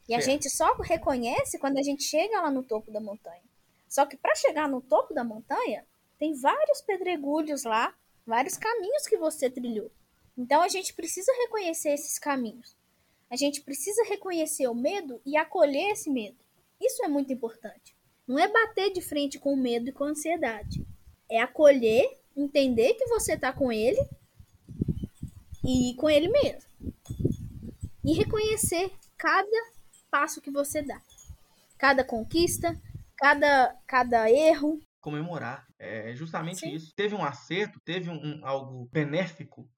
E 0.08 0.14
a 0.14 0.20
gente 0.20 0.50
só 0.50 0.74
reconhece 0.74 1.58
quando 1.58 1.78
a 1.78 1.82
gente 1.82 2.02
chega 2.02 2.40
lá 2.40 2.50
no 2.50 2.62
topo 2.62 2.90
da 2.90 3.00
montanha. 3.00 3.42
Só 3.88 4.04
que 4.04 4.16
para 4.16 4.34
chegar 4.34 4.68
no 4.68 4.80
topo 4.80 5.14
da 5.14 5.24
montanha, 5.24 5.86
tem 6.18 6.34
vários 6.34 6.80
pedregulhos 6.82 7.64
lá, 7.64 7.94
vários 8.26 8.56
caminhos 8.56 9.06
que 9.06 9.16
você 9.16 9.48
trilhou. 9.48 9.90
Então 10.36 10.62
a 10.62 10.68
gente 10.68 10.94
precisa 10.94 11.32
reconhecer 11.32 11.90
esses 11.90 12.18
caminhos. 12.18 12.76
A 13.30 13.36
gente 13.36 13.62
precisa 13.62 14.04
reconhecer 14.04 14.66
o 14.68 14.74
medo 14.74 15.20
e 15.24 15.36
acolher 15.36 15.92
esse 15.92 16.10
medo. 16.10 16.36
Isso 16.80 17.04
é 17.04 17.08
muito 17.08 17.32
importante. 17.32 17.96
Não 18.26 18.38
é 18.38 18.48
bater 18.48 18.92
de 18.92 19.00
frente 19.00 19.38
com 19.38 19.52
o 19.52 19.56
medo 19.56 19.88
e 19.88 19.92
com 19.92 20.04
a 20.04 20.08
ansiedade. 20.08 20.86
É 21.30 21.40
acolher, 21.40 22.18
entender 22.36 22.94
que 22.94 23.06
você 23.06 23.34
está 23.34 23.52
com 23.52 23.72
ele 23.72 24.00
e 25.64 25.94
com 25.96 26.08
ele 26.08 26.28
mesmo. 26.28 26.70
E 28.04 28.14
reconhecer 28.14 28.92
cada 29.16 29.72
passo 30.10 30.40
que 30.40 30.50
você 30.50 30.82
dá. 30.82 31.00
Cada 31.78 32.04
conquista, 32.04 32.80
cada, 33.16 33.76
cada 33.86 34.30
erro. 34.30 34.80
Comemorar. 35.00 35.66
É 35.78 36.14
justamente 36.14 36.60
Sim. 36.60 36.74
isso. 36.74 36.92
Teve 36.94 37.14
um 37.14 37.24
acerto, 37.24 37.80
teve 37.80 38.10
um, 38.10 38.14
um, 38.14 38.46
algo 38.46 38.88
benéfico 38.92 39.68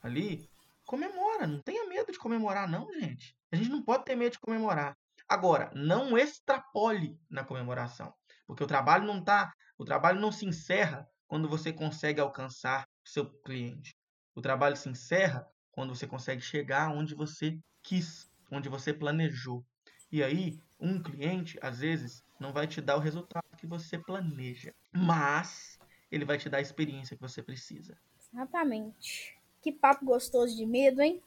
ali 0.00 0.48
comemora, 0.86 1.46
não 1.46 1.60
tenha 1.60 1.88
medo 1.88 2.12
de 2.12 2.18
comemorar, 2.18 2.68
não, 2.68 2.92
gente. 2.92 3.34
A 3.50 3.56
gente 3.56 3.70
não 3.70 3.82
pode 3.82 4.04
ter 4.04 4.16
medo 4.16 4.32
de 4.32 4.40
comemorar. 4.40 4.96
Agora, 5.28 5.70
não 5.74 6.18
extrapole 6.18 7.18
na 7.30 7.44
comemoração, 7.44 8.12
porque 8.46 8.62
o 8.62 8.66
trabalho 8.66 9.06
não 9.06 9.22
tá, 9.22 9.52
o 9.78 9.84
trabalho 9.84 10.20
não 10.20 10.30
se 10.30 10.44
encerra 10.44 11.08
quando 11.26 11.48
você 11.48 11.72
consegue 11.72 12.20
alcançar 12.20 12.86
o 13.06 13.08
seu 13.08 13.24
cliente. 13.42 13.96
O 14.34 14.40
trabalho 14.40 14.76
se 14.76 14.88
encerra 14.88 15.46
quando 15.70 15.94
você 15.94 16.06
consegue 16.06 16.40
chegar 16.40 16.90
onde 16.90 17.14
você 17.14 17.58
quis, 17.82 18.30
onde 18.50 18.68
você 18.68 18.92
planejou. 18.92 19.64
E 20.10 20.22
aí, 20.22 20.58
um 20.78 21.02
cliente, 21.02 21.58
às 21.62 21.80
vezes, 21.80 22.24
não 22.38 22.52
vai 22.52 22.66
te 22.66 22.80
dar 22.80 22.96
o 22.96 23.00
resultado 23.00 23.44
que 23.56 23.66
você 23.66 23.98
planeja, 23.98 24.74
mas 24.92 25.78
ele 26.10 26.24
vai 26.24 26.38
te 26.38 26.48
dar 26.48 26.58
a 26.58 26.62
experiência 26.62 27.16
que 27.16 27.22
você 27.22 27.42
precisa. 27.42 27.96
Exatamente. 28.32 29.38
Que 29.60 29.72
papo 29.72 30.04
gostoso 30.04 30.56
de 30.56 30.66
medo, 30.66 31.00
hein? 31.00 31.22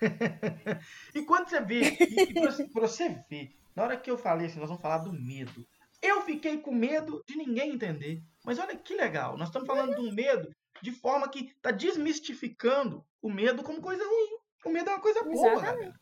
e 1.14 1.22
quando 1.22 1.48
você 1.48 1.60
vê, 1.60 1.96
e, 2.00 2.22
e 2.22 2.68
pra, 2.70 2.80
você 2.80 3.24
ver, 3.30 3.54
na 3.74 3.82
hora 3.84 3.96
que 3.96 4.10
eu 4.10 4.18
falei 4.18 4.46
assim, 4.46 4.58
nós 4.58 4.68
vamos 4.68 4.82
falar 4.82 4.98
do 4.98 5.12
medo. 5.12 5.66
Eu 6.02 6.22
fiquei 6.22 6.58
com 6.58 6.72
medo 6.72 7.22
de 7.26 7.36
ninguém 7.36 7.72
entender. 7.72 8.22
Mas 8.44 8.58
olha 8.58 8.76
que 8.76 8.94
legal, 8.94 9.36
nós 9.36 9.48
estamos 9.48 9.66
falando 9.66 9.94
de 9.94 10.00
um 10.00 10.12
medo 10.12 10.50
de 10.82 10.92
forma 10.92 11.28
que 11.28 11.50
está 11.56 11.70
desmistificando 11.70 13.04
o 13.22 13.30
medo 13.30 13.62
como 13.62 13.80
coisa 13.80 14.04
ruim. 14.04 14.38
O 14.64 14.70
medo 14.70 14.90
é 14.90 14.94
uma 14.94 15.00
coisa 15.00 15.22
boa, 15.22 15.60
galera. 15.60 15.94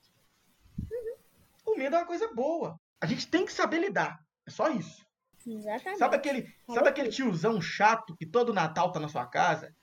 Uhum. 0.78 1.16
O 1.66 1.76
medo 1.76 1.96
é 1.96 1.98
uma 1.98 2.06
coisa 2.06 2.32
boa. 2.32 2.78
A 3.00 3.06
gente 3.06 3.28
tem 3.28 3.44
que 3.44 3.52
saber 3.52 3.78
lidar. 3.78 4.18
É 4.46 4.50
só 4.50 4.68
isso. 4.68 5.04
Exatamente. 5.46 5.98
Sabe 5.98 6.16
aquele, 6.16 6.54
sabe 6.72 6.88
aquele 6.88 7.08
tiozão 7.10 7.60
chato 7.60 8.16
que 8.16 8.26
todo 8.26 8.54
Natal 8.54 8.90
tá 8.90 8.98
na 8.98 9.08
sua 9.08 9.26
casa 9.26 9.74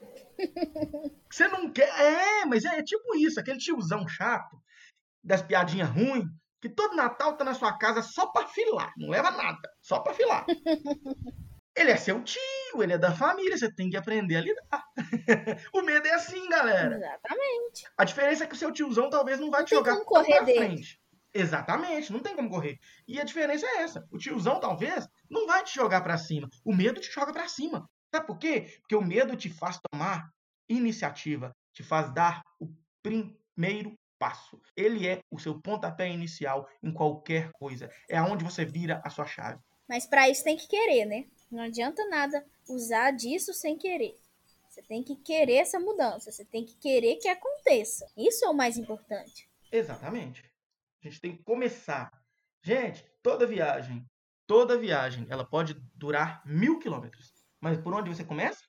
você 1.30 1.48
não 1.48 1.70
quer. 1.70 1.88
É, 1.88 2.44
mas 2.46 2.64
é, 2.64 2.78
é, 2.78 2.82
tipo 2.82 3.14
isso, 3.16 3.38
aquele 3.38 3.58
tiozão 3.58 4.06
chato, 4.08 4.60
das 5.22 5.42
piadinhas 5.42 5.88
ruins, 5.90 6.24
que 6.60 6.68
todo 6.68 6.96
Natal 6.96 7.36
tá 7.36 7.44
na 7.44 7.54
sua 7.54 7.76
casa 7.78 8.02
só 8.02 8.26
pra 8.26 8.46
filar. 8.46 8.92
Não 8.96 9.10
leva 9.10 9.30
nada, 9.30 9.70
só 9.80 10.00
pra 10.00 10.14
filar. 10.14 10.44
Ele 11.76 11.90
é 11.90 11.96
seu 11.96 12.22
tio, 12.22 12.40
ele 12.82 12.92
é 12.92 12.98
da 12.98 13.14
família, 13.14 13.56
você 13.56 13.72
tem 13.72 13.88
que 13.88 13.96
aprender 13.96 14.36
a 14.36 14.40
lidar. 14.40 14.84
o 15.72 15.82
medo 15.82 16.06
é 16.06 16.14
assim, 16.14 16.48
galera. 16.48 16.96
Exatamente. 16.96 17.84
A 17.96 18.04
diferença 18.04 18.44
é 18.44 18.46
que 18.46 18.54
o 18.54 18.58
seu 18.58 18.72
tiozão 18.72 19.08
talvez 19.08 19.38
não 19.38 19.50
vai 19.50 19.64
te 19.64 19.70
jogar 19.70 19.94
como 19.94 20.04
correr 20.04 20.36
pra 20.36 20.44
dele. 20.44 20.58
frente. 20.58 21.00
Exatamente, 21.32 22.12
não 22.12 22.20
tem 22.20 22.34
como 22.34 22.50
correr. 22.50 22.78
E 23.06 23.20
a 23.20 23.24
diferença 23.24 23.64
é 23.64 23.82
essa. 23.82 24.06
O 24.10 24.18
tiozão 24.18 24.58
talvez 24.58 25.06
não 25.30 25.46
vai 25.46 25.62
te 25.62 25.74
jogar 25.74 26.00
para 26.00 26.18
cima. 26.18 26.48
O 26.64 26.74
medo 26.74 27.00
te 27.00 27.10
joga 27.10 27.32
para 27.32 27.48
cima. 27.48 27.88
Sabe 28.12 28.26
por 28.26 28.38
quê? 28.38 28.78
Porque 28.80 28.96
o 28.96 29.02
medo 29.02 29.36
te 29.36 29.48
faz 29.48 29.78
tomar 29.90 30.28
iniciativa, 30.68 31.54
te 31.72 31.84
faz 31.84 32.12
dar 32.12 32.42
o 32.58 32.68
primeiro 33.02 33.96
passo. 34.18 34.60
Ele 34.76 35.06
é 35.06 35.20
o 35.30 35.38
seu 35.38 35.60
pontapé 35.60 36.08
inicial 36.08 36.68
em 36.82 36.92
qualquer 36.92 37.50
coisa. 37.52 37.88
É 38.08 38.18
aonde 38.18 38.44
você 38.44 38.64
vira 38.64 39.00
a 39.04 39.10
sua 39.10 39.26
chave. 39.26 39.60
Mas 39.88 40.06
para 40.06 40.28
isso 40.28 40.44
tem 40.44 40.56
que 40.56 40.68
querer, 40.68 41.04
né? 41.04 41.24
Não 41.50 41.62
adianta 41.62 42.06
nada 42.08 42.46
usar 42.68 43.10
disso 43.10 43.52
sem 43.52 43.76
querer. 43.76 44.18
Você 44.68 44.82
tem 44.82 45.02
que 45.02 45.16
querer 45.16 45.56
essa 45.56 45.80
mudança, 45.80 46.30
você 46.30 46.44
tem 46.44 46.64
que 46.64 46.76
querer 46.76 47.16
que 47.16 47.28
aconteça. 47.28 48.06
Isso 48.16 48.44
é 48.44 48.48
o 48.48 48.54
mais 48.54 48.76
importante. 48.76 49.50
Exatamente. 49.72 50.44
A 51.02 51.08
gente 51.08 51.20
tem 51.20 51.36
que 51.36 51.42
começar. 51.42 52.10
Gente, 52.62 53.04
toda 53.20 53.46
viagem, 53.46 54.06
toda 54.46 54.78
viagem, 54.78 55.26
ela 55.28 55.44
pode 55.44 55.74
durar 55.94 56.40
mil 56.46 56.78
quilômetros. 56.78 57.32
Mas 57.60 57.78
por 57.78 57.92
onde 57.94 58.14
você 58.14 58.24
começa? 58.24 58.64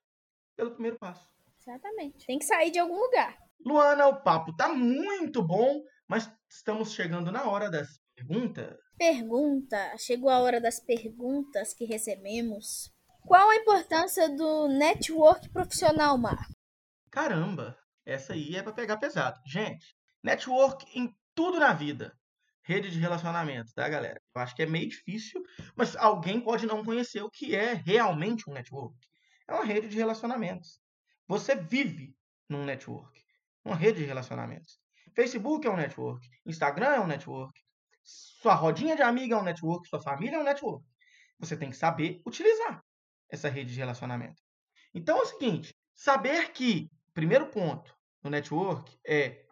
Pelo 0.55 0.71
primeiro 0.71 0.97
passo. 0.97 1.29
Exatamente. 1.59 2.25
Tem 2.25 2.39
que 2.39 2.45
sair 2.45 2.71
de 2.71 2.79
algum 2.79 2.99
lugar. 2.99 3.37
Luana, 3.63 4.07
o 4.07 4.23
papo 4.23 4.55
tá 4.55 4.73
muito 4.73 5.43
bom, 5.43 5.83
mas 6.07 6.31
estamos 6.49 6.93
chegando 6.93 7.31
na 7.31 7.43
hora 7.43 7.69
das 7.69 8.00
perguntas. 8.21 8.77
Pergunta. 8.97 9.97
Chegou 9.97 10.29
a 10.29 10.39
hora 10.39 10.61
das 10.61 10.79
perguntas 10.79 11.73
que 11.73 11.85
recebemos. 11.85 12.91
Qual 13.25 13.49
a 13.49 13.55
importância 13.55 14.29
do 14.29 14.67
network 14.67 15.49
profissional, 15.49 16.17
Mar? 16.17 16.47
Caramba, 17.09 17.77
Essa 18.05 18.33
aí 18.33 18.55
é 18.55 18.63
para 18.63 18.73
pegar 18.73 18.97
pesado. 18.97 19.39
Gente, 19.45 19.95
network 20.23 20.85
em 20.97 21.13
tudo 21.35 21.59
na 21.59 21.71
vida. 21.71 22.17
Rede 22.63 22.89
de 22.89 22.99
relacionamento, 22.99 23.71
tá, 23.73 23.87
galera? 23.87 24.19
Eu 24.35 24.41
acho 24.41 24.55
que 24.55 24.63
é 24.63 24.65
meio 24.65 24.89
difícil, 24.89 25.41
mas 25.75 25.95
alguém 25.95 26.39
pode 26.41 26.65
não 26.65 26.83
conhecer 26.83 27.21
o 27.21 27.29
que 27.29 27.55
é 27.55 27.73
realmente 27.73 28.49
um 28.49 28.53
network. 28.53 28.97
É 29.47 29.53
uma 29.53 29.65
rede 29.65 29.87
de 29.87 29.97
relacionamentos. 29.97 30.79
Você 31.27 31.55
vive 31.55 32.15
num 32.49 32.65
network, 32.65 33.23
uma 33.63 33.75
rede 33.75 33.99
de 33.99 34.05
relacionamentos. 34.05 34.79
Facebook 35.15 35.67
é 35.67 35.69
um 35.69 35.75
network, 35.75 36.27
Instagram 36.45 36.87
é 36.87 36.99
um 36.99 37.07
network, 37.07 37.60
sua 38.41 38.53
rodinha 38.55 38.95
de 38.95 39.01
amiga 39.01 39.35
é 39.35 39.37
um 39.37 39.43
network, 39.43 39.87
sua 39.87 40.01
família 40.01 40.37
é 40.37 40.39
um 40.39 40.43
network. 40.43 40.85
Você 41.39 41.57
tem 41.57 41.69
que 41.69 41.77
saber 41.77 42.21
utilizar 42.25 42.83
essa 43.29 43.49
rede 43.49 43.73
de 43.73 43.79
relacionamento. 43.79 44.41
Então 44.93 45.17
é 45.17 45.21
o 45.21 45.25
seguinte: 45.25 45.73
saber 45.95 46.51
que, 46.51 46.89
primeiro 47.13 47.47
ponto 47.47 47.93
no 48.23 48.29
network 48.29 48.97
é 49.05 49.45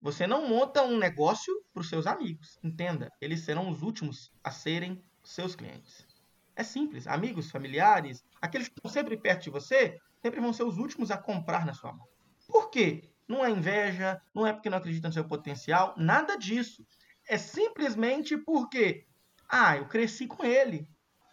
você 0.00 0.26
não 0.26 0.48
monta 0.48 0.82
um 0.82 0.98
negócio 0.98 1.52
para 1.72 1.80
os 1.80 1.88
seus 1.88 2.06
amigos. 2.06 2.58
Entenda, 2.62 3.10
eles 3.20 3.40
serão 3.44 3.68
os 3.68 3.82
últimos 3.82 4.30
a 4.44 4.50
serem 4.50 5.02
seus 5.24 5.56
clientes. 5.56 6.06
É 6.54 6.62
simples. 6.62 7.06
Amigos, 7.06 7.50
familiares, 7.50 8.24
aqueles 8.40 8.68
que 8.68 8.74
estão 8.74 8.90
sempre 8.90 9.16
perto 9.16 9.44
de 9.44 9.50
você, 9.50 9.98
sempre 10.22 10.40
vão 10.40 10.52
ser 10.52 10.62
os 10.62 10.78
últimos 10.78 11.10
a 11.10 11.18
comprar 11.18 11.66
na 11.66 11.74
sua 11.74 11.92
mão. 11.92 12.06
Por 12.46 12.70
quê? 12.70 13.10
Não 13.26 13.44
é 13.44 13.50
inveja, 13.50 14.20
não 14.32 14.46
é 14.46 14.52
porque 14.52 14.70
não 14.70 14.78
acredita 14.78 15.08
no 15.08 15.14
seu 15.14 15.26
potencial, 15.26 15.94
nada 15.96 16.36
disso. 16.36 16.86
É 17.28 17.36
simplesmente 17.38 18.36
porque, 18.36 19.04
ah, 19.48 19.76
eu 19.76 19.86
cresci 19.88 20.26
com 20.26 20.44
ele. 20.44 20.88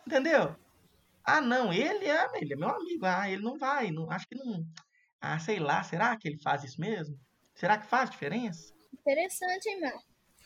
Entendeu? 0.05 0.55
Ah, 1.23 1.39
não, 1.39 1.71
ele 1.71 2.05
é, 2.05 2.27
ele 2.35 2.53
é 2.53 2.55
meu 2.55 2.69
amigo. 2.69 3.05
Ah, 3.05 3.29
ele 3.29 3.41
não 3.41 3.57
vai, 3.57 3.91
não, 3.91 4.09
acho 4.11 4.27
que 4.27 4.35
não. 4.35 4.65
Ah, 5.21 5.39
sei 5.39 5.59
lá, 5.59 5.81
será 5.83 6.17
que 6.17 6.27
ele 6.27 6.37
faz 6.37 6.63
isso 6.63 6.81
mesmo? 6.81 7.17
Será 7.55 7.77
que 7.77 7.87
faz 7.87 8.09
diferença? 8.09 8.73
Interessante, 8.93 9.69
hein, 9.69 9.79
Mar? 9.79 9.93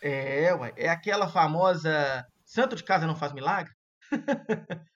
É, 0.01 0.53
ué, 0.53 0.73
é 0.77 0.89
aquela 0.89 1.27
famosa 1.27 2.25
santo 2.45 2.75
de 2.75 2.83
casa 2.83 3.07
não 3.07 3.15
faz 3.15 3.33
milagre? 3.33 3.73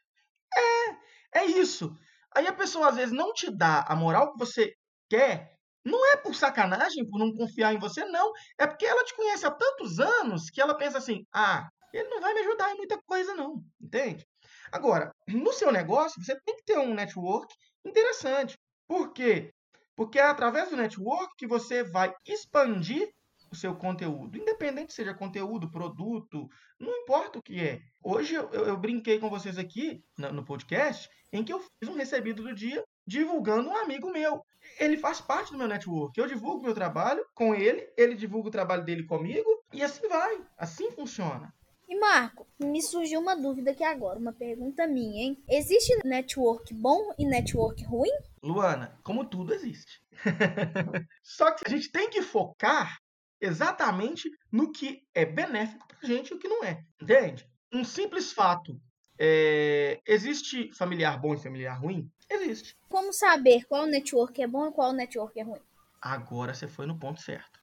é, 1.33 1.39
é 1.39 1.45
isso. 1.45 1.97
Aí 2.35 2.45
a 2.47 2.53
pessoa 2.53 2.89
às 2.89 2.95
vezes 2.95 3.11
não 3.11 3.33
te 3.33 3.49
dá 3.49 3.83
a 3.87 3.95
moral 3.95 4.31
que 4.31 4.39
você 4.39 4.75
quer 5.09 5.57
não 5.83 6.05
é 6.13 6.17
por 6.17 6.35
sacanagem, 6.35 7.07
por 7.09 7.19
não 7.19 7.33
confiar 7.33 7.73
em 7.73 7.79
você, 7.79 8.05
não. 8.05 8.31
É 8.57 8.67
porque 8.67 8.85
ela 8.85 9.03
te 9.03 9.15
conhece 9.15 9.45
há 9.45 9.51
tantos 9.51 9.99
anos 9.99 10.49
que 10.49 10.61
ela 10.61 10.77
pensa 10.77 10.97
assim: 10.97 11.25
ah, 11.33 11.69
ele 11.93 12.09
não 12.09 12.21
vai 12.21 12.33
me 12.33 12.41
ajudar 12.41 12.71
em 12.71 12.77
muita 12.77 13.01
coisa, 13.03 13.33
não. 13.33 13.63
Entende? 13.79 14.25
Agora, 14.71 15.11
no 15.27 15.51
seu 15.51 15.71
negócio, 15.71 16.23
você 16.23 16.39
tem 16.41 16.55
que 16.55 16.63
ter 16.63 16.77
um 16.77 16.93
network 16.93 17.53
interessante. 17.85 18.57
Por 18.87 19.11
quê? 19.11 19.53
Porque 19.95 20.19
é 20.19 20.23
através 20.23 20.69
do 20.69 20.77
network 20.77 21.33
que 21.37 21.47
você 21.47 21.83
vai 21.83 22.13
expandir 22.25 23.11
o 23.51 23.55
seu 23.55 23.75
conteúdo, 23.75 24.37
independente 24.37 24.93
seja 24.93 25.13
conteúdo, 25.13 25.69
produto, 25.69 26.47
não 26.79 26.95
importa 27.01 27.37
o 27.37 27.43
que 27.43 27.59
é. 27.59 27.81
Hoje 28.01 28.33
eu, 28.33 28.49
eu, 28.49 28.77
brinquei 28.77 29.19
com 29.19 29.29
vocês 29.29 29.57
aqui 29.57 30.01
no, 30.17 30.31
no 30.31 30.45
podcast 30.45 31.09
em 31.33 31.43
que 31.43 31.51
eu 31.51 31.59
fiz 31.59 31.89
um 31.89 31.95
recebido 31.95 32.43
do 32.43 32.55
dia 32.55 32.81
divulgando 33.11 33.69
um 33.69 33.75
amigo 33.75 34.09
meu 34.09 34.41
ele 34.79 34.97
faz 34.97 35.19
parte 35.19 35.51
do 35.51 35.57
meu 35.57 35.67
network. 35.67 36.17
Eu 36.19 36.27
divulgo 36.27 36.63
meu 36.63 36.73
trabalho 36.73 37.25
com 37.33 37.53
ele, 37.53 37.87
ele 37.97 38.15
divulga 38.15 38.49
o 38.49 38.51
trabalho 38.51 38.83
dele 38.83 39.03
comigo 39.03 39.49
e 39.73 39.83
assim 39.83 40.07
vai. 40.07 40.39
Assim 40.57 40.91
funciona. 40.91 41.53
E 41.87 41.99
Marco, 41.99 42.47
me 42.57 42.81
surgiu 42.81 43.19
uma 43.19 43.35
dúvida 43.35 43.71
aqui 43.71 43.83
agora, 43.83 44.17
uma 44.17 44.31
pergunta 44.31 44.87
minha, 44.87 45.23
hein? 45.23 45.43
Existe 45.49 45.97
network 46.05 46.73
bom 46.73 47.13
e 47.19 47.25
network 47.25 47.83
ruim? 47.83 48.11
Luana, 48.41 48.97
como 49.03 49.25
tudo 49.25 49.53
existe. 49.53 50.01
Só 51.21 51.51
que 51.51 51.63
a 51.65 51.69
gente 51.69 51.91
tem 51.91 52.09
que 52.09 52.21
focar 52.21 52.97
exatamente 53.41 54.29
no 54.51 54.71
que 54.71 55.03
é 55.13 55.25
benéfico 55.25 55.85
pra 55.87 56.07
gente 56.07 56.29
e 56.29 56.33
o 56.33 56.39
que 56.39 56.47
não 56.47 56.63
é. 56.63 56.81
Entende? 57.01 57.45
Um 57.73 57.83
simples 57.83 58.31
fato. 58.31 58.79
É... 59.19 59.99
Existe 60.07 60.71
familiar 60.73 61.19
bom 61.19 61.33
e 61.33 61.41
familiar 61.41 61.79
ruim? 61.79 62.09
Existe. 62.31 62.77
Como 62.87 63.11
saber 63.11 63.65
qual 63.65 63.85
network 63.85 64.41
é 64.41 64.47
bom 64.47 64.67
e 64.67 64.71
qual 64.71 64.93
network 64.93 65.37
é 65.37 65.43
ruim? 65.43 65.61
Agora 66.01 66.53
você 66.53 66.67
foi 66.67 66.85
no 66.85 66.97
ponto 66.97 67.21
certo. 67.21 67.59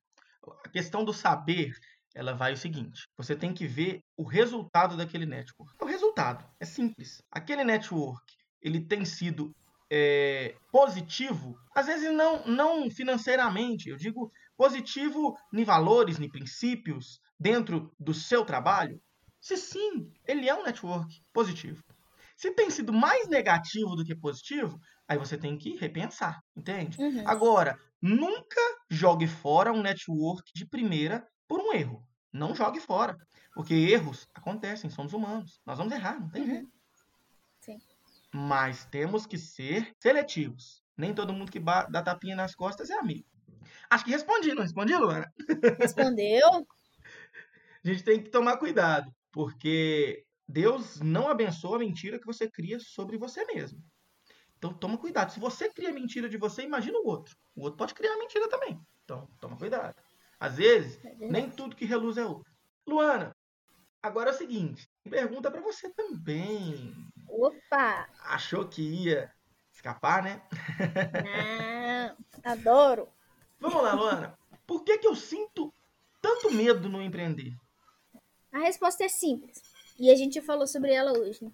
A 0.64 0.68
questão 0.68 1.04
do 1.04 1.12
saber, 1.12 1.72
ela 2.14 2.34
vai 2.34 2.52
o 2.52 2.56
seguinte: 2.56 3.08
você 3.16 3.34
tem 3.34 3.54
que 3.54 3.66
ver 3.66 4.02
o 4.16 4.24
resultado 4.24 4.96
daquele 4.96 5.24
network. 5.24 5.72
O 5.80 5.86
resultado 5.86 6.44
é 6.60 6.66
simples. 6.66 7.22
Aquele 7.30 7.64
network, 7.64 8.22
ele 8.60 8.80
tem 8.80 9.04
sido 9.06 9.54
é, 9.90 10.54
positivo, 10.70 11.58
às 11.74 11.86
vezes 11.86 12.12
não, 12.12 12.44
não 12.44 12.90
financeiramente, 12.90 13.88
eu 13.88 13.96
digo 13.96 14.30
positivo 14.56 15.34
em 15.52 15.64
valores, 15.64 16.20
em 16.20 16.28
princípios, 16.28 17.20
dentro 17.40 17.90
do 17.98 18.12
seu 18.12 18.44
trabalho. 18.44 19.00
Se 19.40 19.56
sim, 19.56 20.12
ele 20.26 20.48
é 20.48 20.54
um 20.54 20.64
network 20.64 21.22
positivo. 21.32 21.82
Se 22.38 22.52
tem 22.52 22.70
sido 22.70 22.92
mais 22.92 23.26
negativo 23.26 23.96
do 23.96 24.04
que 24.04 24.14
positivo, 24.14 24.78
aí 25.08 25.18
você 25.18 25.36
tem 25.36 25.58
que 25.58 25.76
repensar, 25.76 26.38
entende? 26.56 26.96
Uhum. 27.02 27.26
Agora, 27.26 27.76
nunca 28.00 28.60
jogue 28.88 29.26
fora 29.26 29.72
um 29.72 29.82
network 29.82 30.48
de 30.54 30.64
primeira 30.64 31.26
por 31.48 31.58
um 31.58 31.72
erro. 31.72 32.00
Não 32.32 32.54
jogue 32.54 32.78
fora. 32.78 33.16
Porque 33.52 33.74
erros 33.74 34.28
acontecem, 34.32 34.88
somos 34.88 35.12
humanos. 35.12 35.60
Nós 35.66 35.78
vamos 35.78 35.92
errar, 35.92 36.20
não 36.20 36.30
tem 36.30 36.42
uhum. 36.42 36.48
jeito. 36.48 36.68
Sim. 37.60 37.78
Mas 38.32 38.84
temos 38.84 39.26
que 39.26 39.36
ser 39.36 39.92
seletivos. 39.98 40.80
Nem 40.96 41.12
todo 41.12 41.32
mundo 41.32 41.50
que 41.50 41.58
dá 41.58 42.02
tapinha 42.04 42.36
nas 42.36 42.54
costas 42.54 42.88
é 42.88 42.94
amigo. 42.94 43.26
Acho 43.90 44.04
que 44.04 44.12
respondi, 44.12 44.54
não 44.54 44.62
respondi, 44.62 44.94
Luana? 44.96 45.26
Respondeu. 45.80 46.66
a 47.84 47.88
gente 47.88 48.04
tem 48.04 48.22
que 48.22 48.30
tomar 48.30 48.58
cuidado, 48.58 49.12
porque 49.32 50.24
Deus 50.48 50.98
não 51.00 51.28
abençoa 51.28 51.76
a 51.76 51.78
mentira 51.78 52.18
que 52.18 52.24
você 52.24 52.50
cria 52.50 52.80
sobre 52.80 53.18
você 53.18 53.44
mesmo. 53.44 53.84
Então 54.56 54.72
toma 54.72 54.96
cuidado. 54.96 55.30
Se 55.30 55.38
você 55.38 55.68
cria 55.70 55.92
mentira 55.92 56.28
de 56.28 56.38
você, 56.38 56.62
imagina 56.62 56.98
o 56.98 57.06
outro. 57.06 57.36
O 57.54 57.62
outro 57.62 57.76
pode 57.76 57.94
criar 57.94 58.16
mentira 58.16 58.48
também. 58.48 58.80
Então 59.04 59.28
toma 59.38 59.56
cuidado. 59.58 59.94
Às 60.40 60.56
vezes, 60.56 61.04
é 61.04 61.14
nem 61.26 61.50
tudo 61.50 61.76
que 61.76 61.84
reluz 61.84 62.16
é 62.16 62.24
ouro. 62.24 62.44
Luana, 62.86 63.36
agora 64.02 64.30
é 64.30 64.32
o 64.32 64.36
seguinte. 64.36 64.88
Pergunta 65.08 65.50
para 65.50 65.60
você 65.60 65.90
também. 65.90 66.94
Opa! 67.28 68.08
Achou 68.24 68.66
que 68.66 68.82
ia 68.82 69.30
escapar, 69.72 70.22
né? 70.22 70.42
Não, 71.24 72.16
adoro. 72.52 73.08
Vamos 73.60 73.82
lá, 73.82 73.92
Luana. 73.92 74.38
Por 74.66 74.82
que, 74.82 74.98
que 74.98 75.06
eu 75.06 75.14
sinto 75.14 75.72
tanto 76.22 76.50
medo 76.50 76.88
no 76.88 77.02
empreender? 77.02 77.54
A 78.52 78.58
resposta 78.58 79.04
é 79.04 79.08
simples. 79.08 79.60
E 79.98 80.10
a 80.10 80.14
gente 80.14 80.40
falou 80.40 80.66
sobre 80.66 80.92
ela 80.92 81.12
hoje. 81.18 81.44
Né? 81.44 81.50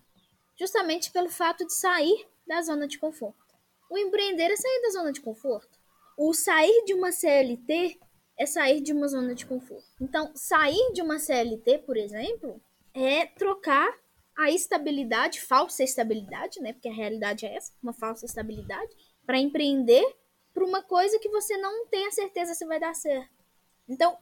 Justamente 0.59 1.11
pelo 1.11 1.29
fato 1.29 1.67
de 1.67 1.75
sair 1.75 2.27
da 2.47 2.61
zona 2.63 2.87
de 2.87 2.99
conforto. 2.99 3.45
O 3.91 3.99
empreender 3.99 4.51
é 4.51 4.57
sair 4.57 4.83
da 4.83 4.91
zona 4.91 5.13
de 5.13 5.21
conforto. 5.21 5.79
O 6.19 6.33
sair 6.33 6.85
de 6.85 6.95
uma 6.95 7.11
CLT 7.11 7.99
é 8.39 8.47
sair 8.47 8.81
de 8.81 8.93
uma 8.93 9.09
zona 9.09 9.35
de 9.35 9.47
conforto. 9.47 9.87
Então, 10.01 10.33
sair 10.35 10.93
de 10.93 11.03
uma 11.03 11.19
CLT, 11.19 11.79
por 11.79 11.97
exemplo, 11.97 12.61
é 12.93 13.27
trocar 13.27 13.97
a 14.37 14.51
estabilidade, 14.51 15.41
falsa 15.41 15.83
estabilidade, 15.83 16.61
né? 16.61 16.73
Porque 16.73 16.89
a 16.89 16.93
realidade 16.93 17.47
é 17.47 17.55
essa, 17.57 17.73
uma 17.83 17.93
falsa 17.93 18.27
estabilidade, 18.27 18.91
para 19.25 19.39
empreender 19.39 20.05
para 20.53 20.65
uma 20.65 20.83
coisa 20.83 21.19
que 21.19 21.29
você 21.29 21.57
não 21.57 21.87
tem 21.89 22.07
a 22.07 22.13
certeza 22.13 22.55
se 22.55 22.65
vai 22.65 22.79
dar 22.79 22.95
certo. 22.95 23.45
Então, 23.89 24.17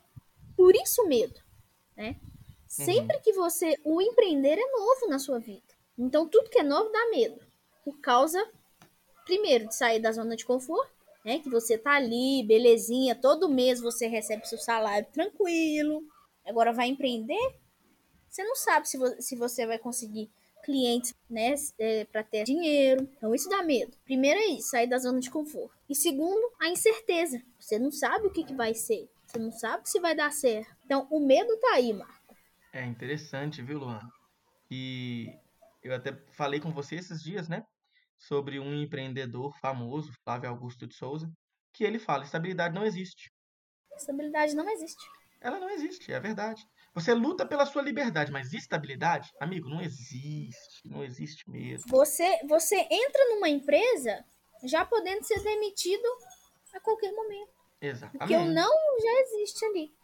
por 0.56 0.74
isso 0.74 1.06
medo, 1.06 1.40
né? 1.96 2.16
Sempre 2.72 3.16
uhum. 3.16 3.22
que 3.22 3.32
você. 3.34 3.78
O 3.84 4.00
empreender 4.00 4.58
é 4.58 4.70
novo 4.70 5.06
na 5.08 5.18
sua 5.18 5.38
vida. 5.38 5.62
Então, 5.98 6.26
tudo 6.26 6.48
que 6.48 6.58
é 6.58 6.62
novo 6.62 6.90
dá 6.90 7.10
medo. 7.10 7.38
Por 7.84 8.00
causa, 8.00 8.42
primeiro, 9.26 9.68
de 9.68 9.74
sair 9.74 10.00
da 10.00 10.10
zona 10.10 10.34
de 10.34 10.44
conforto, 10.44 10.90
né? 11.22 11.38
Que 11.40 11.50
você 11.50 11.76
tá 11.76 11.92
ali, 11.92 12.42
belezinha, 12.46 13.14
todo 13.14 13.48
mês 13.48 13.80
você 13.80 14.06
recebe 14.06 14.48
seu 14.48 14.58
salário 14.58 15.06
tranquilo. 15.12 16.02
Agora 16.46 16.72
vai 16.72 16.88
empreender, 16.88 17.60
você 18.28 18.42
não 18.42 18.56
sabe 18.56 18.88
se, 18.88 18.96
vo 18.96 19.06
se 19.20 19.36
você 19.36 19.66
vai 19.66 19.78
conseguir 19.78 20.30
clientes, 20.64 21.14
né, 21.28 21.54
é, 21.78 22.04
para 22.06 22.22
ter 22.22 22.44
dinheiro. 22.44 23.06
Então 23.16 23.34
isso 23.34 23.50
dá 23.50 23.62
medo. 23.62 23.94
Primeiro 24.04 24.40
é 24.40 24.46
isso, 24.46 24.70
sair 24.70 24.86
da 24.86 24.96
zona 24.96 25.20
de 25.20 25.30
conforto. 25.30 25.76
E 25.90 25.94
segundo, 25.94 26.50
a 26.58 26.70
incerteza. 26.70 27.42
Você 27.60 27.78
não 27.78 27.92
sabe 27.92 28.28
o 28.28 28.30
que, 28.30 28.44
que 28.44 28.54
vai 28.54 28.72
ser. 28.72 29.10
Você 29.26 29.38
não 29.38 29.52
sabe 29.52 29.88
se 29.88 30.00
vai 30.00 30.14
dar 30.14 30.32
certo. 30.32 30.74
Então 30.86 31.06
o 31.10 31.20
medo 31.20 31.54
tá 31.58 31.74
aí, 31.74 31.92
Mar. 31.92 32.21
É 32.72 32.84
interessante, 32.84 33.60
viu, 33.62 33.78
Luan? 33.78 34.00
E 34.70 35.28
eu 35.82 35.94
até 35.94 36.16
falei 36.32 36.58
com 36.58 36.72
você 36.72 36.96
esses 36.96 37.22
dias, 37.22 37.48
né? 37.48 37.62
Sobre 38.18 38.58
um 38.58 38.74
empreendedor 38.74 39.54
famoso, 39.58 40.12
Flávio 40.24 40.48
Augusto 40.48 40.86
de 40.86 40.94
Souza, 40.94 41.30
que 41.74 41.84
ele 41.84 41.98
fala: 41.98 42.24
estabilidade 42.24 42.74
não 42.74 42.84
existe. 42.84 43.30
Estabilidade 43.96 44.54
não 44.54 44.68
existe. 44.70 45.04
Ela 45.40 45.58
não 45.58 45.68
existe, 45.68 46.12
é 46.12 46.20
verdade. 46.20 46.64
Você 46.94 47.12
luta 47.12 47.44
pela 47.44 47.66
sua 47.66 47.82
liberdade, 47.82 48.30
mas 48.30 48.52
estabilidade, 48.52 49.30
amigo, 49.40 49.68
não 49.68 49.80
existe. 49.80 50.80
Não 50.84 51.02
existe 51.02 51.48
mesmo. 51.50 51.84
Você, 51.88 52.38
você 52.46 52.76
entra 52.76 53.28
numa 53.30 53.48
empresa 53.48 54.24
já 54.64 54.84
podendo 54.84 55.24
ser 55.24 55.42
demitido 55.42 56.06
a 56.72 56.80
qualquer 56.80 57.12
momento. 57.12 57.52
Exatamente. 57.80 58.18
Porque 58.18 58.36
o 58.36 58.44
não 58.44 58.70
já 59.00 59.20
existe 59.22 59.64
ali. 59.64 59.94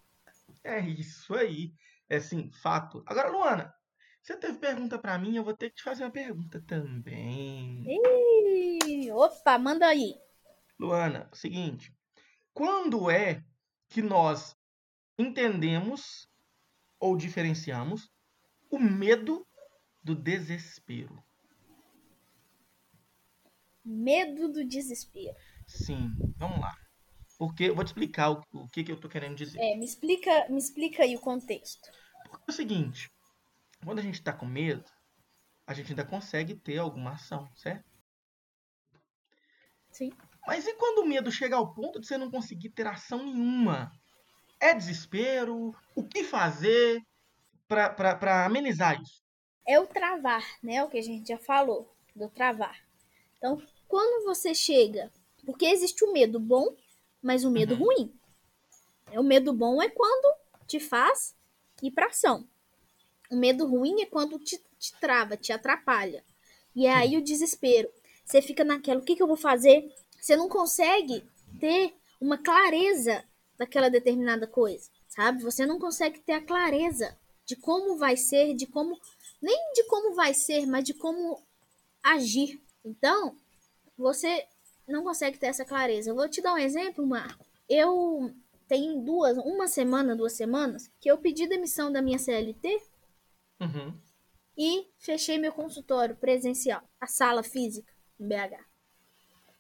É 0.65 0.81
isso 0.81 1.35
aí. 1.35 1.73
É 2.09 2.17
assim, 2.17 2.51
fato. 2.51 3.03
Agora, 3.07 3.29
Luana, 3.31 3.75
você 4.23 4.37
teve 4.37 4.59
pergunta 4.59 4.99
para 4.99 5.19
mim, 5.19 5.37
eu 5.37 5.45
vou 5.45 5.57
ter 5.57 5.71
que 5.71 5.77
te 5.77 5.83
fazer 5.83 6.05
uma 6.05 6.11
pergunta 6.11 6.63
também. 6.67 7.85
Ih, 7.87 9.11
opa, 9.13 9.59
manda 9.59 9.87
aí. 9.87 10.15
Luana, 10.79 11.29
seguinte. 11.33 11.95
Quando 12.53 13.11
é 13.11 13.45
que 13.89 14.03
nós 14.03 14.57
entendemos 15.19 16.29
ou 16.99 17.17
diferenciamos 17.17 18.11
o 18.71 18.79
medo 18.79 19.47
do 20.03 20.15
desespero? 20.15 21.23
Medo 23.85 24.53
do 24.53 24.65
desespero. 24.65 25.35
Sim, 25.67 26.11
vamos 26.37 26.61
lá. 26.61 26.75
Porque 27.39 27.65
eu 27.65 27.75
vou 27.75 27.85
te 27.85 27.89
explicar 27.89 28.33
o, 28.33 28.43
o 28.53 28.69
que, 28.69 28.83
que 28.83 28.91
eu 28.91 28.97
estou 28.97 29.09
querendo 29.09 29.37
dizer. 29.37 29.59
É, 29.61 29.77
me 29.77 29.85
explica, 29.85 30.49
me 30.51 30.59
explica 30.59 31.05
aí 31.05 31.15
o 31.15 31.21
contexto. 31.21 31.89
Porque 32.29 32.45
é 32.49 32.51
o 32.51 32.55
seguinte, 32.55 33.09
quando 33.85 34.01
a 34.01 34.03
gente 34.03 34.17
está 34.17 34.33
com 34.33 34.45
medo, 34.45 34.85
a 35.67 35.73
gente 35.73 35.93
ainda 35.93 36.05
consegue 36.05 36.57
ter 36.57 36.79
alguma 36.79 37.13
ação, 37.13 37.49
certo? 37.55 37.89
Sim. 39.93 40.11
Mas 40.47 40.67
e 40.67 40.75
quando 40.75 41.01
o 41.05 41.07
medo 41.07 41.31
chega 41.31 41.57
ao 41.57 41.73
ponto 41.73 42.01
de 42.01 42.07
você 42.07 42.19
não 42.19 42.31
conseguir 42.31 42.71
ter 42.71 42.87
ação 42.87 43.25
nenhuma? 43.25 43.93
É 44.61 44.75
desespero? 44.75 45.75
O 45.95 46.03
que 46.07 46.25
fazer 46.25 47.01
para 47.69 48.47
amenizar 48.47 49.01
isso? 49.01 49.23
É 49.67 49.79
o 49.79 49.87
travar, 49.87 50.45
né? 50.63 50.83
O 50.83 50.89
que 50.89 50.99
a 50.99 51.03
gente 51.03 51.29
já 51.29 51.39
falou, 51.39 51.95
do 52.17 52.29
travar. 52.29 52.77
Então, 53.37 53.63
quando 53.87 54.25
você 54.25 54.55
chega. 54.55 55.13
Porque 55.45 55.67
existe 55.67 56.05
o 56.05 56.13
medo 56.13 56.41
bom, 56.41 56.75
mas 57.23 57.45
o 57.45 57.51
medo 57.51 57.75
uhum. 57.75 57.85
ruim. 57.85 58.15
O 59.13 59.23
medo 59.23 59.53
bom 59.53 59.83
é 59.83 59.89
quando 59.89 60.37
te 60.67 60.79
faz 60.79 61.35
ir 61.83 61.91
para 61.91 62.07
ação. 62.07 62.47
O 63.31 63.37
medo 63.37 63.67
ruim 63.67 64.01
é 64.03 64.07
quando 64.07 64.39
te, 64.39 64.61
te 64.79 64.93
trava, 65.01 65.37
te 65.37 65.53
atrapalha. 65.53 66.25
E 66.75 66.87
é 66.87 66.93
aí 66.93 67.17
o 67.17 67.23
desespero. 67.23 67.91
Você 68.25 68.43
fica 68.43 68.65
naquela, 68.65 69.01
o 69.01 69.05
que, 69.05 69.17
que 69.17 69.23
eu 69.23 69.27
vou 69.27 69.37
fazer? 69.37 69.93
Você 70.21 70.37
não 70.37 70.49
consegue 70.49 71.25
ter 71.59 71.95
uma 72.21 72.39
clareza 72.39 73.25
daquela 73.57 73.89
determinada 73.89 74.47
coisa, 74.47 74.91
sabe? 75.09 75.43
Você 75.43 75.67
não 75.67 75.79
consegue 75.79 76.21
ter 76.21 76.33
a 76.33 76.45
clareza 76.45 77.17
de 77.45 77.57
como 77.57 77.97
vai 77.97 78.17
ser, 78.17 78.55
de 78.55 78.67
como. 78.67 78.99
Nem 79.41 79.73
de 79.73 79.85
como 79.85 80.15
vai 80.15 80.35
ser, 80.35 80.67
mas 80.67 80.85
de 80.85 80.95
como 80.95 81.41
agir. 82.03 82.61
Então, 82.85 83.37
você 83.97 84.47
não 84.89 85.05
consegue 85.05 85.39
ter 85.39 85.47
essa 85.47 85.65
clareza. 85.65 86.11
Eu 86.11 86.15
vou 86.15 86.29
te 86.29 86.41
dar 86.41 86.55
um 86.55 86.59
exemplo, 86.59 87.07
Marco. 87.07 87.45
Eu 87.69 88.35
tenho 88.67 89.01
duas, 89.01 89.37
uma 89.39 89.69
semana, 89.69 90.17
duas 90.17 90.35
semanas, 90.35 90.91
que 91.01 91.11
eu 91.11 91.19
pedi 91.19 91.47
demissão 91.47 91.93
da 91.93 92.03
minha 92.03 92.19
CLT 92.19 92.83
uhum. 93.61 93.95
e 94.57 94.87
fechei 94.99 95.39
meu 95.39 95.53
consultório 95.53 96.17
presencial, 96.17 96.83
a 97.01 97.07
sala 97.07 97.43
física 97.43 97.93
em 98.19 98.29
BH. 98.29 98.65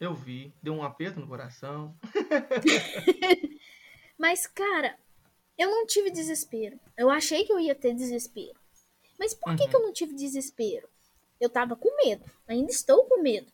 Eu 0.01 0.15
vi, 0.15 0.55
deu 0.63 0.75
um 0.75 0.83
aperto 0.83 1.19
no 1.19 1.27
coração. 1.27 1.97
Mas, 4.17 4.47
cara, 4.47 4.97
eu 5.57 5.71
não 5.71 5.87
tive 5.87 6.11
desespero. 6.11 6.79
Eu 6.97 7.11
achei 7.11 7.45
que 7.45 7.53
eu 7.53 7.59
ia 7.59 7.75
ter 7.75 7.95
desespero. 7.95 8.59
Mas 9.19 9.35
por 9.35 9.51
uhum. 9.51 9.57
que, 9.57 9.69
que 9.69 9.75
eu 9.75 9.83
não 9.83 9.93
tive 9.93 10.15
desespero? 10.15 10.89
Eu 11.41 11.51
tava 11.51 11.75
com 11.75 11.89
medo. 12.05 12.25
Ainda 12.47 12.71
estou 12.71 13.05
com 13.07 13.23
medo. 13.23 13.51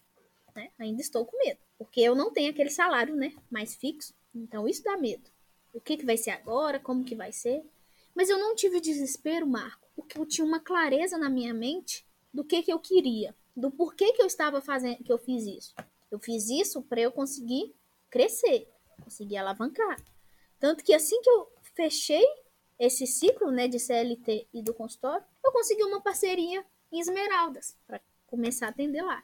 Né? 0.54 0.70
Ainda 0.78 1.00
estou 1.00 1.24
com 1.26 1.36
medo. 1.38 1.58
Porque 1.76 2.00
eu 2.00 2.14
não 2.14 2.32
tenho 2.32 2.50
aquele 2.50 2.70
salário, 2.70 3.14
né? 3.14 3.34
Mais 3.50 3.74
fixo. 3.74 4.14
Então 4.34 4.68
isso 4.68 4.82
dá 4.82 4.96
medo. 4.96 5.30
O 5.72 5.80
que, 5.80 5.96
que 5.96 6.06
vai 6.06 6.16
ser 6.16 6.30
agora? 6.30 6.78
Como 6.78 7.04
que 7.04 7.14
vai 7.14 7.32
ser? 7.32 7.64
Mas 8.14 8.28
eu 8.28 8.38
não 8.38 8.54
tive 8.54 8.80
desespero, 8.80 9.46
Marco. 9.46 9.88
Porque 9.96 10.18
eu 10.18 10.26
tinha 10.26 10.44
uma 10.44 10.60
clareza 10.60 11.18
na 11.18 11.28
minha 11.28 11.52
mente 11.52 12.06
do 12.32 12.44
que, 12.44 12.62
que 12.62 12.72
eu 12.72 12.78
queria. 12.78 13.34
Do 13.56 13.70
porquê 13.70 14.12
que 14.12 14.22
eu 14.22 14.26
estava 14.26 14.60
fazendo, 14.60 15.02
que 15.02 15.12
eu 15.12 15.18
fiz 15.18 15.46
isso. 15.46 15.74
Eu 16.10 16.18
fiz 16.18 16.48
isso 16.48 16.82
para 16.82 17.00
eu 17.00 17.10
conseguir 17.10 17.74
crescer, 18.08 18.68
conseguir 19.02 19.36
alavancar. 19.36 19.96
Tanto 20.60 20.84
que 20.84 20.94
assim 20.94 21.20
que 21.20 21.30
eu 21.30 21.52
fechei 21.74 22.24
esse 22.78 23.06
ciclo 23.06 23.50
né, 23.50 23.68
de 23.68 23.78
CLT 23.78 24.48
e 24.52 24.62
do 24.62 24.74
consultório, 24.74 25.24
eu 25.44 25.52
consegui 25.52 25.82
uma 25.84 26.00
parceria 26.00 26.64
em 26.90 27.00
Esmeraldas 27.00 27.76
para 27.86 28.00
começar 28.26 28.66
a 28.66 28.70
atender 28.70 29.02
lá. 29.02 29.22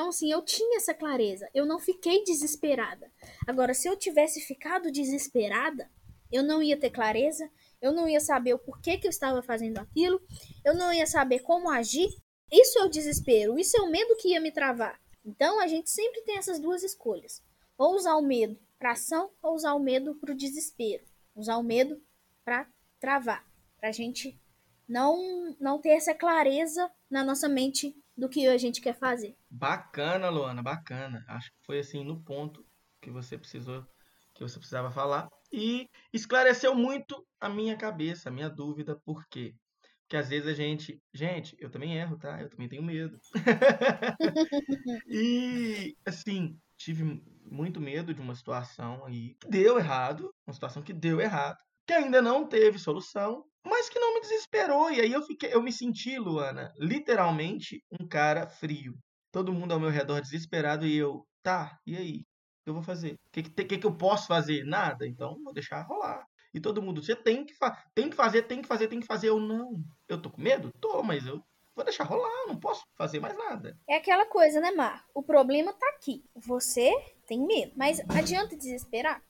Então, 0.00 0.08
assim, 0.08 0.32
eu 0.32 0.40
tinha 0.40 0.78
essa 0.78 0.94
clareza. 0.94 1.46
Eu 1.52 1.66
não 1.66 1.78
fiquei 1.78 2.24
desesperada. 2.24 3.12
Agora, 3.46 3.74
se 3.74 3.86
eu 3.86 3.94
tivesse 3.94 4.40
ficado 4.40 4.90
desesperada, 4.90 5.90
eu 6.32 6.42
não 6.42 6.62
ia 6.62 6.80
ter 6.80 6.88
clareza, 6.88 7.50
eu 7.82 7.92
não 7.92 8.08
ia 8.08 8.18
saber 8.18 8.54
o 8.54 8.58
porquê 8.58 8.96
que 8.96 9.06
eu 9.06 9.10
estava 9.10 9.42
fazendo 9.42 9.76
aquilo, 9.76 10.18
eu 10.64 10.74
não 10.74 10.90
ia 10.90 11.06
saber 11.06 11.40
como 11.40 11.68
agir. 11.68 12.08
Isso 12.50 12.78
é 12.78 12.84
o 12.84 12.88
desespero, 12.88 13.58
isso 13.58 13.76
é 13.76 13.82
o 13.82 13.90
medo 13.90 14.16
que 14.16 14.28
ia 14.28 14.40
me 14.40 14.50
travar. 14.50 14.98
Então, 15.22 15.60
a 15.60 15.66
gente 15.66 15.90
sempre 15.90 16.22
tem 16.22 16.38
essas 16.38 16.58
duas 16.58 16.82
escolhas: 16.82 17.42
ou 17.76 17.94
usar 17.94 18.16
o 18.16 18.22
medo 18.22 18.58
para 18.78 18.92
ação, 18.92 19.30
ou 19.42 19.54
usar 19.54 19.74
o 19.74 19.78
medo 19.78 20.14
para 20.14 20.32
o 20.32 20.36
desespero. 20.36 21.04
Usar 21.36 21.58
o 21.58 21.62
medo 21.62 22.02
para 22.42 22.66
travar, 22.98 23.46
para 23.78 23.90
a 23.90 23.92
gente 23.92 24.40
não, 24.88 25.54
não 25.60 25.78
ter 25.78 25.90
essa 25.90 26.14
clareza 26.14 26.90
na 27.10 27.22
nossa 27.22 27.50
mente 27.50 27.94
do 28.16 28.28
que 28.28 28.46
a 28.46 28.58
gente 28.58 28.80
quer 28.80 28.94
fazer. 28.94 29.36
Bacana, 29.50 30.28
Luana, 30.28 30.62
bacana. 30.62 31.24
Acho 31.28 31.50
que 31.50 31.58
foi 31.64 31.78
assim 31.78 32.04
no 32.04 32.22
ponto 32.22 32.64
que 33.00 33.10
você 33.10 33.38
precisou, 33.38 33.86
que 34.34 34.42
você 34.42 34.58
precisava 34.58 34.90
falar 34.90 35.28
e 35.52 35.88
esclareceu 36.12 36.74
muito 36.74 37.26
a 37.40 37.48
minha 37.48 37.76
cabeça, 37.76 38.28
a 38.28 38.32
minha 38.32 38.48
dúvida, 38.48 38.96
por 39.04 39.26
quê? 39.28 39.54
Porque 40.02 40.16
às 40.16 40.28
vezes 40.28 40.48
a 40.48 40.54
gente, 40.54 41.00
gente, 41.14 41.56
eu 41.58 41.70
também 41.70 41.96
erro, 41.96 42.18
tá? 42.18 42.40
Eu 42.40 42.50
também 42.50 42.68
tenho 42.68 42.82
medo. 42.82 43.16
e 45.06 45.96
assim, 46.04 46.58
tive 46.76 47.22
muito 47.44 47.80
medo 47.80 48.12
de 48.12 48.20
uma 48.20 48.34
situação 48.34 49.04
aí 49.04 49.34
que 49.40 49.48
deu 49.48 49.78
errado, 49.78 50.34
uma 50.46 50.52
situação 50.52 50.82
que 50.82 50.92
deu 50.92 51.20
errado, 51.20 51.58
que 51.90 51.94
ainda 51.94 52.22
não 52.22 52.46
teve 52.46 52.78
solução, 52.78 53.44
mas 53.66 53.88
que 53.88 53.98
não 53.98 54.14
me 54.14 54.20
desesperou. 54.20 54.92
E 54.92 55.00
aí 55.00 55.12
eu 55.12 55.22
fiquei, 55.22 55.52
eu 55.52 55.60
me 55.60 55.72
senti, 55.72 56.16
Luana, 56.16 56.72
literalmente 56.78 57.82
um 58.00 58.06
cara 58.06 58.46
frio. 58.46 58.96
Todo 59.32 59.52
mundo 59.52 59.72
ao 59.72 59.80
meu 59.80 59.90
redor 59.90 60.20
desesperado 60.20 60.86
e 60.86 60.96
eu, 60.96 61.26
tá, 61.42 61.76
e 61.84 61.96
aí? 61.96 62.18
O 62.18 62.62
que 62.62 62.70
eu 62.70 62.74
vou 62.74 62.82
fazer? 62.82 63.14
O 63.14 63.18
que, 63.32 63.42
que, 63.42 63.78
que 63.78 63.86
eu 63.86 63.96
posso 63.96 64.28
fazer? 64.28 64.64
Nada. 64.64 65.04
Então 65.04 65.36
vou 65.42 65.52
deixar 65.52 65.82
rolar. 65.82 66.24
E 66.54 66.60
todo 66.60 66.80
mundo, 66.80 67.02
você 67.02 67.16
tem 67.16 67.44
que, 67.44 67.54
tem 67.92 68.08
que 68.08 68.14
fazer, 68.14 68.42
tem 68.42 68.62
que 68.62 68.68
fazer, 68.68 68.86
tem 68.86 69.00
que 69.00 69.06
fazer. 69.06 69.28
Eu 69.30 69.40
não. 69.40 69.82
Eu 70.08 70.22
tô 70.22 70.30
com 70.30 70.40
medo? 70.40 70.70
Tô, 70.80 71.02
mas 71.02 71.26
eu 71.26 71.42
vou 71.74 71.84
deixar 71.84 72.04
rolar, 72.04 72.46
não 72.46 72.58
posso 72.60 72.84
fazer 72.96 73.18
mais 73.18 73.36
nada. 73.36 73.76
É 73.88 73.96
aquela 73.96 74.26
coisa, 74.26 74.60
né, 74.60 74.70
Mar? 74.70 75.04
O 75.12 75.24
problema 75.24 75.72
tá 75.72 75.88
aqui. 75.96 76.22
Você 76.36 76.92
tem 77.26 77.44
medo, 77.44 77.72
mas 77.74 78.00
adianta 78.08 78.56
desesperar? 78.56 79.20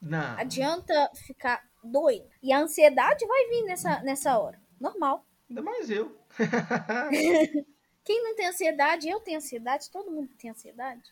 Não. 0.00 0.38
Adianta 0.38 1.10
ficar 1.26 1.60
doido. 1.84 2.28
E 2.42 2.52
a 2.52 2.58
ansiedade 2.58 3.26
vai 3.26 3.48
vir 3.48 3.64
nessa, 3.64 4.00
nessa 4.02 4.38
hora. 4.38 4.60
Normal. 4.80 5.26
Ainda 5.48 5.62
mais 5.62 5.90
eu. 5.90 6.18
Quem 8.04 8.22
não 8.22 8.34
tem 8.34 8.46
ansiedade, 8.46 9.08
eu 9.08 9.20
tenho 9.20 9.38
ansiedade, 9.38 9.90
todo 9.90 10.10
mundo 10.10 10.28
tem 10.36 10.50
ansiedade. 10.50 11.02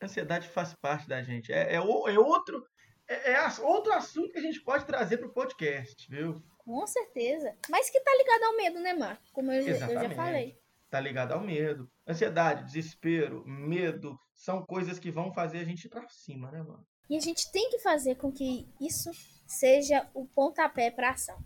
Ansiedade 0.00 0.48
faz 0.48 0.74
parte 0.74 1.08
da 1.08 1.22
gente. 1.22 1.52
É, 1.52 1.72
é, 1.72 1.76
é 1.76 1.80
outro, 1.80 2.66
é, 3.08 3.32
é, 3.32 3.46
outro 3.60 3.92
assunto 3.92 4.32
que 4.32 4.38
a 4.38 4.42
gente 4.42 4.60
pode 4.60 4.84
trazer 4.84 5.18
para 5.18 5.26
o 5.28 5.32
podcast, 5.32 6.08
viu? 6.08 6.42
Com 6.58 6.86
certeza. 6.86 7.56
Mas 7.68 7.90
que 7.90 8.00
tá 8.00 8.10
ligado 8.16 8.42
ao 8.44 8.56
medo, 8.56 8.80
né, 8.80 8.92
Marco? 8.92 9.22
Como 9.32 9.50
eu, 9.50 9.66
eu 9.66 9.78
já 9.78 10.10
falei. 10.10 10.58
Tá 10.90 11.00
ligado 11.00 11.32
ao 11.32 11.40
medo. 11.40 11.90
Ansiedade, 12.06 12.64
desespero, 12.64 13.44
medo 13.46 14.18
são 14.34 14.64
coisas 14.64 14.98
que 14.98 15.10
vão 15.10 15.32
fazer 15.32 15.58
a 15.58 15.64
gente 15.64 15.86
ir 15.86 15.88
pra 15.88 16.08
cima, 16.08 16.50
né, 16.50 16.62
mano? 16.62 16.86
E 17.08 17.16
a 17.16 17.20
gente 17.20 17.50
tem 17.52 17.70
que 17.70 17.78
fazer 17.78 18.16
com 18.16 18.32
que 18.32 18.66
isso 18.80 19.10
seja 19.46 20.08
o 20.12 20.26
pontapé 20.26 20.90
para 20.90 21.10
ação. 21.10 21.38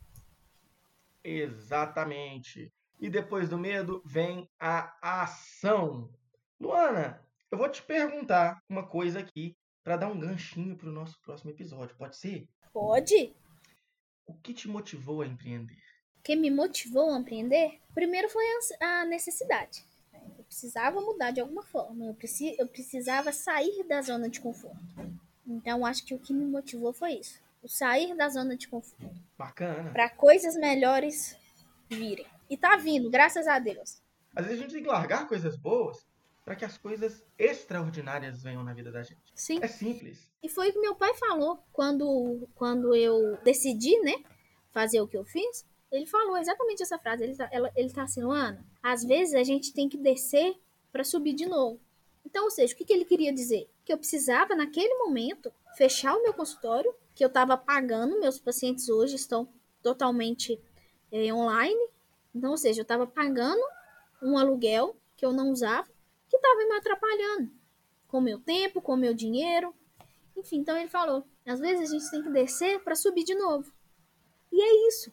Exatamente. 1.23 2.73
E 2.99 3.11
depois 3.11 3.49
do 3.49 3.59
medo 3.59 4.03
vem 4.05 4.49
a 4.59 5.23
ação. 5.23 6.11
Luana, 6.59 7.21
eu 7.51 7.59
vou 7.59 7.69
te 7.69 7.83
perguntar 7.83 8.63
uma 8.69 8.87
coisa 8.87 9.21
aqui 9.21 9.57
para 9.83 9.97
dar 9.97 10.09
um 10.09 10.19
ganchinho 10.19 10.77
para 10.77 10.89
o 10.89 10.93
nosso 10.93 11.21
próximo 11.21 11.51
episódio. 11.51 11.97
Pode 11.97 12.17
ser? 12.17 12.49
Pode. 12.73 13.35
O 14.27 14.35
que 14.35 14.55
te 14.55 14.69
motivou 14.69 15.23
a 15.23 15.27
empreender? 15.27 15.79
O 16.19 16.23
que 16.23 16.37
me 16.37 16.51
motivou 16.51 17.11
a 17.11 17.19
empreender? 17.19 17.81
Primeiro 17.95 18.29
foi 18.29 18.45
a 18.81 19.05
necessidade. 19.05 19.85
Eu 20.39 20.45
precisava 20.45 21.01
mudar 21.01 21.31
de 21.31 21.41
alguma 21.41 21.63
forma. 21.63 22.05
Eu, 22.05 22.17
eu 22.59 22.69
precisava 22.69 23.33
sair 23.33 23.85
da 23.85 24.03
zona 24.03 24.29
de 24.29 24.41
conforto. 24.41 24.79
Então, 25.51 25.85
acho 25.85 26.05
que 26.05 26.15
o 26.15 26.19
que 26.19 26.33
me 26.33 26.45
motivou 26.45 26.93
foi 26.93 27.15
isso. 27.15 27.41
O 27.63 27.69
sair 27.69 28.17
da 28.17 28.29
zona 28.29 28.57
de 28.57 28.69
conforto. 28.69 29.11
Bacana. 29.37 29.91
Para 29.91 30.09
coisas 30.09 30.55
melhores 30.55 31.37
virem. 31.89 32.27
E 32.49 32.57
tá 32.57 32.77
vindo, 32.77 33.11
graças 33.11 33.47
a 33.47 33.59
Deus. 33.59 34.01
Às 34.35 34.47
vezes 34.47 34.61
a 34.61 34.63
gente 34.63 34.75
tem 34.75 34.83
que 34.83 34.89
largar 34.89 35.29
coisas 35.29 35.57
boas 35.57 36.07
para 36.45 36.57
que 36.57 36.65
as 36.65 36.79
coisas 36.79 37.23
extraordinárias 37.39 38.43
venham 38.43 38.65
na 38.65 38.73
vida 38.73 38.91
da 38.91 39.03
gente. 39.03 39.21
Sim. 39.35 39.59
É 39.63 39.69
simples. 39.69 40.31
E 40.43 40.49
foi 40.49 40.71
o 40.71 40.73
que 40.73 40.81
meu 40.81 40.95
pai 40.95 41.15
falou 41.15 41.63
quando, 41.73 42.49
quando 42.55 42.95
eu 42.95 43.37
decidi, 43.45 43.99
né, 44.01 44.15
fazer 44.73 45.01
o 45.01 45.09
que 45.09 45.17
eu 45.17 45.25
fiz. 45.25 45.65
Ele 45.93 46.07
falou 46.07 46.37
exatamente 46.37 46.83
essa 46.83 46.99
frase. 46.99 47.25
Ele 47.25 47.37
tá, 47.37 47.49
ela, 47.53 47.71
ele 47.77 47.93
tá 47.93 48.05
assim, 48.05 48.23
Luana, 48.23 48.65
às 48.83 49.05
vezes 49.05 49.35
a 49.35 49.43
gente 49.43 49.75
tem 49.75 49.89
que 49.89 49.99
descer 49.99 50.55
para 50.91 51.05
subir 51.05 51.35
de 51.35 51.47
novo. 51.47 51.81
Então, 52.25 52.45
ou 52.45 52.51
seja, 52.51 52.75
o 52.75 52.77
que, 52.77 52.85
que 52.85 52.93
ele 52.93 53.05
queria 53.05 53.33
dizer? 53.33 53.69
Que 53.85 53.93
eu 53.93 53.99
precisava, 53.99 54.55
naquele 54.55 54.95
momento, 54.95 55.53
fechar 55.77 56.17
o 56.17 56.23
meu 56.23 56.35
consultório, 56.35 56.95
que 57.15 57.25
eu 57.25 57.29
estava 57.29 57.57
pagando, 57.57 58.21
meus 58.21 58.39
pacientes 58.39 58.89
hoje 58.89 59.17
estão 59.17 59.49
totalmente 59.83 60.61
é, 61.11 61.33
online. 61.33 61.89
Então, 62.35 62.53
ou 62.53 62.57
seja, 62.57 62.81
eu 62.81 62.85
estava 62.85 63.07
pagando 63.07 63.63
um 64.23 64.39
aluguel 64.39 64.97
que 65.17 65.25
eu 65.25 65.33
não 65.33 65.51
usava, 65.51 65.89
que 66.29 66.37
estava 66.37 66.65
me 66.67 66.75
atrapalhando 66.75 67.61
com 68.11 68.21
meu 68.21 68.41
tempo, 68.41 68.83
com 68.83 68.97
meu 68.97 69.15
dinheiro. 69.15 69.75
Enfim, 70.37 70.59
então 70.59 70.77
ele 70.77 70.89
falou: 70.89 71.25
às 71.47 71.61
vezes 71.61 71.89
a 71.89 71.93
gente 71.93 72.11
tem 72.11 72.23
que 72.23 72.31
descer 72.31 72.81
para 72.81 72.97
subir 72.97 73.25
de 73.25 73.35
novo. 73.35 73.73
E 74.53 74.61
é 74.61 74.89
isso. 74.89 75.13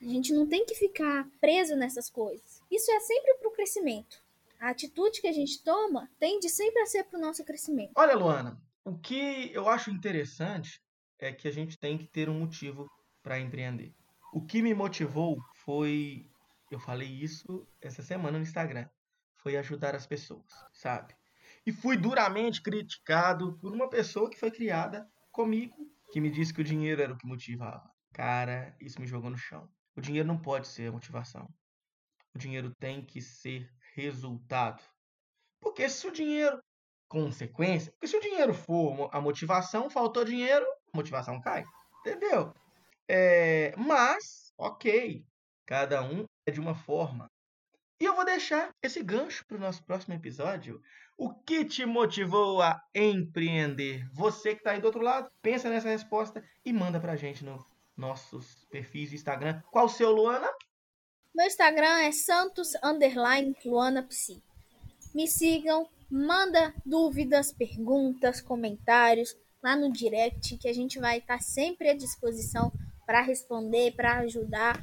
A 0.00 0.04
gente 0.04 0.32
não 0.32 0.46
tem 0.46 0.64
que 0.64 0.74
ficar 0.74 1.28
preso 1.40 1.74
nessas 1.74 2.08
coisas. 2.08 2.62
Isso 2.70 2.90
é 2.90 3.00
sempre 3.00 3.34
para 3.34 3.48
o 3.48 3.52
crescimento. 3.52 4.22
A 4.64 4.70
atitude 4.70 5.20
que 5.20 5.28
a 5.28 5.32
gente 5.32 5.62
toma 5.62 6.08
tende 6.18 6.48
sempre 6.48 6.80
a 6.80 6.86
ser 6.86 7.04
para 7.04 7.18
o 7.18 7.20
nosso 7.20 7.44
crescimento. 7.44 7.92
Olha, 7.94 8.16
Luana, 8.16 8.58
o 8.82 8.96
que 8.96 9.52
eu 9.52 9.68
acho 9.68 9.90
interessante 9.90 10.80
é 11.18 11.30
que 11.30 11.46
a 11.46 11.50
gente 11.50 11.78
tem 11.78 11.98
que 11.98 12.06
ter 12.06 12.30
um 12.30 12.38
motivo 12.38 12.90
para 13.22 13.38
empreender. 13.38 13.94
O 14.32 14.42
que 14.42 14.62
me 14.62 14.72
motivou 14.72 15.36
foi, 15.66 16.30
eu 16.70 16.80
falei 16.80 17.06
isso 17.06 17.68
essa 17.78 18.02
semana 18.02 18.38
no 18.38 18.42
Instagram, 18.42 18.88
foi 19.36 19.54
ajudar 19.58 19.94
as 19.94 20.06
pessoas, 20.06 20.50
sabe? 20.72 21.14
E 21.66 21.70
fui 21.70 21.98
duramente 21.98 22.62
criticado 22.62 23.58
por 23.58 23.70
uma 23.70 23.90
pessoa 23.90 24.30
que 24.30 24.40
foi 24.40 24.50
criada 24.50 25.06
comigo, 25.30 25.76
que 26.10 26.22
me 26.22 26.30
disse 26.30 26.54
que 26.54 26.62
o 26.62 26.64
dinheiro 26.64 27.02
era 27.02 27.12
o 27.12 27.18
que 27.18 27.26
motivava. 27.26 27.86
Cara, 28.14 28.74
isso 28.80 28.98
me 28.98 29.06
jogou 29.06 29.28
no 29.28 29.36
chão. 29.36 29.68
O 29.94 30.00
dinheiro 30.00 30.26
não 30.26 30.40
pode 30.40 30.68
ser 30.68 30.88
a 30.88 30.92
motivação. 30.92 31.46
O 32.34 32.38
dinheiro 32.38 32.74
tem 32.80 33.04
que 33.04 33.20
ser 33.20 33.70
resultado. 33.94 34.82
Porque 35.60 35.88
se 35.88 36.06
o 36.06 36.12
dinheiro, 36.12 36.58
consequência, 37.08 37.92
porque 37.92 38.08
se 38.08 38.16
o 38.16 38.20
dinheiro 38.20 38.52
for 38.52 39.08
a 39.12 39.20
motivação, 39.20 39.88
faltou 39.88 40.24
dinheiro, 40.24 40.66
a 40.92 40.96
motivação 40.96 41.40
cai. 41.40 41.64
Entendeu? 42.00 42.52
É, 43.08 43.74
mas, 43.76 44.52
ok, 44.58 45.24
cada 45.66 46.02
um 46.02 46.24
é 46.46 46.50
de 46.50 46.60
uma 46.60 46.74
forma. 46.74 47.30
E 48.00 48.04
eu 48.04 48.14
vou 48.14 48.24
deixar 48.24 48.70
esse 48.82 49.02
gancho 49.02 49.44
para 49.46 49.56
o 49.56 49.60
nosso 49.60 49.82
próximo 49.84 50.14
episódio. 50.14 50.82
O 51.16 51.32
que 51.32 51.64
te 51.64 51.86
motivou 51.86 52.60
a 52.60 52.82
empreender? 52.94 54.06
Você 54.12 54.54
que 54.54 54.60
está 54.60 54.72
aí 54.72 54.80
do 54.80 54.86
outro 54.86 55.00
lado, 55.00 55.30
pensa 55.40 55.70
nessa 55.70 55.88
resposta 55.88 56.42
e 56.64 56.72
manda 56.72 56.98
para 56.98 57.12
a 57.12 57.16
gente 57.16 57.44
no 57.44 57.64
nossos 57.96 58.64
perfis 58.70 59.10
do 59.10 59.14
Instagram. 59.14 59.62
Qual 59.70 59.86
o 59.86 59.88
seu, 59.88 60.10
Luana? 60.10 60.50
Meu 61.34 61.46
Instagram 61.46 61.98
é 62.02 62.12
santos 62.12 62.74
underline 62.80 63.56
Luana 63.64 64.04
Psi. 64.04 64.40
Me 65.12 65.26
sigam, 65.26 65.88
manda 66.08 66.72
dúvidas, 66.86 67.52
perguntas, 67.52 68.40
comentários 68.40 69.36
lá 69.60 69.74
no 69.74 69.90
direct 69.90 70.56
que 70.56 70.68
a 70.68 70.72
gente 70.72 71.00
vai 71.00 71.18
estar 71.18 71.42
sempre 71.42 71.88
à 71.88 71.96
disposição 71.96 72.70
para 73.04 73.20
responder, 73.20 73.96
para 73.96 74.18
ajudar, 74.18 74.80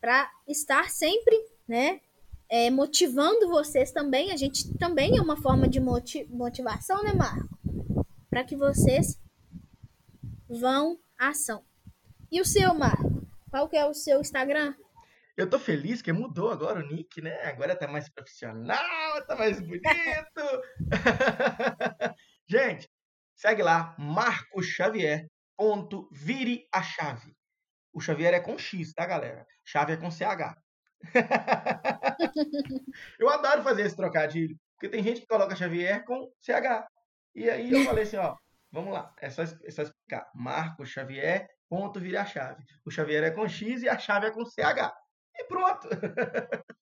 para 0.00 0.30
estar 0.46 0.90
sempre, 0.90 1.36
né, 1.66 2.00
é, 2.48 2.70
motivando 2.70 3.48
vocês 3.48 3.90
também. 3.90 4.30
A 4.30 4.36
gente 4.36 4.72
também 4.78 5.18
é 5.18 5.20
uma 5.20 5.36
forma 5.36 5.66
de 5.66 5.80
motivação, 5.80 7.02
né, 7.02 7.12
Marco? 7.12 7.48
Para 8.30 8.44
que 8.44 8.54
vocês 8.54 9.18
vão 10.48 10.96
à 11.18 11.30
ação. 11.30 11.64
E 12.30 12.40
o 12.40 12.44
seu, 12.44 12.72
Marco? 12.74 13.26
Qual 13.50 13.68
que 13.68 13.76
é 13.76 13.84
o 13.84 13.94
seu 13.94 14.20
Instagram? 14.20 14.74
Eu 15.36 15.50
tô 15.50 15.58
feliz 15.58 16.00
que 16.00 16.12
mudou 16.12 16.50
agora 16.50 16.78
o 16.78 16.86
nick, 16.86 17.20
né? 17.20 17.42
Agora 17.42 17.76
tá 17.76 17.88
mais 17.88 18.08
profissional, 18.08 19.26
tá 19.26 19.34
mais 19.34 19.60
bonito. 19.60 19.82
Gente, 22.46 22.88
segue 23.34 23.62
lá, 23.62 23.96
Marco 23.98 24.62
Xavier. 24.62 25.26
Ponto, 25.56 26.08
vire 26.12 26.66
a 26.72 26.82
chave. 26.82 27.34
O 27.92 28.00
Xavier 28.00 28.34
é 28.34 28.40
com 28.40 28.56
X, 28.56 28.92
tá, 28.92 29.06
galera? 29.06 29.44
Chave 29.64 29.94
é 29.94 29.96
com 29.96 30.10
CH. 30.10 30.56
eu 33.18 33.28
adoro 33.28 33.62
fazer 33.62 33.82
esse 33.82 33.96
trocadilho, 33.96 34.56
porque 34.74 34.88
tem 34.88 35.02
gente 35.02 35.20
que 35.20 35.26
coloca 35.26 35.56
Xavier 35.56 36.04
com 36.04 36.30
CH. 36.40 36.86
E 37.34 37.50
aí 37.50 37.72
eu 37.72 37.84
falei 37.84 38.04
assim, 38.04 38.16
ó, 38.16 38.36
vamos 38.70 38.92
lá, 38.92 39.12
é 39.20 39.30
só, 39.30 39.42
é 39.42 39.70
só 39.70 39.82
explicar. 39.82 40.28
Marco 40.34 40.86
Xavier, 40.86 41.48
ponto, 41.68 42.00
vire 42.00 42.16
a 42.16 42.24
chave. 42.24 42.62
O 42.84 42.90
Xavier 42.90 43.24
é 43.24 43.30
com 43.30 43.48
X 43.48 43.82
e 43.82 43.88
a 43.88 43.98
chave 43.98 44.26
é 44.26 44.30
com 44.30 44.44
CH. 44.44 44.92
E 45.36 45.44
pronto. 45.44 45.88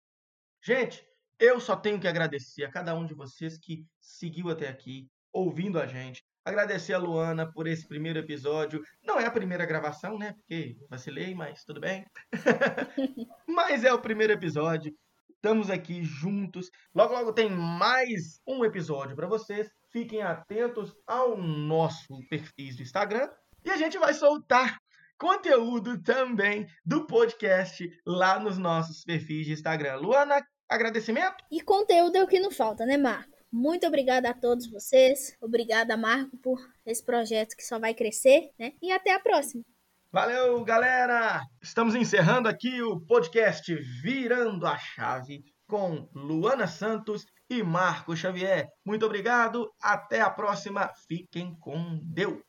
Gente, 0.65 1.05
eu 1.39 1.59
só 1.59 1.75
tenho 1.75 1.99
que 1.99 2.07
agradecer 2.07 2.65
a 2.65 2.71
cada 2.71 2.95
um 2.95 3.05
de 3.05 3.15
vocês 3.15 3.59
que 3.59 3.85
seguiu 4.01 4.49
até 4.49 4.69
aqui, 4.69 5.09
ouvindo 5.33 5.81
a 5.81 5.87
gente. 5.87 6.25
Agradecer 6.45 6.93
a 6.93 6.99
Luana 6.99 7.51
por 7.51 7.67
esse 7.67 7.87
primeiro 7.87 8.19
episódio. 8.19 8.81
Não 9.03 9.19
é 9.19 9.27
a 9.27 9.31
primeira 9.31 9.67
gravação, 9.67 10.17
né? 10.19 10.35
Porque 10.35 10.77
vacilei, 10.89 11.35
mas 11.35 11.65
tudo 11.65 11.81
bem. 11.81 12.05
mas 13.49 13.83
é 13.83 13.93
o 13.93 14.01
primeiro 14.01 14.33
episódio. 14.33 14.95
Estamos 15.29 15.71
aqui 15.71 16.05
juntos. 16.05 16.71
Logo, 16.95 17.13
logo 17.13 17.33
tem 17.33 17.51
mais 17.51 18.41
um 18.47 18.65
episódio 18.65 19.17
para 19.17 19.27
vocês. 19.27 19.69
Fiquem 19.91 20.23
atentos 20.23 20.95
ao 21.07 21.37
nosso 21.37 22.21
perfil 22.29 22.77
do 22.77 22.83
Instagram. 22.83 23.29
E 23.65 23.71
a 23.71 23.77
gente 23.77 23.99
vai 23.99 24.15
soltar 24.15 24.79
conteúdo 25.23 26.03
também 26.03 26.67
do 26.85 27.07
podcast 27.07 27.89
lá 28.05 28.41
nos 28.41 28.59
nossos 28.59 29.05
perfis 29.05 29.47
de 29.47 29.53
Instagram. 29.53 29.95
Luana, 29.99 30.45
agradecimento? 30.69 31.37
E 31.49 31.61
conteúdo 31.61 32.17
é 32.17 32.25
o 32.25 32.27
que 32.27 32.41
não 32.41 32.51
falta, 32.51 32.85
né, 32.85 32.97
Marco? 32.97 33.31
Muito 33.53 33.87
obrigada 33.87 34.31
a 34.31 34.35
todos 34.35 34.69
vocês. 34.69 35.37
Obrigada, 35.41 35.97
Marco, 35.97 36.37
por 36.39 36.59
esse 36.85 37.05
projeto 37.05 37.55
que 37.57 37.63
só 37.63 37.79
vai 37.79 37.95
crescer, 37.95 38.51
né? 38.59 38.73
E 38.83 38.91
até 38.91 39.15
a 39.15 39.21
próxima. 39.21 39.63
Valeu, 40.11 40.65
galera! 40.65 41.41
Estamos 41.63 41.95
encerrando 41.95 42.49
aqui 42.49 42.83
o 42.83 43.01
podcast 43.07 43.73
Virando 44.03 44.67
a 44.67 44.77
Chave 44.77 45.45
com 45.69 46.09
Luana 46.17 46.67
Santos 46.67 47.25
e 47.49 47.63
Marco 47.63 48.17
Xavier. 48.17 48.67
Muito 48.85 49.07
obrigado, 49.07 49.71
até 49.81 50.21
a 50.21 50.31
próxima. 50.31 50.91
Fiquem 51.07 51.55
com 51.61 52.01
Deus. 52.03 52.43